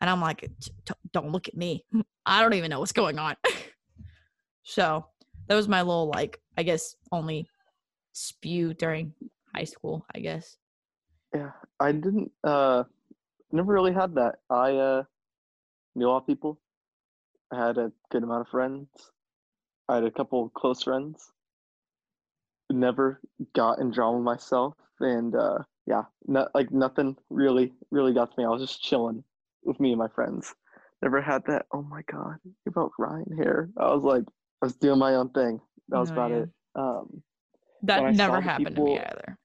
and 0.00 0.10
i'm 0.10 0.20
like 0.20 0.40
"T- 0.60 0.72
t- 0.84 0.94
don't 1.12 1.30
look 1.30 1.48
at 1.48 1.56
me 1.56 1.84
i 2.26 2.40
don't 2.42 2.54
even 2.54 2.70
know 2.70 2.80
what's 2.80 2.92
going 2.92 3.18
on 3.18 3.36
so 4.62 5.04
that 5.48 5.54
was 5.54 5.68
my 5.68 5.80
little 5.82 6.08
like 6.08 6.40
i 6.58 6.62
guess 6.62 6.96
only 7.12 7.46
spew 8.12 8.74
during 8.74 9.12
high 9.54 9.64
school 9.64 10.04
i 10.14 10.18
guess 10.20 10.56
Yeah. 11.34 11.52
I 11.80 11.92
didn't 11.92 12.30
uh 12.44 12.84
never 13.50 13.72
really 13.72 13.92
had 13.92 14.14
that. 14.14 14.36
I 14.48 14.76
uh 14.76 15.02
knew 15.96 16.06
a 16.06 16.10
lot 16.10 16.18
of 16.22 16.26
people. 16.26 16.60
I 17.52 17.66
had 17.66 17.78
a 17.78 17.92
good 18.10 18.22
amount 18.22 18.42
of 18.42 18.48
friends. 18.48 18.88
I 19.88 19.96
had 19.96 20.04
a 20.04 20.10
couple 20.10 20.44
of 20.44 20.54
close 20.54 20.82
friends. 20.82 21.32
Never 22.70 23.20
got 23.54 23.78
in 23.78 23.90
drama 23.90 24.20
myself 24.20 24.74
and 25.00 25.34
uh 25.34 25.58
yeah, 25.86 26.04
like 26.26 26.70
nothing 26.70 27.16
really 27.28 27.72
really 27.90 28.14
got 28.14 28.32
to 28.32 28.38
me. 28.38 28.44
I 28.44 28.48
was 28.48 28.62
just 28.62 28.82
chilling 28.82 29.22
with 29.64 29.78
me 29.80 29.90
and 29.90 29.98
my 29.98 30.08
friends. 30.08 30.54
Never 31.02 31.20
had 31.20 31.44
that, 31.46 31.66
oh 31.72 31.82
my 31.82 32.02
god, 32.10 32.36
you 32.64 32.72
broke 32.72 32.98
Ryan 32.98 33.36
here. 33.36 33.68
I 33.76 33.92
was 33.92 34.04
like 34.04 34.24
I 34.62 34.66
was 34.66 34.76
doing 34.76 34.98
my 34.98 35.16
own 35.16 35.30
thing. 35.30 35.60
That 35.88 35.98
was 35.98 36.10
about 36.10 36.30
yeah. 36.30 36.36
it. 36.38 36.48
Um 36.76 37.22
That 37.82 38.02
When 38.02 38.14
I 38.14 38.16
saw 38.16 38.26
never 38.26 38.40
happened 38.40 38.76
to 38.76 38.82
me 38.82 38.98
either. 38.98 39.38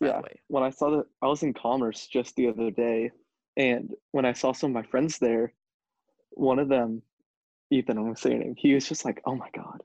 yeah. 0.00 0.20
when 0.48 0.64
I 0.64 0.70
saw 0.70 0.90
that 0.90 1.06
I 1.22 1.28
was 1.28 1.42
in 1.42 1.54
commerce 1.54 2.06
just 2.08 2.36
the 2.36 2.48
other 2.48 2.70
day, 2.70 3.12
and 3.56 3.94
when 4.10 4.26
I 4.26 4.32
saw 4.34 4.52
some 4.52 4.70
of 4.70 4.74
my 4.74 4.82
friends 4.90 5.18
there, 5.18 5.54
one 6.32 6.58
of 6.58 6.68
them, 6.68 7.02
Ethan, 7.70 7.96
I'm 7.98 8.04
gonna 8.04 8.16
say 8.16 8.30
your 8.30 8.38
name, 8.40 8.54
he 8.56 8.74
was 8.74 8.88
just 8.88 9.04
like, 9.04 9.20
"Oh 9.24 9.34
my 9.34 9.48
god!" 9.54 9.82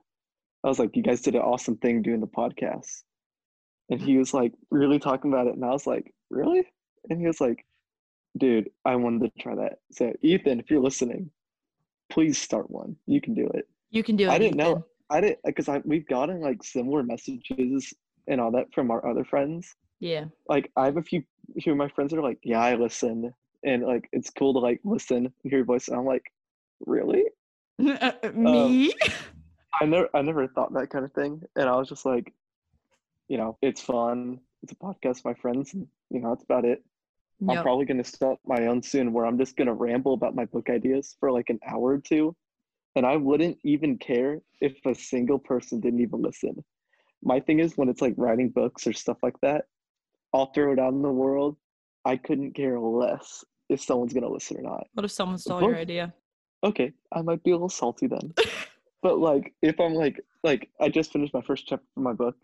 I 0.64 0.68
was 0.68 0.80
like, 0.80 0.96
"You 0.96 1.04
guys 1.04 1.22
did 1.22 1.36
an 1.36 1.42
awesome 1.42 1.78
thing 1.78 2.02
doing 2.02 2.20
the 2.20 2.28
podcast," 2.28 3.04
and 3.90 4.02
he 4.02 4.18
was 4.18 4.34
like 4.34 4.54
really 4.72 5.00
talking 5.00 5.32
about 5.32 5.48
it, 5.48 5.54
and 5.56 5.64
I 5.66 5.70
was 5.70 5.88
like, 5.88 6.14
"Really?" 6.30 6.66
And 7.10 7.20
he 7.20 7.28
was 7.28 7.40
like, 7.42 7.66
"Dude, 8.38 8.70
I 8.86 8.96
wanted 8.96 9.34
to 9.34 9.42
try 9.42 9.56
that." 9.56 9.80
So 9.92 10.14
Ethan, 10.22 10.60
if 10.60 10.70
you're 10.70 10.82
listening, 10.82 11.32
please 12.10 12.38
start 12.38 12.70
one. 12.70 12.96
You 13.06 13.22
can 13.22 13.34
do 13.34 13.48
it. 13.54 13.68
You 13.92 14.04
can 14.04 14.16
do 14.16 14.28
it. 14.28 14.32
I 14.32 14.38
didn't 14.38 14.58
know. 14.58 14.86
I 15.10 15.22
didn't 15.22 15.40
because 15.44 15.70
I 15.70 15.80
we've 15.86 16.08
gotten 16.08 16.42
like 16.42 16.64
similar 16.64 17.02
messages 17.04 17.94
and 18.28 18.40
all 18.40 18.52
that 18.52 18.72
from 18.74 18.92
our 18.92 19.04
other 19.10 19.24
friends 19.26 19.76
Yeah. 20.00 20.26
like 20.48 20.72
I 20.76 20.86
have 20.86 20.98
a 20.98 21.02
few 21.02 21.24
few 21.60 21.72
of 21.72 21.78
my 21.80 21.90
friends 21.90 22.12
that 22.12 22.20
are 22.20 22.24
like, 22.24 22.38
yeah, 22.44 22.62
I 22.62 22.76
listen, 22.76 23.34
and 23.66 23.84
like 23.84 24.08
it's 24.12 24.30
cool 24.30 24.54
to 24.54 24.60
like 24.60 24.80
listen 24.84 25.26
and 25.26 25.34
hear 25.44 25.60
your 25.60 25.66
voice. 25.66 25.88
And 25.88 25.98
I'm 25.98 26.06
like, 26.06 26.32
really? 26.86 27.26
me? 28.36 28.94
Um, 28.94 29.10
I 29.82 29.86
never 29.86 30.10
I 30.14 30.22
never 30.22 30.48
thought 30.48 30.74
that 30.74 30.90
kind 30.90 31.06
of 31.06 31.14
thing, 31.14 31.42
and 31.56 31.70
I 31.70 31.76
was 31.76 31.88
just 31.88 32.06
like, 32.06 32.34
you 33.28 33.38
know, 33.38 33.58
it's 33.62 33.82
fun. 33.82 34.40
It's 34.64 34.74
a 34.74 34.76
podcast, 34.76 35.24
my 35.24 35.34
friends, 35.34 35.74
and 35.74 35.88
you 36.10 36.20
know, 36.20 36.30
that's 36.30 36.44
about 36.44 36.66
it. 36.66 36.84
I'm 37.48 37.64
probably 37.64 37.86
gonna 37.86 38.04
start 38.04 38.38
my 38.46 38.68
own 38.68 38.84
soon, 38.84 39.14
where 39.14 39.26
I'm 39.26 39.38
just 39.38 39.56
gonna 39.56 39.74
ramble 39.74 40.14
about 40.14 40.36
my 40.36 40.46
book 40.46 40.70
ideas 40.70 41.16
for 41.20 41.32
like 41.32 41.50
an 41.50 41.60
hour 41.66 41.92
or 41.92 42.00
two, 42.00 42.36
and 42.96 43.06
I 43.06 43.16
wouldn't 43.16 43.58
even 43.64 43.98
care 43.98 44.42
if 44.60 44.78
a 44.86 44.94
single 44.94 45.40
person 45.40 45.80
didn't 45.80 46.02
even 46.02 46.22
listen. 46.22 46.62
My 47.24 47.40
thing 47.40 47.60
is 47.60 47.78
when 47.78 47.88
it's 47.88 48.02
like 48.02 48.14
writing 48.18 48.50
books 48.50 48.86
or 48.86 48.94
stuff 48.94 49.18
like 49.24 49.40
that, 49.42 49.66
I'll 50.34 50.52
throw 50.52 50.74
it 50.74 50.80
out 50.80 50.92
in 50.92 51.02
the 51.02 51.12
world. 51.12 51.56
I 52.04 52.18
couldn't 52.18 52.54
care 52.54 52.78
less 52.78 53.46
if 53.70 53.82
someone's 53.82 54.14
gonna 54.14 54.30
listen 54.30 54.58
or 54.58 54.64
not. 54.64 54.88
What 54.94 55.06
if 55.06 55.12
someone 55.12 55.38
stole 55.38 55.62
your 55.62 55.78
idea? 55.78 56.14
Okay, 56.64 56.92
I 57.14 57.22
might 57.22 57.44
be 57.44 57.52
a 57.52 57.56
little 57.56 57.70
salty 57.70 58.08
then. 58.08 58.34
but 59.02 59.20
like 59.20 59.54
if 59.62 59.80
I'm 59.80 59.94
like 59.94 60.20
like 60.44 60.70
I 60.80 60.90
just 60.90 61.12
finished 61.14 61.34
my 61.34 61.42
first 61.42 61.68
chapter 61.68 61.86
for 61.94 62.02
my 62.02 62.14
book 62.14 62.36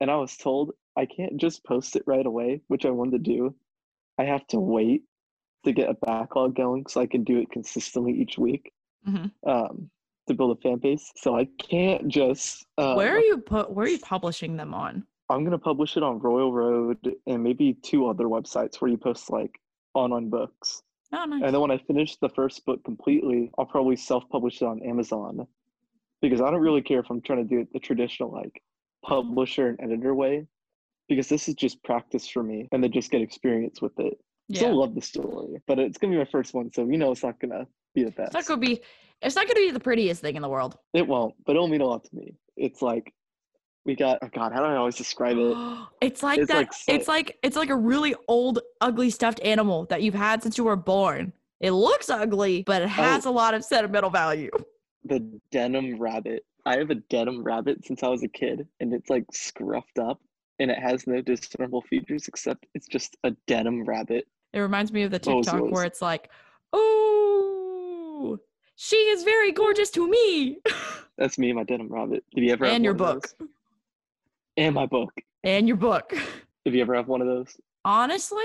and 0.00 0.10
I 0.10 0.16
was 0.16 0.36
told 0.36 0.72
I 0.96 1.06
can't 1.06 1.36
just 1.36 1.64
post 1.64 1.96
it 1.96 2.04
right 2.06 2.24
away, 2.24 2.60
which 2.68 2.84
I 2.86 2.90
wanted 2.90 3.24
to 3.24 3.30
do. 3.30 3.54
I 4.18 4.24
have 4.24 4.46
to 4.48 4.58
wait 4.58 5.02
to 5.64 5.72
get 5.72 5.90
a 5.90 5.94
backlog 5.94 6.54
going 6.54 6.86
so 6.86 7.00
I 7.00 7.06
can 7.06 7.24
do 7.24 7.38
it 7.38 7.50
consistently 7.50 8.12
each 8.12 8.38
week. 8.38 8.72
Mhm. 9.06 9.32
Um 9.46 9.90
to 10.28 10.34
build 10.34 10.56
a 10.56 10.60
fan 10.60 10.78
base. 10.78 11.12
So 11.16 11.36
I 11.36 11.44
can't 11.58 12.08
just 12.08 12.66
uh, 12.78 12.94
where 12.94 13.14
are 13.16 13.20
you 13.20 13.38
put? 13.38 13.70
Where 13.70 13.86
are 13.86 13.88
you 13.88 13.98
publishing 14.00 14.56
them 14.56 14.74
on? 14.74 15.06
I'm 15.28 15.44
gonna 15.44 15.58
publish 15.58 15.96
it 15.96 16.02
on 16.02 16.18
Royal 16.20 16.52
Road 16.52 16.98
and 17.26 17.42
maybe 17.42 17.74
two 17.74 18.06
other 18.06 18.24
websites 18.24 18.76
where 18.80 18.90
you 18.90 18.96
post 18.96 19.30
like 19.30 19.60
on 19.94 20.12
on 20.12 20.28
books. 20.30 20.82
Oh, 21.12 21.24
nice. 21.24 21.42
And 21.44 21.54
then 21.54 21.60
when 21.60 21.70
I 21.70 21.78
finish 21.78 22.16
the 22.16 22.28
first 22.28 22.64
book 22.64 22.82
completely, 22.84 23.50
I'll 23.58 23.66
probably 23.66 23.96
self-publish 23.96 24.62
it 24.62 24.64
on 24.64 24.82
Amazon 24.82 25.46
because 26.20 26.40
I 26.40 26.50
don't 26.50 26.60
really 26.60 26.82
care 26.82 27.00
if 27.00 27.10
I'm 27.10 27.20
trying 27.20 27.46
to 27.46 27.48
do 27.48 27.60
it 27.60 27.72
the 27.72 27.78
traditional 27.78 28.32
like 28.32 28.62
publisher 29.04 29.68
and 29.68 29.80
editor 29.80 30.14
way 30.14 30.46
because 31.08 31.28
this 31.28 31.48
is 31.48 31.54
just 31.54 31.82
practice 31.84 32.28
for 32.28 32.42
me 32.42 32.68
and 32.72 32.82
then 32.82 32.90
just 32.90 33.10
get 33.10 33.20
experience 33.20 33.80
with 33.80 33.98
it. 33.98 34.18
Yeah. 34.48 34.60
Still 34.60 34.80
love 34.80 34.94
the 34.94 35.02
story, 35.02 35.60
but 35.66 35.78
it's 35.78 35.98
gonna 35.98 36.12
be 36.12 36.18
my 36.18 36.24
first 36.24 36.54
one, 36.54 36.72
so 36.72 36.88
you 36.88 36.98
know 36.98 37.10
it's 37.12 37.22
not 37.22 37.40
gonna 37.40 37.66
be 37.94 38.04
the 38.04 38.12
best. 38.12 38.34
It's 38.34 38.34
not 38.34 38.46
gonna 38.46 38.60
be. 38.60 38.80
It's 39.22 39.34
not 39.34 39.48
gonna 39.48 39.60
be 39.60 39.70
the 39.72 39.80
prettiest 39.80 40.20
thing 40.20 40.36
in 40.36 40.42
the 40.42 40.48
world. 40.48 40.76
It 40.94 41.06
won't, 41.06 41.34
but 41.44 41.56
it'll 41.56 41.68
mean 41.68 41.80
a 41.80 41.86
lot 41.86 42.04
to 42.04 42.14
me. 42.14 42.36
It's 42.56 42.80
like 42.80 43.12
we 43.86 43.94
got. 43.94 44.18
Oh 44.22 44.28
God, 44.32 44.52
how 44.52 44.60
do 44.60 44.66
I 44.66 44.76
always 44.76 44.96
describe 44.96 45.36
it? 45.38 45.56
it's 46.00 46.22
like 46.22 46.40
It's 46.40 46.48
that. 46.48 46.56
like 46.56 46.72
so- 46.72 46.92
it's 46.92 47.08
like 47.08 47.38
it's 47.42 47.56
like 47.56 47.70
a 47.70 47.76
really 47.76 48.14
old, 48.28 48.60
ugly 48.80 49.10
stuffed 49.10 49.40
animal 49.42 49.86
that 49.86 50.02
you've 50.02 50.14
had 50.14 50.42
since 50.42 50.58
you 50.58 50.64
were 50.64 50.76
born. 50.76 51.32
It 51.60 51.70
looks 51.70 52.10
ugly, 52.10 52.62
but 52.64 52.82
it 52.82 52.88
has 52.88 53.26
oh. 53.26 53.30
a 53.30 53.32
lot 53.32 53.54
of 53.54 53.64
sentimental 53.64 54.10
value. 54.10 54.50
The 55.08 55.20
denim 55.52 56.00
rabbit. 56.00 56.44
I 56.64 56.78
have 56.78 56.90
a 56.90 56.96
denim 56.96 57.44
rabbit 57.44 57.84
since 57.84 58.02
I 58.02 58.08
was 58.08 58.24
a 58.24 58.28
kid, 58.28 58.66
and 58.80 58.92
it's 58.92 59.08
like 59.08 59.24
scruffed 59.32 60.00
up, 60.00 60.20
and 60.58 60.68
it 60.68 60.80
has 60.80 61.06
no 61.06 61.20
discernible 61.20 61.82
features 61.82 62.26
except 62.26 62.66
it's 62.74 62.88
just 62.88 63.16
a 63.22 63.30
denim 63.46 63.84
rabbit. 63.84 64.26
It 64.52 64.58
reminds 64.58 64.90
me 64.90 65.04
of 65.04 65.12
the 65.12 65.20
TikTok 65.20 65.70
where 65.70 65.84
it's 65.84 66.02
like, 66.02 66.28
"Oh, 66.72 68.40
she 68.74 68.96
is 68.96 69.22
very 69.22 69.52
gorgeous 69.52 69.90
to 69.90 70.10
me," 70.10 70.58
That's 71.18 71.38
me, 71.38 71.50
and 71.50 71.56
my 71.58 71.64
denim 71.64 71.88
rabbit. 71.88 72.24
Did 72.34 72.44
you 72.44 72.52
ever 72.52 72.66
have 72.66 72.74
and 72.74 72.84
your 72.84 72.94
book, 72.94 73.28
those? 73.38 73.48
And 74.56 74.74
my 74.74 74.86
book. 74.86 75.12
and 75.44 75.68
your 75.68 75.76
book. 75.76 76.12
Did 76.64 76.74
you 76.74 76.80
ever 76.80 76.94
have 76.94 77.08
one 77.08 77.20
of 77.20 77.26
those? 77.26 77.56
Honestly, 77.84 78.44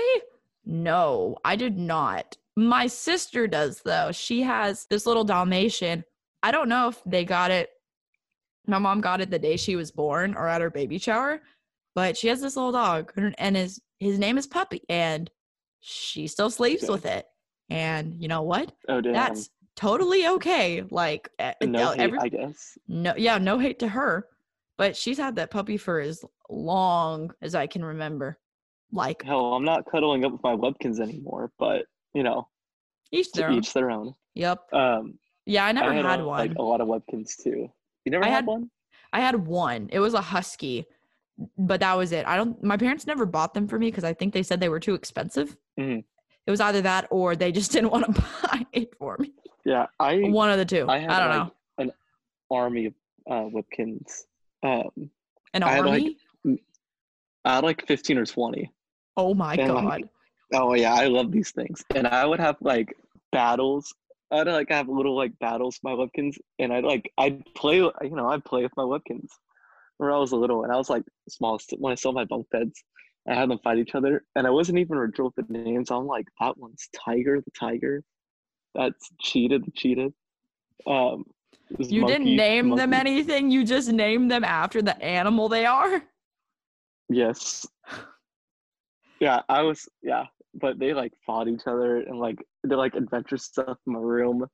no, 0.64 1.36
I 1.44 1.56
did 1.56 1.76
not. 1.78 2.36
My 2.56 2.86
sister 2.86 3.46
does 3.46 3.80
though. 3.84 4.12
She 4.12 4.42
has 4.42 4.86
this 4.90 5.06
little 5.06 5.24
Dalmatian. 5.24 6.04
I 6.42 6.50
don't 6.50 6.68
know 6.68 6.88
if 6.88 7.00
they 7.06 7.24
got 7.24 7.50
it. 7.50 7.70
My 8.66 8.78
mom 8.78 9.00
got 9.00 9.20
it 9.20 9.30
the 9.30 9.38
day 9.38 9.56
she 9.56 9.74
was 9.74 9.90
born 9.90 10.34
or 10.34 10.46
at 10.46 10.60
her 10.60 10.70
baby 10.70 10.98
shower, 10.98 11.40
but 11.94 12.16
she 12.16 12.28
has 12.28 12.40
this 12.40 12.56
little 12.56 12.72
dog 12.72 13.12
and- 13.38 13.56
his 13.56 13.80
his 13.98 14.18
name 14.18 14.36
is 14.36 14.46
Puppy 14.48 14.82
and 14.88 15.30
she 15.80 16.26
still 16.26 16.50
sleeps 16.50 16.84
Okay. 16.84 16.92
with 16.92 17.06
it. 17.06 17.26
And 17.70 18.14
you 18.20 18.28
know 18.28 18.42
what? 18.42 18.72
Oh 18.88 19.00
damn. 19.00 19.12
That's 19.14 19.48
totally 19.76 20.26
okay. 20.28 20.82
Like 20.90 21.28
eh, 21.38 21.54
no 21.62 21.90
hate, 21.92 22.00
every- 22.00 22.18
I 22.18 22.28
guess. 22.28 22.76
no, 22.86 23.14
yeah, 23.16 23.38
no 23.38 23.58
hate 23.58 23.78
to 23.80 23.88
her, 23.88 24.26
but 24.78 24.96
she's 24.96 25.18
had 25.18 25.36
that 25.36 25.50
puppy 25.50 25.76
for 25.76 26.00
as 26.00 26.24
long 26.48 27.32
as 27.42 27.54
I 27.54 27.66
can 27.66 27.84
remember. 27.84 28.38
Like 28.92 29.22
Hell, 29.22 29.54
I'm 29.54 29.64
not 29.64 29.86
cuddling 29.90 30.24
up 30.24 30.32
with 30.32 30.42
my 30.42 30.54
Webkinz 30.54 31.00
anymore, 31.00 31.50
but 31.58 31.86
you 32.14 32.22
know, 32.22 32.48
each 33.10 33.32
their 33.32 33.48
own. 33.48 33.54
each 33.58 33.72
their 33.72 33.90
own. 33.90 34.14
Yep. 34.34 34.72
Um, 34.72 35.18
Yeah, 35.46 35.64
I 35.64 35.72
never 35.72 35.90
I 35.90 35.94
had, 35.96 36.20
a, 36.20 36.24
one. 36.24 36.38
Like 36.38 36.54
a 36.58 36.62
lot 36.62 36.80
of 36.82 36.88
Webkinz 36.88 37.42
too. 37.42 37.70
You 38.04 38.10
never 38.12 38.24
I 38.24 38.28
had, 38.28 38.34
had- 38.36 38.46
one? 38.46 38.70
I 39.14 39.20
had 39.20 39.46
one. 39.46 39.88
It 39.92 39.98
was 40.00 40.14
a 40.14 40.20
husky, 40.20 40.84
but 41.58 41.80
that 41.80 41.94
was 41.96 42.12
it. 42.12 42.26
I 42.26 42.36
don't. 42.36 42.62
My 42.62 42.76
parents 42.76 43.06
never 43.06 43.24
bought 43.26 43.52
them 43.54 43.66
for 43.68 43.78
me 43.78 43.88
because 43.88 44.04
I 44.04 44.12
think 44.14 44.32
they 44.34 44.42
said 44.42 44.60
they 44.60 44.68
were 44.70 44.80
too 44.80 44.94
expensive. 44.94 45.56
Mhm. 45.78 46.04
It 46.46 46.50
was 46.50 46.60
either 46.60 46.80
that 46.82 47.06
or 47.10 47.36
they 47.36 47.52
just 47.52 47.72
didn't 47.72 47.90
want 47.90 48.14
to 48.14 48.22
buy 48.42 48.66
it 48.72 48.94
for 48.98 49.16
me. 49.18 49.32
Yeah, 49.64 49.86
I 50.00 50.20
One 50.28 50.50
of 50.50 50.58
the 50.58 50.64
two. 50.64 50.86
I 50.88 50.96
I, 50.96 51.00
don't 51.00 51.08
like 51.08 51.30
know. 51.30 51.52
an 51.78 51.92
army 52.50 52.86
of 52.86 52.94
uh, 53.30 53.48
Webkinz. 53.50 54.22
Um, 54.62 55.10
An 55.54 55.62
I 55.62 55.72
had, 55.72 55.86
like, 55.86 56.02
army. 56.44 56.62
I 57.44 57.54
had 57.56 57.64
like 57.64 57.86
15 57.86 58.18
or 58.18 58.26
20. 58.26 58.70
oh 59.16 59.34
my 59.34 59.54
and, 59.54 59.68
god. 59.68 59.84
like, 59.84 60.04
Oh 60.52 60.74
yeah, 60.74 60.94
I 60.94 61.06
love 61.06 61.32
these 61.32 61.50
things. 61.50 61.82
And 61.94 62.06
I 62.06 62.26
would 62.26 62.40
have 62.40 62.56
like 62.60 62.94
battles. 63.30 63.94
I'd 64.30 64.46
like 64.46 64.70
have 64.70 64.88
little 64.88 65.16
like 65.16 65.38
battles 65.38 65.78
with 65.82 65.90
my 65.90 65.96
Webkinz, 65.96 66.36
and 66.58 66.72
I'd 66.72 66.84
like 66.84 67.10
I'd 67.18 67.42
play. 67.54 67.76
You 67.76 67.92
know, 68.02 68.28
I'd 68.28 68.44
play 68.44 68.62
with 68.62 68.76
my 68.76 68.82
Webkinz 68.82 69.28
when 69.98 70.10
I 70.10 70.18
was 70.18 70.32
a 70.32 70.36
little, 70.36 70.64
and 70.64 70.72
I 70.72 70.76
was 70.76 70.90
like 70.90 71.04
small 71.28 71.58
when 71.78 71.92
I 71.92 71.96
saw 71.96 72.12
my 72.12 72.24
bunk 72.24 72.46
beds. 72.50 72.82
I 73.28 73.34
had 73.34 73.50
them 73.50 73.60
fight 73.62 73.78
each 73.78 73.94
other, 73.94 74.24
and 74.34 74.46
I 74.46 74.50
wasn't 74.50 74.78
even 74.78 74.98
real 74.98 75.12
with 75.36 75.36
the 75.36 75.52
names. 75.52 75.90
I'm 75.90 76.06
like, 76.06 76.26
that 76.40 76.58
one's 76.58 76.88
Tiger 77.04 77.40
the 77.40 77.52
Tiger, 77.58 78.02
that's 78.74 79.10
Cheetah 79.20 79.60
the 79.60 79.70
Cheetah. 79.74 80.12
Um, 80.86 81.24
you 81.78 82.06
didn't 82.06 82.24
Monkey- 82.24 82.36
name 82.36 82.76
them 82.76 82.92
anything. 82.92 83.50
You 83.50 83.64
just 83.64 83.90
named 83.92 84.30
them 84.30 84.44
after 84.44 84.82
the 84.82 85.00
animal 85.02 85.48
they 85.48 85.66
are. 85.66 86.02
Yes. 87.08 87.66
Yeah, 89.20 89.40
I 89.48 89.62
was 89.62 89.88
yeah, 90.02 90.24
but 90.52 90.80
they 90.80 90.92
like 90.94 91.12
fought 91.24 91.46
each 91.46 91.68
other 91.68 91.98
and 91.98 92.18
like 92.18 92.38
did 92.68 92.74
like 92.74 92.96
adventure 92.96 93.36
stuff 93.36 93.78
in 93.86 93.92
my 93.92 94.00
room. 94.00 94.44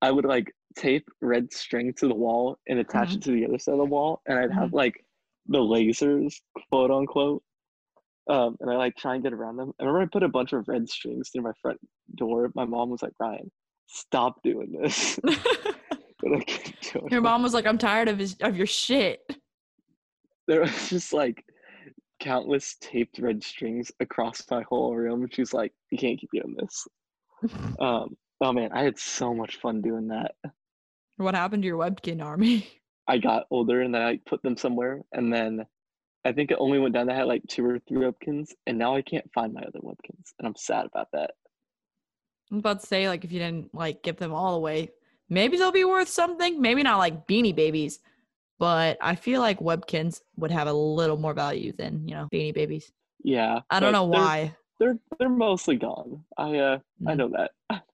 I 0.00 0.10
would 0.10 0.24
like 0.24 0.50
tape 0.76 1.06
red 1.20 1.52
string 1.52 1.92
to 1.98 2.08
the 2.08 2.14
wall 2.14 2.56
and 2.66 2.78
attach 2.78 3.10
Mhm. 3.10 3.16
it 3.16 3.22
to 3.24 3.32
the 3.32 3.44
other 3.44 3.58
side 3.58 3.72
of 3.72 3.78
the 3.80 3.84
wall, 3.84 4.22
and 4.26 4.38
I'd 4.38 4.50
have 4.50 4.72
like 4.72 4.94
the 5.48 5.58
lasers, 5.58 6.34
quote 6.70 6.90
unquote. 6.90 7.42
Um, 8.30 8.56
and 8.60 8.70
I 8.70 8.76
like 8.76 8.96
try 8.96 9.12
and 9.14 9.22
get 9.22 9.34
around 9.34 9.58
them. 9.58 9.72
I 9.78 9.84
remember 9.84 10.00
I 10.00 10.06
put 10.10 10.22
a 10.22 10.28
bunch 10.30 10.54
of 10.54 10.66
red 10.68 10.88
strings 10.88 11.28
through 11.28 11.42
my 11.42 11.52
front 11.60 11.78
door. 12.14 12.50
My 12.54 12.64
mom 12.64 12.88
was 12.88 13.02
like, 13.02 13.12
Ryan, 13.20 13.52
stop 13.88 14.42
doing 14.42 14.72
this. 14.72 15.20
but 16.22 16.32
I 16.32 16.40
kept 16.40 16.92
doing 16.92 17.08
Your 17.10 17.20
mom 17.20 17.42
was 17.42 17.54
like, 17.54 17.66
"I'm 17.66 17.78
tired 17.78 18.08
of 18.08 18.18
his 18.18 18.36
of 18.40 18.56
your 18.56 18.66
shit." 18.66 19.20
there 20.46 20.60
was 20.60 20.88
just 20.88 21.12
like 21.12 21.44
countless 22.20 22.76
taped 22.80 23.18
red 23.18 23.42
strings 23.42 23.90
across 24.00 24.42
my 24.50 24.62
whole 24.68 24.94
room. 24.94 25.22
And 25.22 25.34
she's 25.34 25.52
like, 25.52 25.72
"You 25.90 25.98
can't 25.98 26.18
keep 26.18 26.30
doing 26.32 26.56
this." 26.58 26.86
Um, 27.78 28.16
oh 28.40 28.52
man, 28.54 28.70
I 28.72 28.82
had 28.84 28.98
so 28.98 29.34
much 29.34 29.56
fun 29.56 29.82
doing 29.82 30.08
that. 30.08 30.34
What 31.18 31.34
happened 31.34 31.62
to 31.62 31.66
your 31.66 31.78
webkin 31.78 32.24
army? 32.24 32.66
I 33.08 33.18
got 33.18 33.44
older 33.50 33.82
and 33.82 33.94
then 33.94 34.00
I 34.00 34.18
put 34.24 34.42
them 34.42 34.56
somewhere, 34.56 35.02
and 35.12 35.30
then 35.30 35.66
I 36.24 36.32
think 36.32 36.50
it 36.50 36.56
only 36.58 36.78
went 36.78 36.94
down. 36.94 37.10
I 37.10 37.16
had 37.16 37.26
like 37.26 37.42
two 37.48 37.66
or 37.66 37.78
three 37.80 37.98
Webkinz, 37.98 38.52
and 38.66 38.78
now 38.78 38.96
I 38.96 39.02
can't 39.02 39.30
find 39.34 39.52
my 39.52 39.60
other 39.60 39.80
Webkinz, 39.80 40.32
and 40.38 40.48
I'm 40.48 40.56
sad 40.56 40.86
about 40.86 41.08
that. 41.12 41.32
I'm 42.50 42.58
about 42.58 42.80
to 42.80 42.86
say, 42.86 43.08
like, 43.08 43.24
if 43.24 43.32
you 43.32 43.40
didn't 43.40 43.74
like 43.74 44.02
give 44.02 44.16
them 44.16 44.32
all 44.32 44.54
away, 44.54 44.90
maybe 45.28 45.56
they'll 45.56 45.72
be 45.72 45.84
worth 45.84 46.08
something. 46.08 46.60
Maybe 46.60 46.82
not 46.82 46.98
like 46.98 47.26
beanie 47.26 47.54
babies, 47.54 48.00
but 48.58 48.96
I 49.00 49.14
feel 49.14 49.40
like 49.40 49.58
Webkinz 49.60 50.20
would 50.36 50.50
have 50.50 50.66
a 50.68 50.72
little 50.72 51.16
more 51.16 51.34
value 51.34 51.72
than 51.72 52.06
you 52.08 52.14
know 52.14 52.28
beanie 52.32 52.54
babies. 52.54 52.92
Yeah, 53.22 53.60
I 53.70 53.80
don't 53.80 53.92
know 53.92 54.08
they're- 54.10 54.20
why. 54.20 54.56
They're 54.80 54.98
they're 55.18 55.28
mostly 55.28 55.76
gone. 55.76 56.24
I 56.36 56.58
uh 56.58 56.78
I 57.06 57.12
Mm. 57.14 57.16
know 57.16 57.28
that. 57.30 57.52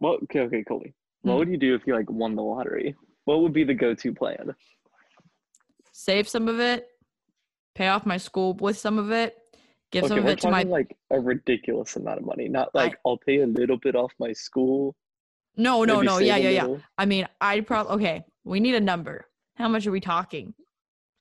Well, 0.00 0.16
okay, 0.24 0.40
okay, 0.40 0.62
Coley. 0.62 0.94
What 1.22 1.34
Mm. 1.34 1.38
would 1.38 1.48
you 1.50 1.56
do 1.56 1.74
if 1.74 1.84
you 1.86 1.94
like 1.94 2.08
won 2.08 2.36
the 2.36 2.42
lottery? 2.42 2.94
What 3.24 3.40
would 3.42 3.52
be 3.52 3.64
the 3.64 3.74
go-to 3.74 4.14
plan? 4.14 4.54
Save 5.92 6.28
some 6.28 6.48
of 6.48 6.60
it, 6.60 6.86
pay 7.74 7.88
off 7.88 8.06
my 8.06 8.16
school 8.16 8.54
with 8.54 8.78
some 8.78 8.98
of 8.98 9.10
it, 9.10 9.36
give 9.90 10.06
some 10.06 10.18
of 10.18 10.26
it 10.26 10.38
to 10.40 10.50
my. 10.50 10.62
like 10.62 10.96
a 11.10 11.18
ridiculous 11.18 11.96
amount 11.96 12.20
of 12.20 12.26
money, 12.26 12.48
not 12.48 12.68
I- 12.74 12.78
like 12.84 12.98
I'll 13.04 13.16
pay 13.18 13.40
a 13.40 13.46
little 13.46 13.76
bit 13.76 13.96
off 13.96 14.12
my 14.18 14.32
school. 14.32 14.94
No, 15.58 15.84
no, 15.84 15.96
maybe 15.96 16.06
no. 16.06 16.18
Yeah, 16.18 16.36
yeah, 16.36 16.50
yeah. 16.50 16.76
I 16.96 17.04
mean, 17.04 17.28
I'd 17.40 17.66
probably 17.66 17.92
okay. 17.96 18.24
We 18.44 18.60
need 18.60 18.74
a 18.74 18.80
number. 18.80 19.26
How 19.56 19.68
much 19.68 19.86
are 19.86 19.90
we 19.90 20.00
talking? 20.00 20.54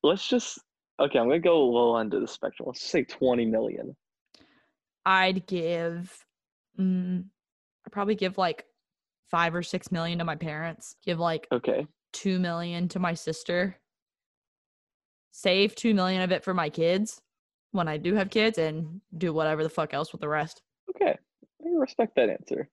Let's 0.04 0.26
just 0.28 0.60
okay. 1.00 1.20
I'm 1.20 1.28
gonna 1.28 1.40
go 1.40 1.60
low 1.66 1.98
end 1.98 2.14
of 2.14 2.22
the 2.22 2.28
spectrum. 2.28 2.68
Let's 2.68 2.80
just 2.80 2.92
say 2.92 3.04
20 3.04 3.46
million. 3.46 3.96
I'd 5.06 5.46
give. 5.48 6.26
Mm, 6.80 7.26
I'd 7.86 7.92
probably 7.92 8.16
give 8.16 8.38
like 8.38 8.66
five 9.30 9.56
or 9.56 9.64
six 9.64 9.92
million 9.92 10.20
to 10.20 10.26
my 10.26 10.36
parents. 10.36 10.96
Give 11.04 11.20
like 11.20 11.48
Okay, 11.52 11.88
two 12.14 12.40
million 12.40 12.88
to 12.90 13.00
my 13.00 13.14
sister. 13.16 13.78
Save 15.32 15.76
two 15.76 15.94
million 15.94 16.22
of 16.22 16.32
it 16.32 16.44
for 16.44 16.54
my 16.54 16.70
kids 16.70 17.22
when 17.72 17.88
I 17.88 17.98
do 17.98 18.16
have 18.16 18.30
kids, 18.30 18.58
and 18.58 19.02
do 19.18 19.34
whatever 19.34 19.64
the 19.64 19.70
fuck 19.70 19.94
else 19.94 20.12
with 20.12 20.22
the 20.22 20.30
rest. 20.30 20.62
okay. 20.96 21.18
I 21.66 21.70
respect 21.80 22.16
that 22.16 22.30
answer. 22.30 22.70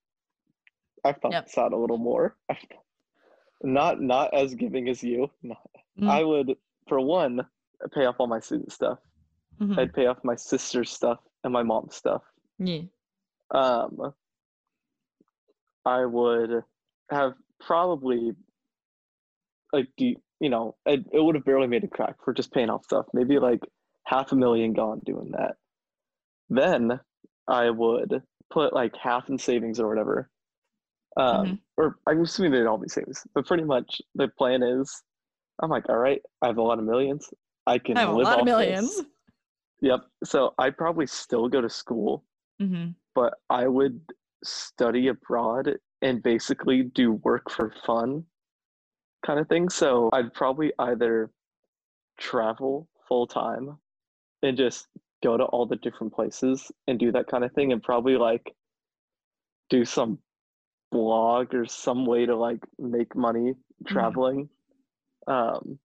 I've 1.04 1.18
thought 1.18 1.32
Yep. 1.32 1.46
this 1.46 1.58
out 1.58 1.72
a 1.72 1.76
little 1.76 1.98
more. 1.98 2.36
not 3.62 4.00
not 4.00 4.32
as 4.34 4.54
giving 4.54 4.88
as 4.88 5.02
you. 5.02 5.30
No. 5.42 5.56
Mm. 6.00 6.08
I 6.08 6.24
would, 6.24 6.56
for 6.88 7.00
one, 7.00 7.46
pay 7.92 8.04
off 8.06 8.16
all 8.18 8.26
my 8.26 8.40
student 8.40 8.72
stuff. 8.72 8.98
Mhm. 9.60 9.78
I'd 9.78 9.92
pay 9.94 10.06
off 10.06 10.18
my 10.24 10.34
sister's 10.36 10.90
stuff 10.90 11.20
and 11.44 11.52
my 11.52 11.62
mom's 11.62 11.94
stuff. 11.94 12.22
Yeah. 12.58 12.82
Um, 13.50 14.12
I 15.84 16.04
would 16.04 16.64
have 17.10 17.34
probably 17.60 18.32
like 19.72 19.88
do 19.96 20.14
you 20.40 20.48
know 20.48 20.76
it, 20.86 21.04
it 21.12 21.20
would 21.20 21.34
have 21.34 21.44
barely 21.44 21.66
made 21.66 21.84
a 21.84 21.88
crack 21.88 22.16
for 22.24 22.32
just 22.32 22.52
paying 22.52 22.70
off 22.70 22.84
stuff. 22.84 23.06
Maybe 23.12 23.38
like 23.38 23.60
half 24.04 24.32
a 24.32 24.36
million 24.36 24.72
gone 24.72 25.00
doing 25.04 25.30
that. 25.32 25.56
Then 26.48 27.00
I 27.46 27.70
would 27.70 28.22
put 28.50 28.72
like 28.72 28.96
half 28.96 29.28
in 29.28 29.38
savings 29.38 29.78
or 29.78 29.88
whatever. 29.88 30.30
Um, 31.16 31.46
Mhm. 31.46 31.58
or 31.76 31.98
I'm 32.06 32.22
assuming 32.22 32.52
they'd 32.52 32.66
all 32.66 32.78
be 32.78 32.88
savings, 32.88 33.26
but 33.34 33.46
pretty 33.46 33.64
much 33.64 34.02
the 34.14 34.28
plan 34.28 34.62
is, 34.62 35.02
I'm 35.60 35.70
like, 35.70 35.88
all 35.88 35.98
right, 35.98 36.20
I 36.42 36.48
have 36.48 36.58
a 36.58 36.62
lot 36.62 36.78
of 36.78 36.84
millions. 36.84 37.32
I 37.66 37.78
can 37.78 37.96
I 37.96 38.00
have 38.00 38.10
a 38.10 38.12
live 38.12 38.24
lot 38.24 38.34
of 38.34 38.40
off 38.40 38.46
this." 38.46 38.56
millions. 38.56 39.02
Yep. 39.80 40.00
So 40.24 40.54
I'd 40.58 40.76
probably 40.76 41.06
still 41.06 41.48
go 41.48 41.60
to 41.60 41.68
school 41.70 42.24
hmm 42.58 42.90
but 43.14 43.34
I 43.48 43.68
would 43.68 44.00
study 44.42 45.06
abroad 45.08 45.78
and 46.02 46.20
basically 46.22 46.82
do 46.82 47.12
work 47.12 47.48
for 47.50 47.70
fun 47.86 48.26
kind 49.24 49.38
of 49.38 49.48
thing. 49.48 49.68
So 49.68 50.10
I'd 50.12 50.34
probably 50.34 50.72
either 50.80 51.30
travel 52.18 52.88
full 53.06 53.26
time 53.28 53.78
and 54.42 54.56
just 54.56 54.88
go 55.22 55.36
to 55.36 55.44
all 55.44 55.64
the 55.64 55.76
different 55.76 56.12
places 56.12 56.72
and 56.88 56.98
do 56.98 57.12
that 57.12 57.28
kind 57.28 57.44
of 57.44 57.52
thing 57.52 57.72
and 57.72 57.80
probably 57.82 58.16
like 58.16 58.54
do 59.70 59.84
some 59.84 60.18
blog 60.94 61.52
or 61.54 61.66
some 61.66 62.06
way 62.06 62.24
to 62.24 62.36
like 62.36 62.62
make 62.78 63.16
money 63.16 63.54
traveling. 63.86 64.48
Um 65.26 65.78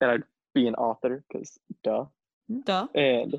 and 0.00 0.10
I'd 0.10 0.22
be 0.54 0.66
an 0.66 0.74
author 0.74 1.24
because 1.28 1.56
duh. 1.84 2.06
Duh. 2.64 2.88
And 2.94 3.36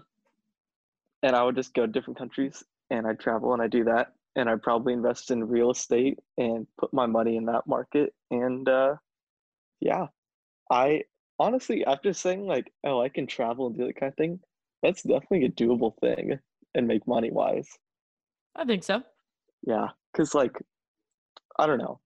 and 1.22 1.36
I 1.36 1.44
would 1.44 1.56
just 1.56 1.74
go 1.74 1.86
to 1.86 1.92
different 1.92 2.18
countries 2.18 2.64
and 2.90 3.06
I'd 3.06 3.20
travel 3.20 3.54
and 3.54 3.62
I 3.62 3.68
do 3.68 3.84
that. 3.84 4.14
And 4.38 4.50
I'd 4.50 4.62
probably 4.62 4.94
invest 4.94 5.32
in 5.32 5.48
real 5.48 5.72
estate 5.72 6.20
and 6.38 6.66
put 6.78 6.94
my 6.94 7.06
money 7.06 7.36
in 7.36 7.46
that 7.46 7.68
market. 7.68 8.14
And 8.32 8.68
uh 8.70 8.96
yeah. 9.82 10.08
I 10.72 11.04
honestly 11.40 11.86
after 11.86 12.14
saying 12.14 12.48
like, 12.48 12.72
oh 12.86 13.02
I 13.02 13.10
can 13.10 13.28
travel 13.28 13.68
and 13.68 13.78
do 13.78 13.86
that 13.88 14.00
kind 14.00 14.12
of 14.14 14.18
thing, 14.18 14.40
that's 14.82 15.04
definitely 15.04 15.46
a 15.46 15.50
doable 15.50 15.94
thing 16.00 16.40
and 16.74 16.88
make 16.88 17.06
money 17.06 17.32
wise. 17.32 17.68
I 18.56 18.64
think 18.64 18.84
so. 18.84 19.04
Yeah. 19.68 19.90
Cause 20.16 20.34
like 20.34 20.54
I 21.60 21.68
don't 21.68 21.78
know. 21.80 22.00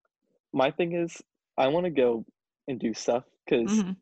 My 0.53 0.71
thing 0.71 0.93
is 0.93 1.21
I 1.57 1.67
want 1.67 1.85
to 1.85 1.89
go 1.91 2.25
and 2.67 2.79
do 2.79 2.93
stuff 2.93 3.25
because 3.45 3.71
Mhm. 3.71 3.97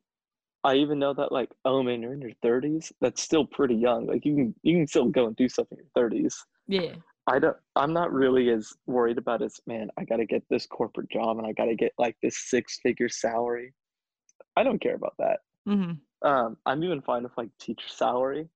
I 0.63 0.75
even 0.75 0.99
know 0.99 1.13
that 1.13 1.31
like, 1.31 1.51
oh 1.65 1.83
man, 1.83 2.01
you're 2.01 2.13
in 2.13 2.21
your 2.21 2.33
thirties. 2.41 2.91
That's 3.01 3.21
still 3.21 3.45
pretty 3.45 3.75
young. 3.75 4.05
Like 4.07 4.25
you 4.25 4.35
can 4.35 4.55
you 4.63 4.77
can 4.77 4.87
still 4.87 5.05
go 5.09 5.27
and 5.27 5.35
do 5.35 5.47
stuff 5.49 5.67
in 5.71 5.77
your 5.77 5.87
thirties. 5.95 6.35
Yeah. 6.67 6.95
I 7.27 7.39
don't 7.39 7.57
I'm 7.75 7.93
not 7.93 8.11
really 8.13 8.49
as 8.49 8.73
worried 8.85 9.17
about 9.17 9.41
as 9.41 9.59
man, 9.67 9.89
I 9.97 10.05
gotta 10.05 10.25
get 10.25 10.43
this 10.49 10.65
corporate 10.65 11.09
job 11.09 11.37
and 11.37 11.47
I 11.47 11.53
gotta 11.53 11.75
get 11.75 11.93
like 11.97 12.17
this 12.21 12.37
six 12.37 12.79
figure 12.81 13.09
salary. 13.09 13.73
I 14.55 14.63
don't 14.63 14.81
care 14.81 14.95
about 14.95 15.15
that. 15.19 15.39
hmm 15.65 15.93
Um, 16.23 16.57
I'm 16.65 16.83
even 16.83 17.01
fine 17.01 17.23
with 17.23 17.37
like 17.37 17.49
teacher 17.59 17.87
salary. 17.89 18.49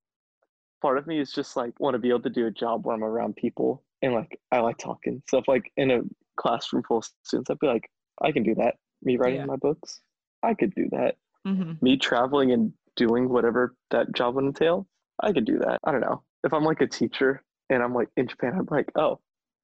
Part 0.81 0.97
of 0.97 1.07
me 1.07 1.19
is 1.19 1.31
just 1.31 1.55
like 1.55 1.79
want 1.79 1.93
to 1.93 1.99
be 1.99 2.09
able 2.09 2.21
to 2.23 2.29
do 2.29 2.47
a 2.47 2.51
job 2.51 2.85
where 2.85 2.95
I'm 2.95 3.03
around 3.03 3.35
people 3.35 3.83
and 4.01 4.13
like 4.13 4.39
I 4.51 4.59
like 4.59 4.77
talking. 4.77 5.21
So 5.29 5.37
if 5.37 5.47
like 5.47 5.71
in 5.77 5.91
a 5.91 6.01
classroom 6.37 6.83
full 6.83 6.97
of 6.99 7.05
students, 7.23 7.49
I'd 7.49 7.59
be 7.59 7.67
like, 7.67 7.89
I 8.21 8.31
can 8.31 8.43
do 8.43 8.55
that. 8.55 8.75
Me 9.03 9.17
writing 9.17 9.39
Yeah. 9.39 9.45
my 9.45 9.55
books, 9.55 10.01
I 10.43 10.53
could 10.53 10.73
do 10.75 10.87
that. 10.91 11.15
hmm 11.45 11.73
Me 11.81 11.97
traveling 11.97 12.51
and 12.51 12.73
doing 12.95 13.29
whatever 13.29 13.75
that 13.89 14.13
job 14.13 14.35
would 14.35 14.45
entail, 14.45 14.87
I 15.19 15.31
could 15.33 15.45
do 15.45 15.57
that. 15.59 15.79
I 15.83 15.91
don't 15.91 16.01
know. 16.01 16.23
If 16.43 16.53
I'm 16.53 16.63
like 16.63 16.81
a 16.81 16.87
teacher 16.87 17.43
and 17.69 17.81
I'm 17.81 17.93
like 17.93 18.09
in 18.17 18.27
Japan, 18.27 18.53
I'm 18.57 18.67
like, 18.69 18.91
oh, 18.95 19.19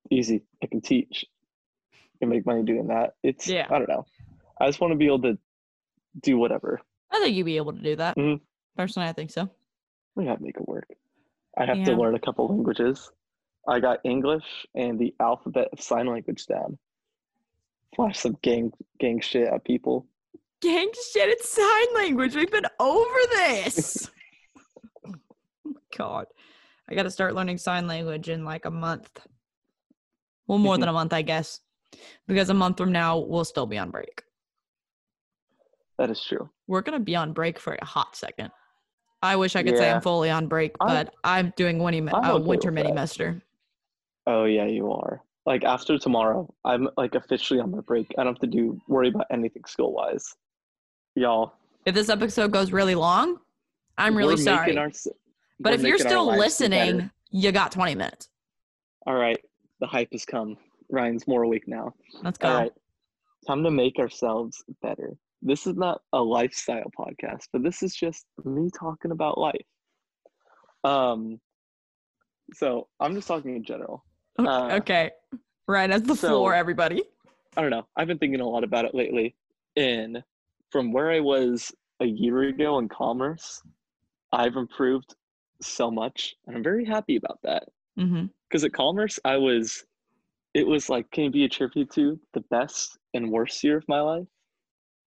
easy. 0.09 0.43
I 0.63 0.67
can 0.67 0.81
teach 0.81 1.25
and 2.21 2.29
make 2.29 2.45
money 2.45 2.63
doing 2.63 2.87
that. 2.87 3.13
It's 3.23 3.47
Yeah. 3.47 3.67
I 3.69 3.77
don't 3.77 3.89
know. 3.89 4.05
I 4.59 4.65
just 4.67 4.79
want 4.81 4.91
to 4.91 4.97
be 4.97 5.05
able 5.05 5.21
to 5.23 5.37
do 6.21 6.37
whatever. 6.37 6.81
I 7.11 7.19
think 7.19 7.35
you'd 7.35 7.45
be 7.45 7.57
able 7.57 7.73
to 7.73 7.81
do 7.81 7.95
that. 7.97 8.15
Mhm. 8.17 8.41
Personally, 8.75 9.07
I 9.09 9.13
think 9.13 9.29
so. 9.31 9.49
We 10.15 10.25
gotta 10.25 10.41
make 10.41 10.57
it 10.57 10.67
work. 10.67 10.87
I 11.57 11.65
have 11.65 11.83
to 11.85 11.95
learn 11.95 12.15
a 12.15 12.19
couple 12.19 12.47
languages. 12.47 13.11
I 13.67 13.79
got 13.79 13.99
English 14.03 14.45
and 14.75 14.97
the 14.97 15.13
alphabet 15.19 15.67
of 15.73 15.81
sign 15.81 16.07
language 16.07 16.45
down. 16.45 16.77
Flash 17.95 18.19
some 18.19 18.37
gang 18.41 18.71
gang 18.99 19.19
shit 19.19 19.47
at 19.47 19.65
people. 19.65 20.07
Gang 20.61 20.89
shit, 21.11 21.29
it's 21.29 21.49
sign 21.49 21.95
language. 21.95 22.35
We've 22.35 22.51
been 22.51 22.65
over 22.79 23.19
this. 23.31 24.09
oh 25.07 25.73
god. 25.97 26.25
I 26.89 26.95
gotta 26.95 27.11
start 27.11 27.35
learning 27.35 27.57
sign 27.57 27.87
language 27.87 28.29
in 28.29 28.45
like 28.45 28.65
a 28.65 28.71
month. 28.71 29.09
Well, 30.47 30.57
more 30.57 30.77
than 30.77 30.87
a 30.87 30.93
month, 30.93 31.11
I 31.11 31.21
guess. 31.21 31.59
Because 32.27 32.49
a 32.49 32.53
month 32.53 32.77
from 32.77 32.93
now, 32.93 33.17
we'll 33.19 33.43
still 33.43 33.65
be 33.65 33.77
on 33.77 33.91
break. 33.91 34.23
That 35.97 36.09
is 36.09 36.23
true. 36.23 36.49
We're 36.67 36.81
gonna 36.81 36.99
be 36.99 37.15
on 37.15 37.33
break 37.33 37.59
for 37.59 37.73
a 37.73 37.85
hot 37.85 38.15
second. 38.15 38.51
I 39.21 39.35
wish 39.35 39.55
I 39.55 39.63
could 39.63 39.77
say 39.77 39.91
I'm 39.91 40.01
fully 40.01 40.29
on 40.29 40.47
break, 40.47 40.75
but 40.79 41.13
I'm 41.23 41.51
doing 41.57 41.79
I'm 42.13 42.25
uh, 42.25 42.33
okay 42.35 42.47
winter 42.47 42.71
mini 42.71 42.91
that. 42.91 43.41
Oh 44.27 44.43
yeah, 44.43 44.65
you 44.65 44.91
are. 44.91 45.23
Like 45.45 45.63
after 45.63 45.97
tomorrow, 45.97 46.53
I'm 46.65 46.89
like 46.97 47.15
officially 47.15 47.61
on 47.61 47.71
my 47.71 47.79
break. 47.79 48.13
I 48.17 48.23
don't 48.25 48.33
have 48.33 48.41
to 48.41 48.47
do 48.47 48.79
worry 48.89 49.07
about 49.07 49.25
anything 49.31 49.63
school 49.65 49.93
wise. 49.93 50.35
Y'all, 51.15 51.53
If 51.85 51.95
this 51.95 52.09
episode 52.09 52.51
goes 52.51 52.71
really 52.73 52.93
long, 52.93 53.37
I'm 53.97 54.15
really 54.15 54.35
we're 54.35 54.41
sorry. 54.41 54.77
our 54.77 54.91
but 55.59 55.73
if 55.73 55.81
you're 55.81 55.97
still 55.97 56.27
listening, 56.27 57.09
you 57.31 57.51
got 57.51 57.71
20 57.71 57.95
minutes. 57.95 58.29
all 59.07 59.15
right, 59.15 59.39
the 59.79 59.87
hype 59.87 60.09
has 60.11 60.25
come. 60.25 60.57
Ryan's 60.91 61.27
more 61.27 61.43
awake 61.43 61.67
now. 61.67 61.93
Let's 62.21 62.37
go. 62.37 62.49
All 62.49 62.61
right. 62.61 62.71
Time 63.47 63.63
to 63.63 63.71
make 63.71 63.97
ourselves 63.99 64.63
better. 64.81 65.13
This 65.41 65.65
is 65.65 65.75
not 65.75 66.01
a 66.13 66.21
lifestyle 66.21 66.91
podcast, 66.97 67.47
but 67.53 67.63
this 67.63 67.81
is 67.81 67.95
just 67.95 68.25
me 68.43 68.69
talking 68.77 69.11
about 69.11 69.37
life. 69.37 69.65
Um 70.83 71.39
so 72.53 72.87
I'm 72.99 73.15
just 73.15 73.27
talking 73.27 73.55
in 73.55 73.63
general. 73.63 74.03
Uh, 74.37 74.69
okay. 74.73 75.11
Right 75.67 75.89
as 75.89 76.03
the 76.03 76.15
so- 76.15 76.29
floor, 76.29 76.53
everybody. 76.53 77.03
I 77.55 77.61
don't 77.61 77.71
know. 77.71 77.87
I've 77.95 78.07
been 78.07 78.19
thinking 78.19 78.39
a 78.39 78.47
lot 78.47 78.63
about 78.63 78.85
it 78.85 78.93
lately. 78.93 79.35
And 79.75 80.23
from 80.69 80.91
where 80.91 81.11
I 81.11 81.19
was 81.19 81.73
a 81.99 82.05
year 82.05 82.43
ago 82.43 82.77
in 82.77 82.87
commerce, 82.87 83.63
I've 84.31 84.55
improved 84.55 85.15
so 85.61 85.89
much. 85.89 86.35
And 86.45 86.55
I'm 86.55 86.63
very 86.63 86.85
happy 86.85 87.15
about 87.15 87.39
that. 87.43 87.63
Because 88.47 88.63
at 88.63 88.73
commerce, 88.73 89.19
I 89.25 89.37
was, 89.37 89.83
it 90.53 90.67
was 90.67 90.87
like, 90.89 91.09
can 91.09 91.31
be 91.31 91.45
attributed 91.45 91.91
to 91.95 92.19
the 92.33 92.41
best 92.51 92.97
and 93.15 93.31
worst 93.31 93.63
year 93.63 93.77
of 93.77 93.87
my 93.87 94.01
life? 94.01 94.27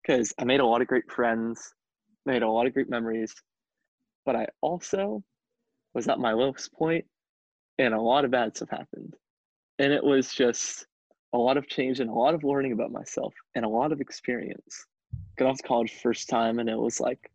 Because 0.02 0.32
I 0.38 0.44
made 0.44 0.60
a 0.60 0.66
lot 0.66 0.80
of 0.80 0.86
great 0.88 1.10
friends, 1.10 1.74
made 2.24 2.42
a 2.42 2.48
lot 2.48 2.66
of 2.66 2.72
great 2.72 2.88
memories, 2.88 3.34
but 4.24 4.36
I 4.36 4.46
also 4.62 5.22
was 5.92 6.08
at 6.08 6.18
my 6.18 6.32
lowest 6.32 6.72
point 6.72 7.04
and 7.78 7.94
a 7.94 8.00
lot 8.00 8.24
of 8.24 8.30
bad 8.30 8.56
stuff 8.56 8.70
happened. 8.70 9.14
And 9.78 9.92
it 9.92 10.02
was 10.02 10.32
just 10.32 10.86
a 11.32 11.38
lot 11.38 11.56
of 11.56 11.68
change 11.68 12.00
and 12.00 12.10
a 12.10 12.14
lot 12.14 12.34
of 12.34 12.44
learning 12.44 12.72
about 12.72 12.90
myself 12.90 13.34
and 13.54 13.64
a 13.64 13.68
lot 13.68 13.92
of 13.92 14.00
experience. 14.00 14.86
Got 15.36 15.48
off 15.48 15.58
to 15.58 15.62
college 15.62 15.94
first 16.02 16.28
time 16.28 16.58
and 16.58 16.68
it 16.68 16.78
was 16.78 17.00
like 17.00 17.30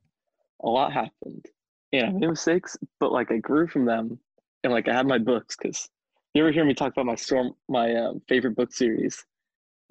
a 0.64 0.70
lot 0.70 0.92
happened. 0.92 1.46
And 1.94 2.08
I 2.08 2.10
made 2.10 2.30
mistakes, 2.30 2.76
but 3.00 3.12
like 3.12 3.32
I 3.32 3.38
grew 3.38 3.68
from 3.68 3.86
them 3.86 4.20
and 4.64 4.74
like 4.74 4.88
I 4.88 4.94
had 4.94 5.08
my 5.08 5.20
books 5.20 5.56
because 5.56 5.90
you 6.34 6.42
ever 6.42 6.52
hear 6.52 6.66
me 6.66 6.74
talk 6.74 6.92
about 6.92 7.06
my 7.06 7.16
storm 7.16 7.54
my 7.70 7.94
um, 7.96 8.22
favorite 8.28 8.56
book 8.56 8.74
series? 8.74 9.24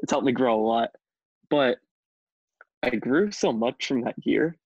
It's 0.01 0.11
helped 0.11 0.27
me 0.27 0.33
grow 0.33 0.61
a 0.61 0.67
lot. 0.67 0.91
But 1.49 1.79
I 2.83 2.91
grew 2.91 3.31
so 3.31 3.53
much 3.53 3.87
from 3.87 4.03
that 4.03 4.17
year 4.27 4.57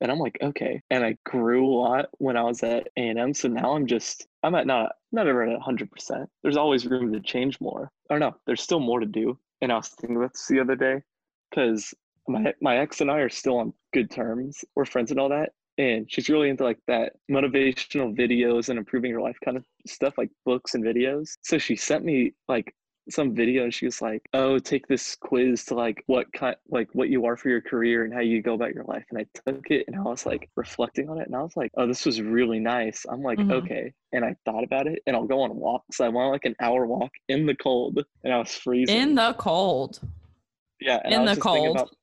and 0.00 0.12
I'm 0.12 0.18
like, 0.18 0.38
okay. 0.40 0.80
And 0.90 1.04
I 1.04 1.16
grew 1.24 1.66
a 1.66 1.74
lot 1.74 2.06
when 2.18 2.36
I 2.36 2.42
was 2.42 2.62
at 2.62 2.88
A&M. 2.96 3.34
So 3.34 3.48
now 3.48 3.72
I'm 3.74 3.86
just, 3.86 4.27
I'm 4.42 4.54
at 4.54 4.66
not, 4.66 4.92
not 5.12 5.26
ever 5.26 5.42
at 5.42 5.60
100%. 5.60 6.26
There's 6.42 6.56
always 6.56 6.86
room 6.86 7.12
to 7.12 7.20
change 7.20 7.60
more. 7.60 7.90
I 8.08 8.14
don't 8.14 8.20
know. 8.20 8.36
There's 8.46 8.62
still 8.62 8.80
more 8.80 9.00
to 9.00 9.06
do. 9.06 9.38
And 9.60 9.72
I 9.72 9.76
was 9.76 9.88
thinking 9.88 10.20
this 10.20 10.46
the 10.48 10.60
other 10.60 10.76
day 10.76 11.02
because 11.50 11.92
my, 12.28 12.52
my 12.60 12.78
ex 12.78 13.00
and 13.00 13.10
I 13.10 13.18
are 13.18 13.28
still 13.28 13.58
on 13.58 13.72
good 13.92 14.10
terms. 14.10 14.64
We're 14.76 14.84
friends 14.84 15.10
and 15.10 15.18
all 15.18 15.28
that. 15.30 15.50
And 15.78 16.10
she's 16.10 16.28
really 16.28 16.50
into 16.50 16.64
like 16.64 16.78
that 16.88 17.14
motivational 17.30 18.16
videos 18.16 18.68
and 18.68 18.78
improving 18.78 19.10
your 19.10 19.20
life 19.20 19.38
kind 19.44 19.56
of 19.56 19.64
stuff, 19.86 20.18
like 20.18 20.30
books 20.44 20.74
and 20.74 20.84
videos. 20.84 21.30
So 21.42 21.58
she 21.58 21.76
sent 21.76 22.04
me 22.04 22.32
like 22.48 22.74
some 23.10 23.34
video 23.34 23.64
and 23.64 23.72
she 23.72 23.86
was 23.86 24.02
like, 24.02 24.28
"Oh, 24.34 24.58
take 24.58 24.86
this 24.86 25.16
quiz 25.16 25.64
to 25.66 25.74
like 25.74 26.02
what 26.06 26.32
kind 26.32 26.56
like 26.68 26.88
what 26.94 27.08
you 27.08 27.24
are 27.26 27.36
for 27.36 27.48
your 27.48 27.60
career 27.60 28.04
and 28.04 28.12
how 28.12 28.20
you 28.20 28.42
go 28.42 28.54
about 28.54 28.74
your 28.74 28.84
life." 28.84 29.04
And 29.10 29.18
I 29.18 29.26
took 29.46 29.70
it 29.70 29.84
and 29.86 29.96
I 29.96 30.02
was 30.02 30.26
like 30.26 30.48
reflecting 30.56 31.08
on 31.08 31.18
it 31.18 31.26
and 31.26 31.36
I 31.36 31.42
was 31.42 31.56
like, 31.56 31.70
"Oh, 31.76 31.86
this 31.86 32.04
was 32.06 32.20
really 32.20 32.58
nice." 32.60 33.06
I'm 33.08 33.22
like, 33.22 33.38
Mhm. 33.38 33.50
"Okay." 33.50 33.92
And 34.12 34.24
I 34.24 34.36
thought 34.44 34.64
about 34.64 34.86
it 34.86 35.02
and 35.06 35.16
I'll 35.16 35.26
go 35.26 35.40
on 35.40 35.54
walks. 35.56 36.00
I 36.00 36.08
went 36.08 36.18
on 36.26 36.32
like 36.32 36.44
an 36.44 36.56
hour 36.60 36.86
walk 36.86 37.12
in 37.28 37.46
the 37.46 37.56
cold 37.56 38.04
and 38.24 38.32
I 38.32 38.38
was 38.38 38.54
freezing. 38.54 38.96
In 38.98 39.14
the 39.14 39.34
cold. 39.38 40.00
yeah, 40.80 41.00
and 41.04 41.14
I 41.14 41.18
in 41.18 41.22
was 41.24 41.36
the 41.36 41.40
cold. 41.42 41.76
about 41.76 41.94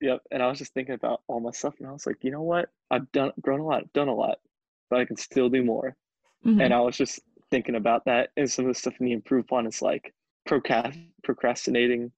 Yep, 0.00 0.20
and 0.32 0.42
I 0.42 0.48
was 0.48 0.58
just 0.58 0.74
thinking 0.74 0.96
about 0.96 1.22
all 1.28 1.38
my 1.38 1.52
stuff 1.52 1.74
and 1.78 1.86
I 1.86 1.92
was 1.92 2.06
like, 2.06 2.24
"You 2.24 2.32
know 2.32 2.42
what? 2.42 2.70
I've 2.90 3.10
done 3.12 3.32
grown 3.40 3.60
a 3.60 3.64
lot, 3.66 3.92
done 3.92 4.08
a 4.08 4.14
lot, 4.14 4.38
but 4.90 4.98
I 5.00 5.04
can 5.04 5.16
still 5.16 5.48
do 5.48 5.64
more." 5.64 5.96
Mhm. 6.44 6.60
and 6.60 6.74
I 6.74 6.80
was 6.80 6.96
just 6.96 7.20
thinking 7.52 7.76
about 7.76 8.04
that 8.06 8.30
and 8.36 8.50
some 8.50 8.64
of 8.64 8.70
the 8.70 8.74
stuff 8.78 8.94
I 9.00 9.04
need 9.04 9.10
to 9.10 9.14
improve 9.16 9.52
on 9.52 9.66
is 9.66 9.80
like 9.80 10.12
procrastinating, 10.44 12.12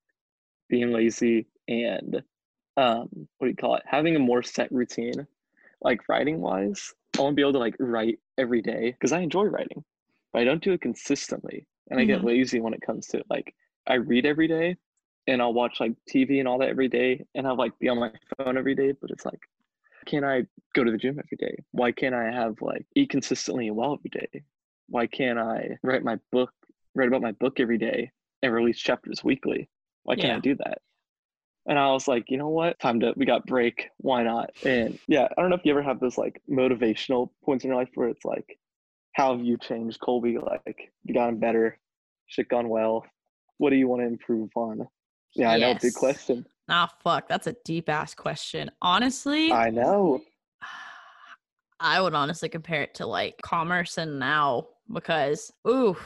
being 0.68 0.92
lazy, 0.92 1.46
and 1.68 2.22
um, 2.76 3.28
what 3.38 3.46
do 3.46 3.48
you 3.48 3.56
call 3.56 3.76
it? 3.76 3.82
Having 3.86 4.16
a 4.16 4.20
more 4.20 4.42
set 4.42 4.70
routine, 4.72 5.26
like 5.82 6.08
writing 6.08 6.40
wise. 6.40 6.94
I 7.18 7.22
want 7.22 7.34
to 7.34 7.36
be 7.36 7.42
able 7.42 7.54
to 7.54 7.58
like 7.60 7.76
write 7.80 8.20
every 8.38 8.62
day 8.62 8.92
because 8.92 9.12
I 9.12 9.20
enjoy 9.20 9.44
writing, 9.44 9.84
but 10.32 10.42
I 10.42 10.44
don't 10.44 10.62
do 10.62 10.72
it 10.72 10.82
consistently, 10.82 11.66
and 11.90 12.00
I 12.00 12.04
get 12.04 12.22
Mhm. 12.22 12.24
lazy 12.24 12.60
when 12.60 12.74
it 12.74 12.82
comes 12.82 13.06
to 13.08 13.18
it. 13.18 13.26
Like 13.30 13.54
I 13.86 13.94
read 13.94 14.26
every 14.26 14.48
day, 14.48 14.78
and 15.26 15.42
I'll 15.42 15.54
watch 15.54 15.80
like 15.80 15.94
TV 16.08 16.40
and 16.40 16.48
all 16.48 16.58
that 16.58 16.70
every 16.70 16.88
day, 16.88 17.26
and 17.34 17.46
I'll 17.46 17.56
like 17.56 17.78
be 17.78 17.88
on 17.88 18.00
my 18.00 18.12
phone 18.38 18.58
every 18.58 18.74
day, 18.74 18.92
but 18.92 19.10
it's 19.10 19.24
like 19.26 19.40
can't 20.06 20.24
I 20.24 20.46
go 20.74 20.84
to 20.84 20.90
the 20.90 20.98
gym 20.98 21.18
every 21.18 21.36
day? 21.38 21.56
Why 21.72 21.92
can't 21.92 22.14
I 22.14 22.30
have 22.30 22.60
like 22.60 22.86
eat 22.94 23.10
consistently 23.10 23.68
and 23.68 23.76
well 23.76 23.94
every 23.94 24.10
day? 24.10 24.44
Why 24.88 25.06
can't 25.06 25.38
I 25.38 25.78
write 25.82 26.02
my 26.04 26.18
book, 26.30 26.52
write 26.94 27.08
about 27.08 27.22
my 27.22 27.32
book 27.32 27.60
every 27.60 27.78
day 27.78 28.10
and 28.42 28.52
release 28.52 28.78
chapters 28.78 29.24
weekly? 29.24 29.68
Why 30.04 30.16
can't 30.16 30.28
Yeah. 30.28 30.36
I 30.36 30.40
do 30.40 30.54
that? 30.56 30.78
And 31.66 31.78
I 31.78 31.90
was 31.92 32.06
like, 32.06 32.30
you 32.30 32.36
know 32.36 32.50
what? 32.50 32.78
Time 32.78 33.00
to 33.00 33.14
we 33.16 33.24
got 33.24 33.46
break. 33.46 33.88
Why 33.98 34.22
not? 34.22 34.50
And 34.66 34.98
yeah, 35.08 35.28
I 35.36 35.40
don't 35.40 35.48
know 35.48 35.56
if 35.56 35.64
you 35.64 35.72
ever 35.72 35.82
have 35.82 35.98
those 35.98 36.18
like 36.18 36.40
motivational 36.50 37.30
points 37.42 37.64
in 37.64 37.70
your 37.70 37.78
life 37.78 37.88
where 37.94 38.08
it's 38.08 38.24
like, 38.24 38.58
how 39.14 39.34
have 39.34 39.44
you 39.44 39.56
changed, 39.56 39.98
Colby? 40.00 40.36
Like 40.38 40.92
you 41.04 41.14
gotten 41.14 41.38
better, 41.38 41.78
shit 42.26 42.48
gone 42.48 42.68
well. 42.68 43.06
What 43.58 43.70
do 43.70 43.76
you 43.76 43.88
want 43.88 44.02
to 44.02 44.06
improve 44.06 44.50
on? 44.56 44.86
Yeah, 45.34 45.52
I 45.52 45.58
know, 45.58 45.74
big 45.80 45.94
question. 45.94 46.44
Ah, 46.68 46.90
fuck. 47.02 47.28
That's 47.28 47.46
a 47.46 47.56
deep 47.64 47.88
ass 47.88 48.14
question. 48.14 48.70
Honestly, 48.82 49.50
I 49.50 49.70
know. 49.70 50.20
I 51.80 52.00
would 52.00 52.14
honestly 52.14 52.48
compare 52.48 52.82
it 52.82 52.94
to 52.96 53.06
like 53.06 53.40
commerce 53.42 53.98
and 53.98 54.18
now 54.18 54.68
because, 54.92 55.50
ooh, 55.66 55.96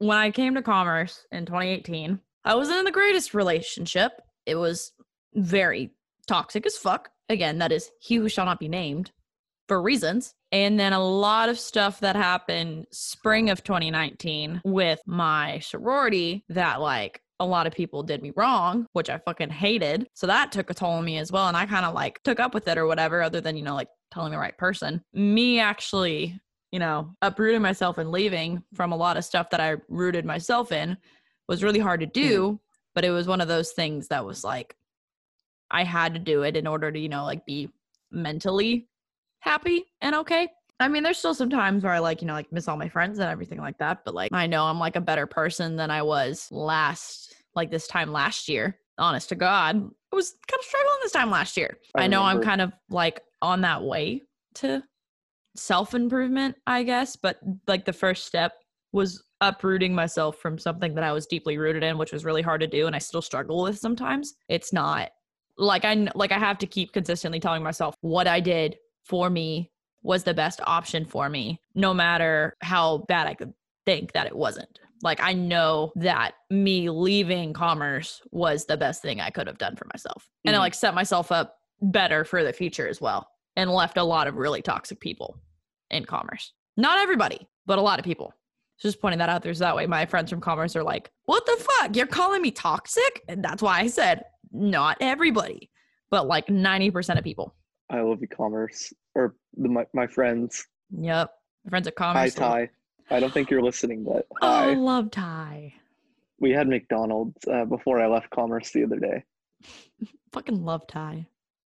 when 0.00 0.16
I 0.16 0.30
came 0.30 0.54
to 0.54 0.62
commerce 0.62 1.26
in 1.30 1.44
2018, 1.46 2.18
I 2.44 2.54
wasn't 2.54 2.78
in 2.78 2.84
the 2.86 2.90
greatest 2.90 3.34
relationship. 3.34 4.12
It 4.46 4.56
was 4.56 4.92
very 5.34 5.90
toxic 6.26 6.66
as 6.66 6.76
fuck. 6.76 7.10
Again, 7.28 7.58
that 7.58 7.70
is 7.70 7.90
he 8.00 8.16
who 8.16 8.28
shall 8.28 8.46
not 8.46 8.58
be 8.58 8.68
named 8.68 9.12
for 9.68 9.80
reasons. 9.80 10.34
And 10.52 10.80
then 10.80 10.94
a 10.94 11.04
lot 11.04 11.50
of 11.50 11.60
stuff 11.60 12.00
that 12.00 12.16
happened 12.16 12.86
spring 12.90 13.50
of 13.50 13.62
2019 13.62 14.62
with 14.64 15.00
my 15.06 15.60
sorority 15.60 16.44
that 16.48 16.80
like 16.80 17.20
a 17.38 17.46
lot 17.46 17.66
of 17.66 17.74
people 17.74 18.02
did 18.02 18.22
me 18.22 18.32
wrong, 18.34 18.86
which 18.94 19.10
I 19.10 19.18
fucking 19.18 19.50
hated. 19.50 20.08
So 20.14 20.26
that 20.26 20.50
took 20.50 20.70
a 20.70 20.74
toll 20.74 20.92
on 20.92 21.04
me 21.04 21.18
as 21.18 21.30
well. 21.30 21.46
And 21.46 21.56
I 21.56 21.66
kind 21.66 21.84
of 21.84 21.94
like 21.94 22.22
took 22.22 22.40
up 22.40 22.54
with 22.54 22.66
it 22.68 22.78
or 22.78 22.86
whatever, 22.86 23.22
other 23.22 23.40
than, 23.42 23.56
you 23.56 23.62
know, 23.62 23.74
like 23.74 23.88
telling 24.10 24.32
the 24.32 24.38
right 24.38 24.56
person. 24.56 25.02
Me 25.12 25.60
actually, 25.60 26.40
you 26.72 26.78
know, 26.78 27.14
uprooting 27.22 27.62
myself 27.62 27.98
and 27.98 28.10
leaving 28.10 28.62
from 28.74 28.92
a 28.92 28.96
lot 28.96 29.16
of 29.16 29.24
stuff 29.24 29.50
that 29.50 29.60
I 29.60 29.76
rooted 29.88 30.24
myself 30.24 30.72
in 30.72 30.96
was 31.48 31.62
really 31.64 31.80
hard 31.80 32.00
to 32.00 32.06
hmm. 32.06 32.12
do. 32.12 32.60
But 32.94 33.04
it 33.04 33.10
was 33.10 33.28
one 33.28 33.40
of 33.40 33.48
those 33.48 33.72
things 33.72 34.08
that 34.08 34.24
was 34.24 34.42
like, 34.42 34.76
I 35.70 35.84
had 35.84 36.14
to 36.14 36.20
do 36.20 36.42
it 36.42 36.56
in 36.56 36.66
order 36.66 36.90
to, 36.90 36.98
you 36.98 37.08
know, 37.08 37.24
like 37.24 37.46
be 37.46 37.70
mentally 38.10 38.88
happy 39.40 39.84
and 40.00 40.14
okay. 40.16 40.48
I 40.80 40.88
mean, 40.88 41.02
there's 41.02 41.18
still 41.18 41.34
some 41.34 41.50
times 41.50 41.84
where 41.84 41.92
I 41.92 41.98
like, 41.98 42.22
you 42.22 42.26
know, 42.26 42.32
like 42.32 42.50
miss 42.50 42.66
all 42.66 42.76
my 42.76 42.88
friends 42.88 43.18
and 43.18 43.28
everything 43.28 43.58
like 43.58 43.76
that. 43.78 44.02
But 44.04 44.14
like, 44.14 44.32
I 44.32 44.46
know 44.46 44.64
I'm 44.64 44.78
like 44.78 44.96
a 44.96 45.00
better 45.00 45.26
person 45.26 45.76
than 45.76 45.90
I 45.90 46.00
was 46.00 46.48
last, 46.50 47.34
like 47.54 47.70
this 47.70 47.86
time 47.86 48.12
last 48.12 48.48
year. 48.48 48.78
Honest 48.96 49.28
to 49.30 49.34
God, 49.34 49.76
I 49.76 50.16
was 50.16 50.34
kind 50.46 50.58
of 50.58 50.64
struggling 50.64 50.98
this 51.02 51.12
time 51.12 51.30
last 51.30 51.56
year. 51.56 51.78
I 51.94 52.04
I, 52.04 52.06
know 52.06 52.22
I'm 52.22 52.42
kind 52.42 52.60
of 52.60 52.72
like 52.90 53.22
on 53.40 53.62
that 53.62 53.82
way 53.82 54.22
to 54.56 54.82
self 55.56 55.94
improvement, 55.94 56.56
I 56.66 56.82
guess. 56.82 57.16
But 57.16 57.38
like 57.66 57.84
the 57.84 57.92
first 57.92 58.26
step 58.26 58.52
was 58.92 59.22
uprooting 59.40 59.94
myself 59.94 60.38
from 60.38 60.58
something 60.58 60.94
that 60.94 61.04
I 61.04 61.12
was 61.12 61.26
deeply 61.26 61.58
rooted 61.58 61.82
in, 61.82 61.96
which 61.98 62.12
was 62.12 62.24
really 62.24 62.42
hard 62.42 62.60
to 62.60 62.66
do. 62.66 62.86
And 62.86 62.94
I 62.94 62.98
still 62.98 63.22
struggle 63.22 63.62
with 63.62 63.78
sometimes. 63.78 64.34
It's 64.48 64.72
not 64.72 65.10
like 65.56 65.84
I 65.84 66.08
like 66.14 66.32
I 66.32 66.38
have 66.38 66.58
to 66.58 66.66
keep 66.66 66.92
consistently 66.92 67.40
telling 67.40 67.62
myself 67.62 67.94
what 68.00 68.26
I 68.26 68.40
did 68.40 68.76
for 69.04 69.30
me 69.30 69.70
was 70.02 70.24
the 70.24 70.34
best 70.34 70.60
option 70.66 71.04
for 71.04 71.28
me, 71.28 71.60
no 71.74 71.92
matter 71.92 72.56
how 72.62 72.98
bad 73.08 73.26
I 73.26 73.34
could 73.34 73.52
think 73.84 74.12
that 74.12 74.26
it 74.26 74.34
wasn't. 74.34 74.78
Like 75.02 75.20
I 75.22 75.32
know 75.32 75.92
that 75.96 76.32
me 76.50 76.90
leaving 76.90 77.52
commerce 77.52 78.20
was 78.30 78.66
the 78.66 78.76
best 78.76 79.02
thing 79.02 79.20
I 79.20 79.30
could 79.30 79.46
have 79.46 79.58
done 79.58 79.76
for 79.76 79.86
myself. 79.92 80.28
And 80.44 80.54
it 80.54 80.58
Mhm. 80.58 80.62
like 80.62 80.74
set 80.74 80.94
myself 80.94 81.32
up 81.32 81.56
better 81.82 82.24
for 82.24 82.44
the 82.44 82.52
future 82.52 82.86
as 82.88 83.00
well 83.00 83.26
and 83.60 83.70
left 83.70 83.98
a 83.98 84.02
lot 84.02 84.26
of 84.26 84.36
really 84.36 84.62
toxic 84.62 84.98
people 85.00 85.36
in 85.90 86.04
commerce. 86.06 86.52
Not 86.78 86.98
everybody, 86.98 87.46
but 87.66 87.78
a 87.78 87.82
lot 87.82 87.98
of 87.98 88.04
people. 88.06 88.32
Just 88.80 89.00
pointing 89.02 89.18
that 89.18 89.28
out 89.28 89.42
there 89.42 89.52
so 89.52 89.64
that 89.64 89.76
way 89.76 89.86
my 89.86 90.06
friends 90.06 90.30
from 90.30 90.40
commerce 90.40 90.74
are 90.74 90.82
like, 90.82 91.10
"What 91.26 91.44
the 91.44 91.56
fuck? 91.62 91.94
You're 91.94 92.06
calling 92.06 92.40
me 92.40 92.50
toxic?" 92.50 93.22
And 93.28 93.44
that's 93.44 93.62
why 93.62 93.80
I 93.80 93.86
said 93.88 94.24
not 94.50 94.96
everybody, 95.02 95.70
but 96.10 96.26
like 96.26 96.46
90% 96.46 97.18
of 97.18 97.22
people. 97.24 97.54
I 97.90 98.00
love 98.00 98.22
e-commerce 98.22 98.92
or 99.14 99.36
the, 99.58 99.68
my, 99.68 99.84
my 99.92 100.06
friends. 100.06 100.66
Yep. 100.98 101.30
My 101.66 101.68
friends 101.70 101.86
at 101.86 101.96
commerce. 101.96 102.34
Hi, 102.34 102.40
commerce. 102.40 102.68
Ty. 103.10 103.14
I 103.16 103.20
don't 103.20 103.32
think 103.34 103.50
you're 103.50 103.62
listening, 103.62 104.02
but 104.04 104.26
Oh, 104.40 104.48
hi. 104.48 104.72
love 104.74 105.10
Ty. 105.10 105.74
We 106.38 106.50
had 106.52 106.66
McDonald's 106.68 107.36
uh, 107.52 107.66
before 107.66 108.00
I 108.00 108.06
left 108.06 108.30
commerce 108.30 108.70
the 108.70 108.84
other 108.84 108.98
day. 108.98 109.24
Fucking 110.32 110.64
love 110.64 110.86
Ty. 110.86 111.26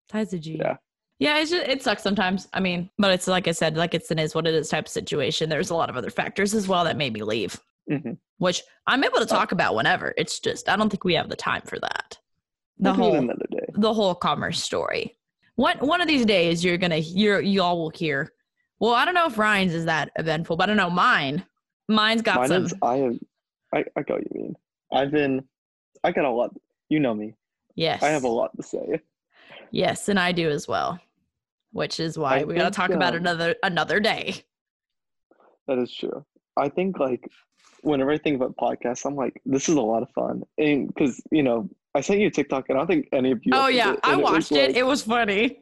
Ty's 0.09 0.33
a 0.33 0.39
G. 0.39 0.57
Yeah. 0.59 0.77
Yeah, 1.19 1.39
it's 1.39 1.51
just, 1.51 1.67
it 1.67 1.81
sucks 1.81 2.03
sometimes. 2.03 2.47
I 2.53 2.59
mean, 2.59 2.89
but 2.97 3.11
it's 3.11 3.27
like 3.27 3.47
I 3.47 3.51
said, 3.51 3.77
like 3.77 3.93
it's 3.93 4.11
an 4.11 4.19
is 4.19 4.35
what 4.35 4.47
it 4.47 4.53
is 4.53 4.67
type 4.69 4.85
of 4.85 4.91
situation. 4.91 5.49
There's 5.49 5.69
a 5.69 5.75
lot 5.75 5.89
of 5.89 5.95
other 5.95 6.09
factors 6.09 6.53
as 6.53 6.67
well 6.67 6.83
that 6.83 6.97
made 6.97 7.13
me 7.13 7.23
leave, 7.23 7.59
hmm 7.89 8.13
which 8.37 8.61
I'm 8.85 9.01
able 9.05 9.19
to 9.19 9.25
talk 9.25 9.53
about 9.53 9.75
whenever. 9.75 10.13
It's 10.17 10.39
just 10.41 10.67
I 10.67 10.75
don't 10.75 10.89
think 10.89 11.05
we 11.05 11.13
have 11.13 11.29
the 11.29 11.37
time 11.37 11.61
for 11.61 11.79
that. 11.79 12.17
The 12.79 12.91
whole 12.91 13.15
another 13.15 13.45
day. 13.49 13.65
the 13.75 13.93
whole 13.93 14.13
commerce 14.13 14.61
story. 14.61 15.17
One 15.55 15.77
one 15.77 16.01
of 16.01 16.07
these 16.09 16.25
days 16.25 16.61
you're 16.65 16.77
gonna 16.77 16.97
you 16.97 17.61
all 17.61 17.77
will 17.77 17.91
hear. 17.91 18.33
Well, 18.81 18.93
I 18.93 19.05
don't 19.05 19.13
know 19.13 19.27
if 19.27 19.37
Ryan's 19.37 19.73
is 19.73 19.85
that 19.85 20.11
eventful, 20.17 20.57
but 20.57 20.63
I 20.63 20.67
don't 20.67 20.75
know 20.75 20.89
mine. 20.89 21.45
Mine's 21.87 22.21
got 22.21 22.39
Mine 22.39 22.47
some 22.49 22.65
is 22.65 22.73
I 22.81 22.97
have 22.97 23.15
I, 23.73 23.85
I 23.95 24.01
got 24.01 24.15
what 24.17 24.23
you 24.35 24.41
mean. 24.41 24.55
I've 24.91 25.11
been 25.11 25.45
I 26.03 26.11
got 26.11 26.25
a 26.25 26.29
lot 26.29 26.53
you 26.89 26.99
know 26.99 27.13
me. 27.15 27.35
yes. 27.75 28.03
I 28.03 28.09
have 28.09 28.25
a 28.25 28.27
lot 28.27 28.51
to 28.57 28.63
say. 28.63 28.99
Yes, 29.75 30.07
and 30.07 30.17
I 30.17 30.31
do 30.31 30.49
as 30.49 30.69
well. 30.69 30.99
Which 31.73 31.99
is 31.99 32.17
why 32.17 32.39
I 32.39 32.43
we 32.45 32.53
gotta 32.53 32.65
think, 32.67 32.75
talk 32.75 32.89
about 32.91 33.13
um, 33.13 33.19
another 33.19 33.55
another 33.61 33.99
day. 33.99 34.45
That 35.67 35.79
is 35.79 35.93
true. 35.93 36.25
I 36.55 36.69
think 36.69 36.97
like 36.97 37.27
whenever 37.81 38.11
I 38.11 38.17
think 38.17 38.37
about 38.37 38.55
podcasts, 38.55 39.05
I'm 39.05 39.17
like, 39.17 39.41
this 39.45 39.67
is 39.67 39.75
a 39.75 39.81
lot 39.81 40.01
of 40.01 40.09
fun. 40.11 40.43
And 40.57 40.87
because, 40.87 41.21
you 41.29 41.43
know, 41.43 41.69
I 41.93 41.99
sent 41.99 42.21
you 42.21 42.27
a 42.27 42.31
TikTok 42.31 42.69
and 42.69 42.77
I 42.77 42.81
don't 42.81 42.87
think 42.87 43.09
any 43.11 43.31
of 43.31 43.41
you 43.43 43.51
Oh 43.53 43.67
yeah, 43.67 43.93
it, 43.93 43.99
I 44.03 44.15
watched 44.15 44.53
it. 44.53 44.67
like- 44.69 44.77
It 44.77 44.85
was 44.85 45.01
funny. 45.01 45.59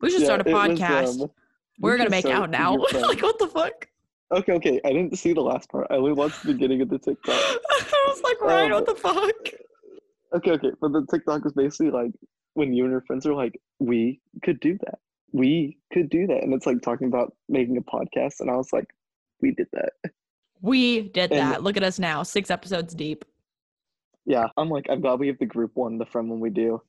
We 0.00 0.10
should 0.10 0.20
yeah, 0.22 0.26
start 0.28 0.46
a 0.46 0.48
it 0.48 0.54
was, 0.54 0.78
podcast. 0.80 1.22
um, 1.22 1.30
We're 1.78 1.98
gonna 1.98 2.08
make 2.08 2.24
out 2.24 2.48
now. 2.48 2.76
like 2.94 3.20
what 3.20 3.38
the 3.38 3.48
fuck? 3.48 3.86
Okay, 4.32 4.52
okay. 4.52 4.80
I 4.82 4.88
didn't 4.94 5.18
see 5.18 5.34
the 5.34 5.42
last 5.42 5.68
part. 5.68 5.88
I 5.90 5.96
only 5.96 6.14
watched 6.14 6.42
the 6.42 6.54
beginning 6.54 6.80
of 6.80 6.88
the 6.88 6.98
TikTok. 7.06 7.34
I 7.34 8.04
was 8.08 8.22
like, 8.22 8.40
Ryan, 8.40 8.72
Um, 8.72 8.76
what 8.78 8.86
the 8.86 8.94
fuck? 8.94 9.60
Okay, 10.36 10.52
okay. 10.52 10.70
But 10.80 10.92
the 10.92 11.06
TikTok 11.10 11.44
was 11.44 11.52
basically 11.52 11.90
like 11.90 12.12
when 12.54 12.72
you 12.72 12.84
and 12.84 12.92
your 12.92 13.00
friends 13.02 13.26
are 13.26 13.34
like, 13.34 13.58
we 13.78 14.20
could 14.42 14.60
do 14.60 14.78
that. 14.84 14.98
We 15.32 15.78
could 15.92 16.10
do 16.10 16.26
that. 16.26 16.42
And 16.42 16.52
it's 16.52 16.66
like 16.66 16.82
talking 16.82 17.06
about 17.08 17.34
making 17.48 17.76
a 17.76 17.82
podcast. 17.82 18.40
And 18.40 18.50
I 18.50 18.56
was 18.56 18.72
like, 18.72 18.86
we 19.40 19.52
did 19.52 19.68
that. 19.72 19.92
We 20.60 21.08
did 21.08 21.32
and- 21.32 21.40
that. 21.40 21.62
Look 21.62 21.76
at 21.76 21.82
us 21.82 21.98
now, 21.98 22.22
six 22.22 22.50
episodes 22.50 22.94
deep. 22.94 23.24
Yeah. 24.26 24.46
I'm 24.56 24.68
like, 24.68 24.86
I'm 24.88 25.00
glad 25.00 25.18
we 25.18 25.26
have 25.28 25.38
the 25.38 25.46
group 25.46 25.72
one, 25.74 25.98
the 25.98 26.06
friend 26.06 26.28
when 26.30 26.38
we 26.40 26.50
do. 26.50 26.80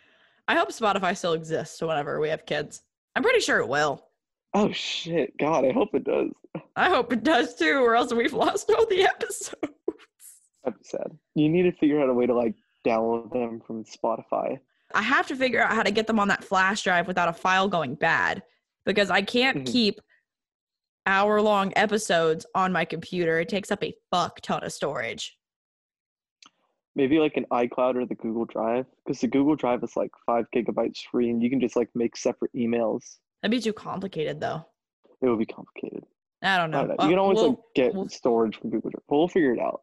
I 0.47 0.55
hope 0.55 0.69
Spotify 0.69 1.15
still 1.17 1.33
exists 1.33 1.81
whenever 1.81 2.19
we 2.19 2.29
have 2.29 2.45
kids. 2.45 2.81
I'm 3.15 3.23
pretty 3.23 3.39
sure 3.39 3.59
it 3.59 3.67
will. 3.67 4.05
Oh 4.53 4.71
shit. 4.71 5.35
God, 5.39 5.65
I 5.65 5.71
hope 5.71 5.95
it 5.95 6.03
does. 6.03 6.29
I 6.75 6.89
hope 6.89 7.11
it 7.13 7.23
does 7.23 7.55
too, 7.55 7.77
or 7.83 7.95
else 7.95 8.13
we've 8.13 8.33
lost 8.33 8.69
all 8.69 8.85
the 8.87 9.03
episodes. 9.07 9.55
That'd 10.63 10.79
be 10.79 10.83
sad. 10.83 11.17
You 11.33 11.49
need 11.49 11.63
to 11.63 11.71
figure 11.71 11.99
out 12.01 12.09
a 12.09 12.13
way 12.13 12.27
to 12.27 12.33
like 12.35 12.53
download 12.85 13.31
them 13.31 13.61
from 13.65 13.83
Spotify. 13.85 14.59
I 14.93 15.01
have 15.01 15.27
to 15.27 15.35
figure 15.35 15.61
out 15.61 15.71
how 15.73 15.83
to 15.83 15.91
get 15.91 16.07
them 16.07 16.19
on 16.19 16.27
that 16.27 16.43
flash 16.43 16.83
drive 16.83 17.07
without 17.07 17.29
a 17.29 17.33
file 17.33 17.67
going 17.67 17.95
bad 17.95 18.43
because 18.85 19.09
I 19.09 19.21
can't 19.21 19.59
Mhm. 19.59 19.71
keep 19.71 19.99
hour 21.05 21.41
long 21.41 21.73
episodes 21.75 22.45
on 22.55 22.71
my 22.71 22.85
computer. 22.85 23.39
It 23.39 23.49
takes 23.49 23.71
up 23.71 23.83
a 23.83 23.93
fuck 24.11 24.39
ton 24.41 24.63
of 24.63 24.71
storage. 24.71 25.37
Maybe 26.95 27.17
like 27.19 27.37
an 27.37 27.45
iCloud 27.51 27.95
or 27.95 28.05
the 28.05 28.15
Google 28.15 28.45
Drive. 28.45 28.85
Because 29.03 29.19
the 29.19 29.27
Google 29.27 29.55
Drive 29.55 29.83
is 29.83 29.97
like 29.97 30.11
five 30.25 30.45
gigabytes 30.55 30.99
free 31.11 31.29
and 31.29 31.41
you 31.41 31.49
can 31.49 31.59
just 31.59 31.75
like 31.75 31.89
make 31.95 32.15
separate 32.15 32.53
emails. 32.53 33.17
That'd 33.41 33.51
be 33.51 33.59
too 33.61 33.73
complicated 33.73 34.39
though. 34.39 34.65
It 35.21 35.27
would 35.27 35.39
be 35.39 35.45
complicated. 35.45 36.05
I 36.43 36.57
don't 36.57 36.73
I 36.75 36.81
know. 36.81 36.87
don't 36.87 36.97
know. 36.97 37.03
Uh, 37.03 37.07
You 37.07 37.09
can 37.11 37.19
always 37.19 37.39
we'll- 37.39 37.49
like 37.49 37.59
get 37.75 37.93
we'll- 37.95 38.09
storage 38.09 38.57
from 38.57 38.69
Google 38.69 38.91
Drive. 38.91 39.03
But 39.07 39.17
we'll 39.17 39.27
figure 39.27 39.53
it 39.53 39.59
out. 39.59 39.81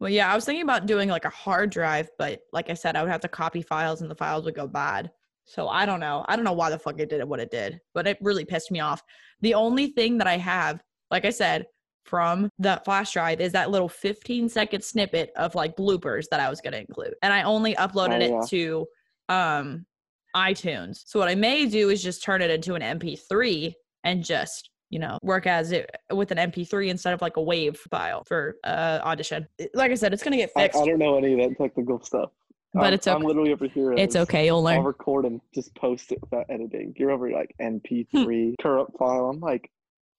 Well, 0.00 0.10
yeah, 0.10 0.32
I 0.32 0.34
was 0.34 0.44
thinking 0.46 0.62
about 0.62 0.86
doing 0.86 1.08
like 1.10 1.26
a 1.26 1.30
hard 1.30 1.70
drive, 1.70 2.08
but 2.18 2.40
like 2.52 2.70
I 2.70 2.74
said, 2.74 2.96
I 2.96 3.02
would 3.02 3.10
have 3.12 3.20
to 3.20 3.28
copy 3.28 3.60
files 3.62 4.00
and 4.00 4.10
the 4.10 4.14
files 4.14 4.44
would 4.46 4.54
go 4.54 4.66
bad. 4.66 5.10
So 5.44 5.68
I 5.68 5.84
don't 5.84 6.00
know. 6.00 6.24
I 6.28 6.36
don't 6.36 6.44
know 6.44 6.52
why 6.52 6.70
the 6.70 6.78
fuck 6.78 6.98
it 7.00 7.10
did 7.10 7.22
what 7.24 7.40
it 7.40 7.50
did, 7.50 7.80
but 7.92 8.06
it 8.06 8.16
really 8.22 8.44
pissed 8.44 8.70
me 8.70 8.80
off. 8.80 9.02
The 9.40 9.54
only 9.54 9.88
thing 9.88 10.16
that 10.18 10.26
I 10.26 10.36
have, 10.38 10.80
like 11.10 11.24
I 11.24 11.30
said, 11.30 11.66
from 12.04 12.48
that 12.58 12.84
flash 12.84 13.12
drive 13.12 13.40
is 13.40 13.52
that 13.52 13.70
little 13.70 13.88
15 13.88 14.48
second 14.48 14.82
snippet 14.82 15.32
of 15.36 15.54
like 15.54 15.76
bloopers 15.76 16.26
that 16.30 16.40
I 16.40 16.48
was 16.48 16.60
going 16.62 16.72
to 16.72 16.80
include. 16.80 17.14
And 17.22 17.32
I 17.32 17.42
only 17.42 17.74
uploaded 17.74 18.22
Oh, 18.22 18.28
yeah. 18.28 18.40
it 18.42 18.48
to 18.48 18.86
um 19.28 19.86
iTunes. 20.34 21.02
So 21.06 21.18
what 21.18 21.28
I 21.28 21.34
may 21.34 21.66
do 21.66 21.90
is 21.90 22.02
just 22.02 22.22
turn 22.22 22.40
it 22.40 22.50
into 22.50 22.74
an 22.74 22.82
MP3 22.98 23.74
and 24.04 24.24
just 24.24 24.69
you 24.90 24.98
know 24.98 25.18
work 25.22 25.46
as 25.46 25.72
it 25.72 25.88
with 26.12 26.30
an 26.32 26.38
mp3 26.50 26.88
instead 26.88 27.14
of 27.14 27.22
like 27.22 27.36
a 27.36 27.42
wave 27.42 27.76
file 27.90 28.24
for 28.24 28.56
uh 28.64 28.98
audition 29.02 29.46
like 29.74 29.90
i 29.90 29.94
said 29.94 30.12
it's 30.12 30.22
gonna 30.22 30.36
get 30.36 30.50
I, 30.56 30.64
I 30.64 30.68
don't 30.68 30.98
know 30.98 31.16
any 31.16 31.32
of 31.40 31.48
that 31.48 31.56
technical 31.62 32.00
stuff. 32.00 32.30
But 32.72 32.84
I'm, 32.88 32.92
it's 32.92 33.06
I'm 33.08 33.22
literally 33.22 33.52
over 33.52 33.66
here. 33.66 33.92
it's 33.94 34.14
okay 34.14 34.46
you'll 34.46 34.62
learn. 34.62 34.76
I'll 34.76 34.82
record 34.84 35.24
and 35.24 35.40
just 35.52 35.74
post 35.74 36.12
it 36.12 36.20
without 36.20 36.46
editing. 36.50 36.94
You're 36.96 37.10
over 37.10 37.28
like 37.28 37.52
MP3 37.60 38.54
corrupt 38.62 38.96
file. 38.96 39.26
I'm 39.28 39.40
like, 39.40 39.72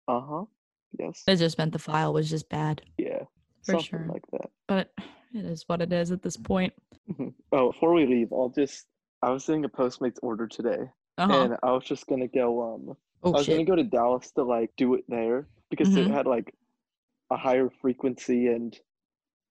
uh 0.09 0.19
huh, 0.19 0.43
yes, 0.99 1.23
it 1.27 1.37
just 1.37 1.57
meant 1.57 1.71
the 1.71 1.79
file 1.79 2.11
was 2.11 2.29
just 2.29 2.49
bad 2.49 2.81
yeah, 2.97 3.19
For 3.65 3.79
sure. 3.79 4.05
like 4.11 4.23
that. 4.33 4.49
but 4.67 4.91
it 5.33 5.45
is 5.45 5.63
what 5.67 5.81
it 5.81 5.93
is 5.93 6.11
at 6.11 6.23
this 6.23 6.35
point 6.35 6.73
Mhm. 7.09 7.33
Oh, 7.53 7.71
before 7.71 7.93
we 7.93 8.05
leave, 8.05 8.33
I'll 8.33 8.49
just 8.49 8.85
I 9.21 9.29
was 9.31 9.45
doing 9.45 9.63
a 9.63 9.69
Postmates 9.69 10.17
order 10.21 10.45
today, 10.47 10.89
Uh-huh. 11.17 11.33
and 11.43 11.57
I 11.63 11.71
was 11.71 11.85
just 11.85 12.05
gonna 12.07 12.27
go. 12.27 12.73
Um, 12.75 12.97
I 13.33 13.37
Oh 13.37 13.39
was 13.39 13.47
gonna 13.47 13.65
go 13.65 13.75
to 13.75 13.83
Dallas 13.83 14.31
to 14.33 14.43
like 14.43 14.71
do 14.77 14.93
it 14.95 15.05
there 15.07 15.49
because 15.69 15.95
Mhm. 15.95 15.97
it 15.97 16.09
had 16.11 16.27
like 16.27 16.55
a 17.31 17.37
higher 17.37 17.69
frequency, 17.69 18.47
and 18.47 18.79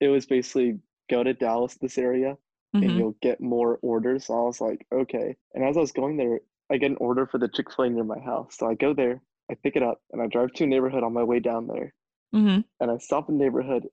it 0.00 0.08
was 0.08 0.26
basically 0.26 0.80
go 1.10 1.24
to 1.24 1.34
Dallas 1.34 1.76
this 1.76 1.98
area, 1.98 2.38
and 2.82 2.94
Mhm. 2.94 2.98
you'll 2.98 3.16
get 3.22 3.40
more 3.40 3.78
orders. 3.82 4.26
So 4.26 4.34
I 4.34 4.42
was 4.44 4.60
like, 4.60 4.86
okay. 4.92 5.36
And 5.54 5.64
as 5.64 5.76
I 5.76 5.80
was 5.80 5.92
going 5.92 6.16
there, 6.18 6.40
I 6.70 6.78
get 6.78 6.90
an 6.92 6.98
order 6.98 7.26
for 7.26 7.38
the 7.38 7.48
Chick 7.48 7.72
Fil 7.74 7.86
A 7.86 7.90
near 7.90 8.04
my 8.04 8.20
house. 8.20 8.56
So 8.58 8.68
I 8.68 8.74
go 8.74 8.94
there, 8.94 9.22
I 9.50 9.54
pick 9.56 9.76
it 9.76 9.82
up, 9.82 10.02
and 10.12 10.22
I 10.22 10.26
drive 10.28 10.52
to 10.54 10.64
a 10.64 10.66
neighborhood 10.68 11.04
on 11.04 11.12
my 11.14 11.24
way 11.24 11.40
down 11.40 11.66
there. 11.68 11.94
Mhm. 12.32 12.64
and 12.80 12.90
I 12.90 12.98
stop 12.98 13.28
in 13.28 13.38
the 13.38 13.44
neighborhood 13.44 13.88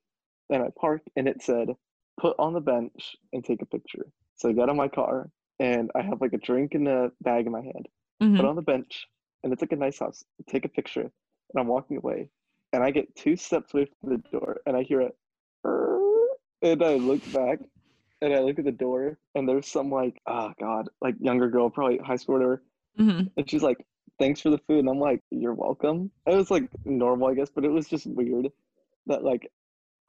and 0.50 0.64
I 0.64 0.70
park 0.80 1.02
and 1.16 1.28
it 1.28 1.42
said, 1.42 1.76
put 2.20 2.36
on 2.40 2.54
the 2.54 2.62
bench 2.62 3.16
and 3.34 3.44
take 3.44 3.62
a 3.62 3.66
picture. 3.66 4.06
So 4.36 4.50
I 4.50 4.54
get 4.54 4.70
in 4.70 4.78
my 4.78 4.88
car 4.88 5.30
and 5.60 5.92
I 5.96 6.02
have 6.02 6.22
like 6.22 6.34
a 6.34 6.38
drink 6.38 6.74
in 6.76 6.88
a 6.88 7.10
bag 7.22 7.46
in 7.46 7.52
my 7.52 7.62
hand, 7.62 7.88
put 8.36 8.46
Mhm. 8.46 8.48
on 8.48 8.56
the 8.56 8.62
bench, 8.62 9.08
and 9.44 9.54
it's 9.54 9.62
like 9.62 9.72
a 9.72 9.76
nice 9.76 10.00
house. 10.00 10.24
Take 10.50 10.66
a 10.66 10.70
picture 10.70 11.02
and 11.02 11.60
I'm 11.60 11.68
walking 11.68 11.98
away 11.98 12.30
and 12.74 12.84
I 12.84 12.92
get 12.92 13.16
two 13.16 13.36
steps 13.36 13.74
away 13.74 13.88
from 14.00 14.10
the 14.12 14.18
door 14.32 14.62
and 14.66 14.76
I 14.76 14.84
hear 14.84 15.02
it 15.02 15.16
and 16.62 16.84
I 16.84 16.96
look 16.96 17.22
back 17.32 17.60
and 18.22 18.34
I 18.34 18.40
look 18.40 18.58
at 18.60 18.66
the 18.66 18.72
door 18.72 19.18
and 19.36 19.48
there's 19.48 19.68
some 19.68 19.92
like, 19.92 20.20
oh 20.28 20.52
God, 20.60 20.90
like 21.02 21.16
younger 21.20 21.50
girl, 21.50 21.70
probably 21.70 21.98
high 22.00 22.16
school 22.16 22.36
or 22.36 22.40
whatever, 22.40 22.64
Mhm. 23.00 23.32
and 23.38 23.50
she's 23.50 23.62
like, 23.64 23.78
thanks 24.20 24.42
for 24.42 24.50
the 24.50 24.58
food. 24.58 24.80
And 24.80 24.90
I'm 24.90 25.00
like, 25.00 25.22
you're 25.30 25.54
welcome. 25.54 26.10
It 26.26 26.36
was 26.36 26.50
like 26.50 26.68
normal, 26.86 27.28
I 27.28 27.36
guess, 27.36 27.52
but 27.54 27.64
it 27.66 27.70
was 27.72 27.88
just 27.88 28.08
weird 28.08 28.48
that 29.06 29.24
like 29.24 29.52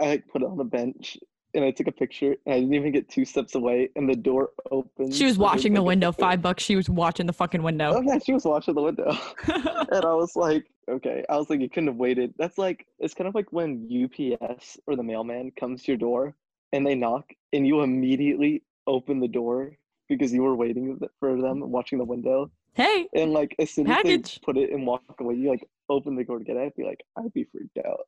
I 0.00 0.06
like 0.08 0.28
put 0.28 0.42
it 0.42 0.46
on 0.48 0.56
the 0.56 0.64
bench 0.64 1.18
and 1.54 1.64
I 1.64 1.70
took 1.70 1.86
a 1.86 1.92
picture 1.92 2.36
and 2.46 2.54
I 2.54 2.60
didn't 2.60 2.74
even 2.74 2.92
get 2.92 3.08
two 3.08 3.24
steps 3.24 3.54
away 3.54 3.90
and 3.96 4.08
the 4.08 4.16
door 4.16 4.50
opened. 4.70 5.14
She 5.14 5.24
was 5.24 5.38
watching 5.38 5.74
the 5.74 5.82
window. 5.82 6.12
Five 6.12 6.42
bucks. 6.42 6.62
She 6.62 6.76
was 6.76 6.88
watching 6.88 7.26
the 7.26 7.32
fucking 7.32 7.62
window. 7.62 7.94
Oh 7.94 8.02
yeah, 8.02 8.18
she 8.18 8.32
was 8.32 8.44
watching 8.44 8.74
the 8.74 8.82
window. 8.82 9.16
and 9.46 10.04
I 10.04 10.14
was 10.14 10.36
like, 10.36 10.66
okay. 10.88 11.24
I 11.28 11.36
was 11.36 11.48
like, 11.50 11.60
you 11.60 11.68
couldn't 11.68 11.88
have 11.88 11.96
waited. 11.96 12.34
That's 12.38 12.58
like 12.58 12.86
it's 12.98 13.14
kind 13.14 13.28
of 13.28 13.34
like 13.34 13.52
when 13.52 13.88
UPS 13.90 14.78
or 14.86 14.96
the 14.96 15.02
mailman 15.02 15.52
comes 15.58 15.82
to 15.84 15.92
your 15.92 15.98
door 15.98 16.34
and 16.72 16.86
they 16.86 16.94
knock 16.94 17.24
and 17.52 17.66
you 17.66 17.82
immediately 17.82 18.62
open 18.86 19.20
the 19.20 19.28
door 19.28 19.72
because 20.08 20.32
you 20.32 20.42
were 20.42 20.56
waiting 20.56 20.98
for 21.20 21.40
them 21.40 21.70
watching 21.70 21.98
the 21.98 22.04
window. 22.04 22.50
hey. 22.74 23.06
And 23.14 23.32
like 23.32 23.54
as 23.58 23.70
soon 23.70 23.90
as 23.90 24.02
they 24.02 24.18
put 24.42 24.56
it 24.56 24.70
and 24.70 24.86
walk 24.86 25.02
away, 25.18 25.34
you 25.34 25.50
like 25.50 25.66
open 25.88 26.14
the 26.16 26.24
door 26.24 26.38
to 26.38 26.44
get 26.44 26.56
it. 26.56 26.60
I'd 26.60 26.74
be 26.76 26.84
like, 26.84 27.02
I'd 27.16 27.32
be 27.32 27.44
freaked 27.44 27.78
out. 27.86 28.00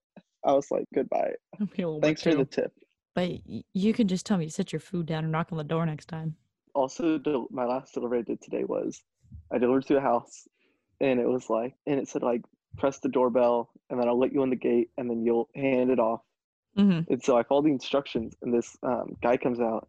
I 0.44 0.52
was 0.52 0.70
like, 0.70 0.84
goodbye. 0.94 1.32
I'm 1.58 1.66
feeling 1.66 1.98
a 1.98 2.00
bit 2.00 2.06
Thanks 2.06 2.22
for 2.22 2.34
the 2.34 2.44
tip. 2.44 2.72
But 3.14 3.30
you 3.72 3.92
can 3.92 4.08
just 4.08 4.24
tell 4.24 4.38
me 4.38 4.46
to 4.46 4.50
sit 4.50 4.72
your 4.72 4.80
food 4.80 5.06
down 5.06 5.24
and 5.24 5.32
knock 5.32 5.48
on 5.50 5.58
the 5.58 5.64
door 5.64 5.84
next 5.84 6.06
time. 6.06 6.36
Also, 6.74 7.18
del- 7.18 7.48
my 7.50 7.64
last 7.64 7.94
delivery 7.94 8.20
I 8.20 8.22
did 8.22 8.40
today 8.40 8.64
was 8.64 9.02
I 9.52 9.58
delivered 9.58 9.86
to 9.86 9.96
a 9.96 10.00
house, 10.00 10.46
and 11.00 11.18
it 11.18 11.26
was 11.28 11.50
like, 11.50 11.74
and 11.86 11.98
it 11.98 12.08
said 12.08 12.22
like, 12.22 12.42
press 12.78 13.00
the 13.00 13.08
doorbell, 13.08 13.70
and 13.90 13.98
then 14.00 14.06
I'll 14.08 14.18
let 14.18 14.32
you 14.32 14.42
in 14.44 14.50
the 14.50 14.56
gate, 14.56 14.90
and 14.96 15.10
then 15.10 15.24
you'll 15.24 15.48
hand 15.56 15.90
it 15.90 15.98
off. 15.98 16.20
hmm 16.76 17.00
And 17.08 17.22
so 17.22 17.36
I 17.36 17.42
followed 17.42 17.64
the 17.66 17.72
instructions, 17.72 18.34
and 18.42 18.54
this 18.54 18.76
um, 18.84 19.16
guy 19.20 19.36
comes 19.36 19.60
out, 19.60 19.88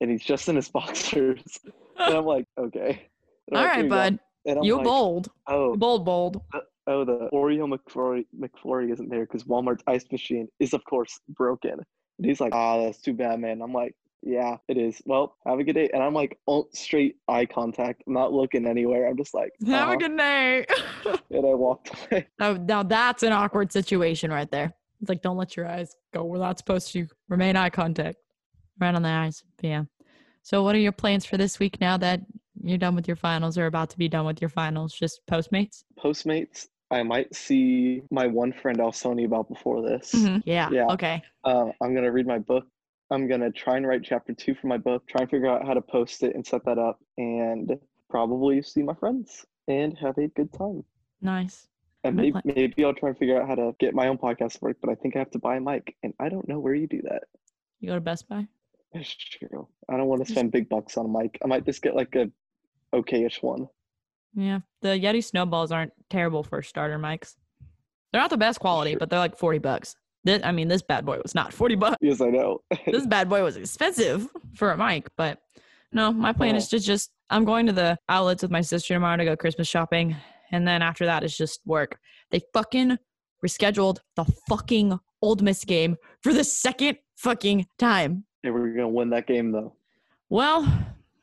and 0.00 0.10
he's 0.10 0.22
just 0.22 0.48
in 0.48 0.54
his 0.54 0.68
boxers, 0.78 1.42
and 1.98 2.14
I'm 2.16 2.24
like, 2.24 2.46
okay. 2.58 3.08
And 3.48 3.56
All 3.56 3.62
like, 3.64 3.70
right, 3.70 3.76
"Here 3.76 3.84
you 3.84 3.90
go." 3.90 3.96
bud. 3.96 4.18
You 4.64 4.76
like, 4.76 4.84
bold. 4.84 5.30
oh, 5.48 5.76
Bold, 5.76 6.04
bold. 6.04 6.40
oh, 6.86 7.04
the 7.04 7.28
Oreo 7.32 7.72
McFlurry, 7.72 8.24
McFlurry 8.38 8.92
isn't 8.92 9.08
there 9.08 9.20
because 9.24 9.44
Walmart's 9.44 9.82
ice 9.88 10.04
machine 10.12 10.48
is, 10.60 10.72
of 10.74 10.84
course, 10.84 11.18
broken. 11.28 11.80
And 12.22 12.30
he's 12.30 12.40
like, 12.40 12.54
ah, 12.54 12.84
that's 12.84 13.00
too 13.00 13.12
bad, 13.12 13.40
man. 13.40 13.60
I'm 13.60 13.72
like, 13.72 13.96
yeah, 14.22 14.56
it 14.68 14.78
is. 14.78 15.02
Well, 15.04 15.36
have 15.44 15.58
a 15.58 15.64
good 15.64 15.74
day. 15.74 15.90
And 15.92 16.00
I'm 16.00 16.14
like, 16.14 16.38
all 16.46 16.68
straight 16.72 17.16
eye 17.26 17.46
contact. 17.46 18.04
I'm 18.06 18.12
not 18.12 18.32
looking 18.32 18.66
anywhere. 18.66 19.08
I'm 19.08 19.16
just 19.16 19.34
like, 19.34 19.52
Have 19.66 19.74
uh-huh. 19.74 19.92
a 19.92 19.96
good 19.96 20.12
night. 20.12 20.70
and 21.30 21.46
I 21.46 21.54
walked 21.54 21.90
away. 22.10 22.28
now, 22.38 22.52
now 22.52 22.82
that's 22.84 23.24
an 23.24 23.32
awkward 23.32 23.72
situation 23.72 24.30
right 24.30 24.48
there. 24.50 24.72
It's 25.00 25.08
like 25.08 25.22
don't 25.22 25.36
let 25.36 25.56
your 25.56 25.66
eyes 25.66 25.96
go 26.14 26.22
where 26.22 26.38
that's 26.38 26.60
supposed 26.60 26.92
to. 26.92 27.08
Remain 27.28 27.56
eye 27.56 27.70
contact. 27.70 28.18
Right 28.78 28.94
on 28.94 29.02
the 29.02 29.08
eyes. 29.08 29.42
Yeah. 29.60 29.82
So 30.42 30.62
what 30.62 30.76
are 30.76 30.78
your 30.78 30.92
plans 30.92 31.24
for 31.24 31.36
this 31.36 31.58
week 31.58 31.80
now 31.80 31.96
that 31.96 32.20
you're 32.62 32.78
done 32.78 32.94
with 32.94 33.08
your 33.08 33.16
finals 33.16 33.58
or 33.58 33.66
about 33.66 33.90
to 33.90 33.98
be 33.98 34.08
done 34.08 34.26
with 34.26 34.40
your 34.40 34.48
finals? 34.48 34.94
Just 34.94 35.20
Postmates? 35.28 35.82
Postmates, 35.98 36.68
I 36.92 37.02
might 37.02 37.34
see 37.34 38.02
my 38.10 38.26
one 38.26 38.52
friend 38.52 38.80
I 38.80 38.84
was 38.84 39.02
about 39.04 39.48
before 39.48 39.82
this. 39.82 40.12
Mhm. 40.12 40.42
Yeah. 40.44 40.68
Yeah. 40.70 40.86
Okay. 40.88 41.22
Uh, 41.44 41.70
I'm 41.80 41.92
going 41.94 42.04
to 42.04 42.12
read 42.12 42.26
my 42.26 42.38
book. 42.38 42.66
I'm 43.10 43.26
going 43.26 43.40
to 43.40 43.50
try 43.50 43.76
and 43.76 43.86
write 43.86 44.02
chapter 44.04 44.32
two 44.34 44.54
for 44.54 44.66
my 44.68 44.78
book, 44.78 45.06
try 45.06 45.22
and 45.22 45.30
figure 45.30 45.48
out 45.48 45.66
how 45.66 45.74
to 45.74 45.82
post 45.82 46.22
it 46.22 46.34
and 46.34 46.46
set 46.46 46.64
that 46.64 46.78
up, 46.78 46.98
and 47.18 47.78
probably 48.08 48.62
see 48.62 48.82
my 48.82 48.94
friends 48.94 49.44
and 49.68 49.96
have 49.98 50.16
a 50.18 50.28
good 50.28 50.52
time. 50.52 50.84
Nice. 51.20 51.68
And 52.04 52.16
maybe, 52.16 52.32
pla- 52.32 52.40
maybe 52.44 52.84
I'll 52.84 52.94
try 52.94 53.10
and 53.10 53.18
figure 53.18 53.40
out 53.40 53.48
how 53.48 53.54
to 53.54 53.74
get 53.78 53.94
my 53.94 54.08
own 54.08 54.18
podcast 54.18 54.54
to 54.54 54.58
work, 54.62 54.76
but 54.80 54.90
I 54.90 54.94
think 54.96 55.14
I 55.16 55.20
have 55.20 55.30
to 55.32 55.38
buy 55.38 55.56
a 55.56 55.60
mic, 55.60 55.94
and 56.02 56.12
I 56.18 56.28
don't 56.28 56.48
know 56.48 56.58
where 56.58 56.74
you 56.74 56.86
do 56.86 57.00
that. 57.02 57.24
You 57.80 57.88
go 57.88 57.94
to 57.94 58.00
Best 58.00 58.28
Buy? 58.28 58.46
That's 58.92 59.14
true. 59.14 59.68
I 59.88 59.96
don't 59.96 60.06
want 60.08 60.24
to 60.26 60.30
spend 60.30 60.52
big 60.52 60.68
bucks 60.68 60.96
on 60.96 61.06
a 61.06 61.08
mic. 61.08 61.38
I 61.44 61.46
might 61.46 61.64
just 61.64 61.80
get 61.82 61.94
like 61.96 62.14
a 62.16 62.30
okayish 62.92 63.42
one. 63.42 63.68
Yeah. 64.34 64.60
The 64.80 64.88
Yeti 64.88 65.22
snowballs 65.22 65.72
aren't 65.72 65.92
terrible 66.10 66.42
for 66.42 66.62
starter 66.62 66.98
mics. 66.98 67.34
They're 68.12 68.20
not 68.20 68.30
the 68.30 68.36
best 68.36 68.60
quality, 68.60 68.92
Sure. 68.92 68.98
but 68.98 69.10
they're 69.10 69.18
like 69.18 69.36
40 69.36 69.58
bucks. 69.58 69.94
This, 70.24 70.40
I 70.44 70.52
mean, 70.52 70.68
this 70.68 70.82
bad 70.82 71.04
boy 71.04 71.18
was 71.22 71.34
not 71.34 71.52
40 71.52 71.74
bucks. 71.76 71.96
Yes, 72.00 72.20
I 72.20 72.28
know. 72.28 72.60
this 72.86 73.06
bad 73.06 73.28
boy 73.28 73.42
was 73.42 73.56
expensive 73.56 74.28
for 74.54 74.70
a 74.70 74.76
mic, 74.76 75.08
but 75.16 75.38
no, 75.92 76.12
my 76.12 76.32
plan 76.32 76.54
is 76.56 76.66
Oh. 76.72 76.78
to 76.78 76.84
just 76.84 77.10
I'm 77.30 77.44
going 77.44 77.66
to 77.66 77.72
the 77.72 77.98
outlets 78.08 78.42
with 78.42 78.50
my 78.50 78.60
sister 78.60 78.94
tomorrow 78.94 79.16
to 79.16 79.24
go 79.24 79.36
Christmas 79.36 79.66
shopping, 79.68 80.14
and 80.50 80.68
then 80.68 80.82
after 80.82 81.06
that 81.06 81.24
it's 81.24 81.36
just 81.36 81.60
work. 81.66 81.98
They 82.30 82.40
fucking 82.52 82.98
rescheduled 83.44 83.98
the 84.16 84.24
fucking 84.48 84.98
Ole 85.22 85.36
Miss 85.36 85.64
game 85.64 85.96
for 86.22 86.32
the 86.32 86.44
second 86.44 86.98
fucking 87.16 87.66
time. 87.78 88.24
Hey, 88.42 88.50
we're 88.50 88.68
gonna 88.74 88.88
win 88.88 89.10
that 89.10 89.26
game 89.26 89.50
though. 89.52 89.74
Well, 90.28 90.66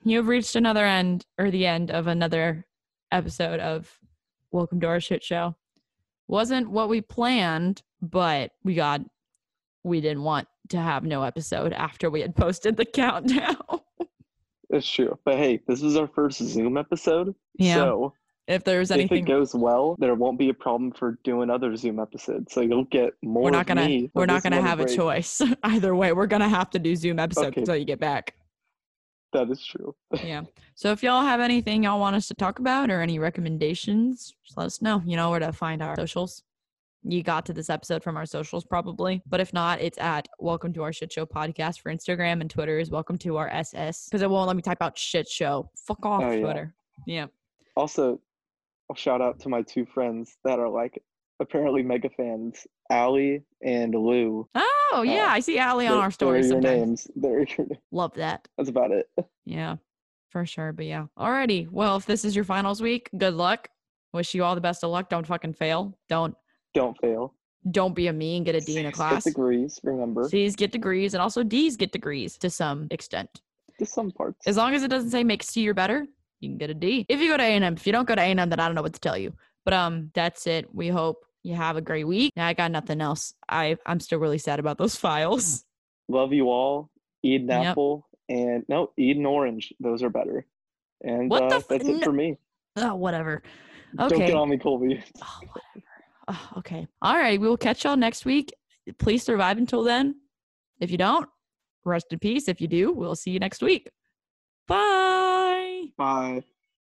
you've 0.03 0.27
reached 0.27 0.55
another 0.55 0.85
end 0.85 1.25
or 1.37 1.51
the 1.51 1.65
end 1.67 1.91
of 1.91 2.07
another 2.07 2.65
episode 3.11 3.59
of 3.59 3.99
Welcome 4.51 4.79
to 4.81 4.87
Our 4.87 4.99
Shit 4.99 5.23
Show. 5.23 5.55
Wasn't 6.27 6.69
what 6.69 6.89
we 6.89 7.01
planned, 7.01 7.81
but 8.01 8.51
we 8.63 8.75
got 8.75 9.01
we 9.83 10.01
didn't 10.01 10.23
want 10.23 10.47
to 10.69 10.77
have 10.77 11.03
no 11.03 11.23
episode 11.23 11.73
after 11.73 12.09
we 12.09 12.21
had 12.21 12.35
posted 12.35 12.77
the 12.77 12.85
countdown. 12.93 13.57
It's 14.69 14.87
true. 14.87 15.17
But 15.25 15.37
hey, 15.37 15.61
this 15.67 15.81
is 15.81 15.95
our 15.95 16.07
first 16.07 16.39
Zoom 16.39 16.77
episode. 16.77 17.33
Yeah. 17.57 17.75
So 17.75 18.13
if 18.47 18.63
there's 18.63 18.91
if 18.91 18.97
it 18.97 18.99
anything 19.01 19.25
goes 19.25 19.55
well, 19.55 19.95
there 19.99 20.13
won't 20.15 20.37
be 20.37 20.49
a 20.49 20.53
problem 20.53 20.91
for 20.91 21.17
doing 21.23 21.49
other 21.49 21.75
Zoom 21.75 21.99
episodes. 21.99 22.53
So 22.53 22.61
you'll 22.61 22.85
get 22.85 23.13
more. 23.23 23.43
we're 23.43 23.49
not 23.51 23.65
gonna 23.65 24.07
we're 24.13 24.25
not 24.27 24.43
gonna 24.43 24.61
have 24.61 24.79
a 24.79 24.85
choice 24.87 25.41
either 25.63 25.95
way. 25.95 26.13
We're 26.13 26.27
gonna 26.27 26.49
have 26.49 26.69
to 26.71 26.79
do 26.79 26.95
Zoom 26.95 27.17
episodes 27.19 27.47
Okay. 27.47 27.61
until 27.61 27.75
you 27.77 27.85
get 27.85 27.99
back. 27.99 28.35
That 29.33 29.49
is 29.51 29.63
true. 29.65 29.95
Yeah. 30.23 30.43
So 30.75 30.91
if 30.91 31.03
y'all 31.03 31.21
have 31.21 31.39
anything 31.39 31.83
y'all 31.83 31.99
want 31.99 32.15
us 32.15 32.27
to 32.29 32.33
talk 32.33 32.59
about 32.59 32.89
or 32.89 33.01
any 33.01 33.19
recommendations, 33.19 34.33
just 34.43 34.57
let 34.57 34.65
us 34.65 34.81
know. 34.81 35.01
You 35.05 35.15
know 35.17 35.29
where 35.29 35.39
to 35.39 35.51
find 35.53 35.81
our 35.81 35.95
socials. 35.95 36.43
You 37.03 37.23
got 37.23 37.45
to 37.45 37.53
this 37.53 37.69
episode 37.69 38.03
from 38.03 38.17
our 38.17 38.25
socials 38.25 38.65
probably, 38.65 39.21
but 39.27 39.39
if 39.39 39.53
not, 39.53 39.79
it's 39.81 39.97
at 39.99 40.27
Welcome 40.39 40.73
to 40.73 40.83
Our 40.83 40.91
Shit 40.91 41.13
Show 41.13 41.25
podcast 41.25 41.79
for 41.79 41.93
Instagram 41.93 42.41
and 42.41 42.49
Twitter 42.49 42.77
is 42.79 42.89
Welcome 42.91 43.17
to 43.19 43.37
Our 43.37 43.49
SS 43.49 44.05
because 44.09 44.21
it 44.21 44.29
won't 44.29 44.47
let 44.47 44.55
me 44.57 44.61
type 44.61 44.81
out 44.81 44.97
shit 44.97 45.27
show. 45.27 45.69
Fuck 45.87 46.05
off 46.05 46.23
Oh, 46.23 46.31
yeah. 46.31 46.41
Twitter. 46.41 46.73
Yeah. 47.07 47.27
Also, 47.77 48.19
I'll 48.89 48.95
shout 48.97 49.21
out 49.21 49.39
to 49.41 49.49
my 49.49 49.61
two 49.61 49.85
friends 49.85 50.37
that 50.43 50.59
are 50.59 50.67
like 50.69 51.01
apparently 51.39 51.83
mega 51.83 52.09
fans, 52.09 52.65
Allie 52.89 53.43
and 53.63 53.93
Lou. 53.93 54.47
Oh 54.55 55.03
yeah, 55.05 55.27
I 55.29 55.39
see 55.39 55.57
Allie 55.59 55.87
on 55.87 55.97
our 55.97 56.11
stories 56.11 56.49
sometimes. 56.49 57.07
names. 57.15 57.57
Love 57.91 58.13
that. 58.15 58.47
that's 58.57 58.69
about 58.69 58.91
it. 58.91 59.07
Yeah, 59.45 59.77
for 60.29 60.45
sure. 60.45 60.73
But 60.73 60.85
yeah. 60.85 61.05
Alrighty. 61.17 61.67
Well, 61.71 61.95
if 61.97 62.05
this 62.05 62.23
is 62.23 62.35
your 62.35 62.45
finals 62.45 62.81
week, 62.83 63.09
good 63.17 63.33
luck. 63.33 63.67
Wish 64.13 64.35
you 64.35 64.43
all 64.43 64.53
the 64.53 64.61
best 64.61 64.83
of 64.83 64.91
luck. 64.91 65.09
Don't 65.09 65.25
fucking 65.25 65.53
fail. 65.53 65.97
Don't 66.07 66.35
Don't 66.75 66.95
fail. 67.01 67.33
don't 67.71 67.95
be 67.95 68.07
a 68.07 68.13
me 68.13 68.37
and 68.37 68.45
get 68.45 68.53
a 68.53 68.61
D 68.61 68.77
in 68.77 68.85
a 68.85 68.91
class. 68.91 69.23
Get 69.23 69.33
degrees, 69.33 69.79
remember. 69.83 70.29
C's 70.29 70.55
get 70.55 70.71
degrees 70.71 71.15
and 71.15 71.21
also 71.21 71.41
D's 71.41 71.75
get 71.77 71.91
degrees 71.91 72.37
to 72.39 72.49
some 72.51 72.87
extent. 72.91 73.41
to 73.79 73.85
some 73.87 74.11
parts. 74.11 74.45
As 74.45 74.55
long 74.55 74.75
as 74.75 74.83
it 74.83 74.89
doesn't 74.89 75.09
say 75.09 75.23
make 75.23 75.41
C 75.41 75.67
or 75.67 75.73
better, 75.73 76.05
you 76.39 76.49
can 76.49 76.57
get 76.59 76.69
a 76.69 76.75
D. 76.75 77.07
If 77.09 77.19
you 77.19 77.29
go 77.31 77.37
to 77.37 77.43
A&M, 77.43 77.73
if 77.73 77.87
you 77.87 77.91
don't 77.93 78.07
go 78.07 78.13
to 78.15 78.21
A&M, 78.21 78.37
then 78.37 78.59
I 78.59 78.67
don't 78.67 78.75
know 78.75 78.83
what 78.83 78.93
to 78.93 78.99
tell 78.99 79.17
you. 79.17 79.33
But 79.65 79.73
um, 79.73 80.11
that's 80.13 80.45
it. 80.45 80.73
We 80.75 80.89
hope 80.89 81.25
you 81.43 81.55
have 81.55 81.77
a 81.77 81.81
great 81.81 82.05
week. 82.05 82.33
I 82.37 82.53
got 82.53 82.71
nothing 82.71 83.01
else. 83.01 83.33
I 83.47 83.77
I'm 83.85 83.99
still 83.99 84.19
really 84.19 84.37
sad 84.37 84.59
about 84.59 84.77
those 84.77 84.95
files. 84.95 85.63
Love 86.07 86.33
you 86.33 86.49
all. 86.49 86.89
Eat 87.23 87.41
an 87.41 87.49
Yep. 87.49 87.67
apple 87.67 88.07
and 88.27 88.63
no, 88.67 88.91
eat 88.97 89.17
an 89.17 89.25
orange. 89.25 89.73
Those 89.79 90.03
are 90.03 90.09
better. 90.09 90.45
And 91.01 91.29
What 91.29 91.49
the 91.49 91.55
uh, 91.55 91.57
f- 91.59 91.67
that's 91.69 91.87
it 91.87 92.03
for 92.03 92.11
me. 92.13 92.37
Oh, 92.75 92.95
whatever. 92.95 93.41
Don't 93.95 94.11
Okay. 94.13 94.27
get 94.27 94.35
on 94.35 94.49
me, 94.49 94.57
Colby. 94.57 95.03
Oh, 95.21 95.39
whatever. 95.41 95.85
Oh, 96.27 96.49
okay. 96.59 96.87
All 97.01 97.15
right. 97.15 97.39
We 97.41 97.47
will 97.47 97.57
catch 97.57 97.83
y'all 97.83 97.97
next 97.97 98.25
week. 98.25 98.53
Please 98.99 99.23
survive 99.23 99.57
until 99.57 99.83
then. 99.83 100.15
If 100.79 100.91
you 100.91 100.97
don't, 100.97 101.27
rest 101.85 102.07
in 102.11 102.19
peace. 102.19 102.47
If 102.47 102.61
you 102.61 102.67
do, 102.67 102.91
we'll 102.93 103.15
see 103.15 103.31
you 103.31 103.39
next 103.39 103.61
week. 103.61 103.89
Bye. 104.67 105.85
Bye. 105.97 106.43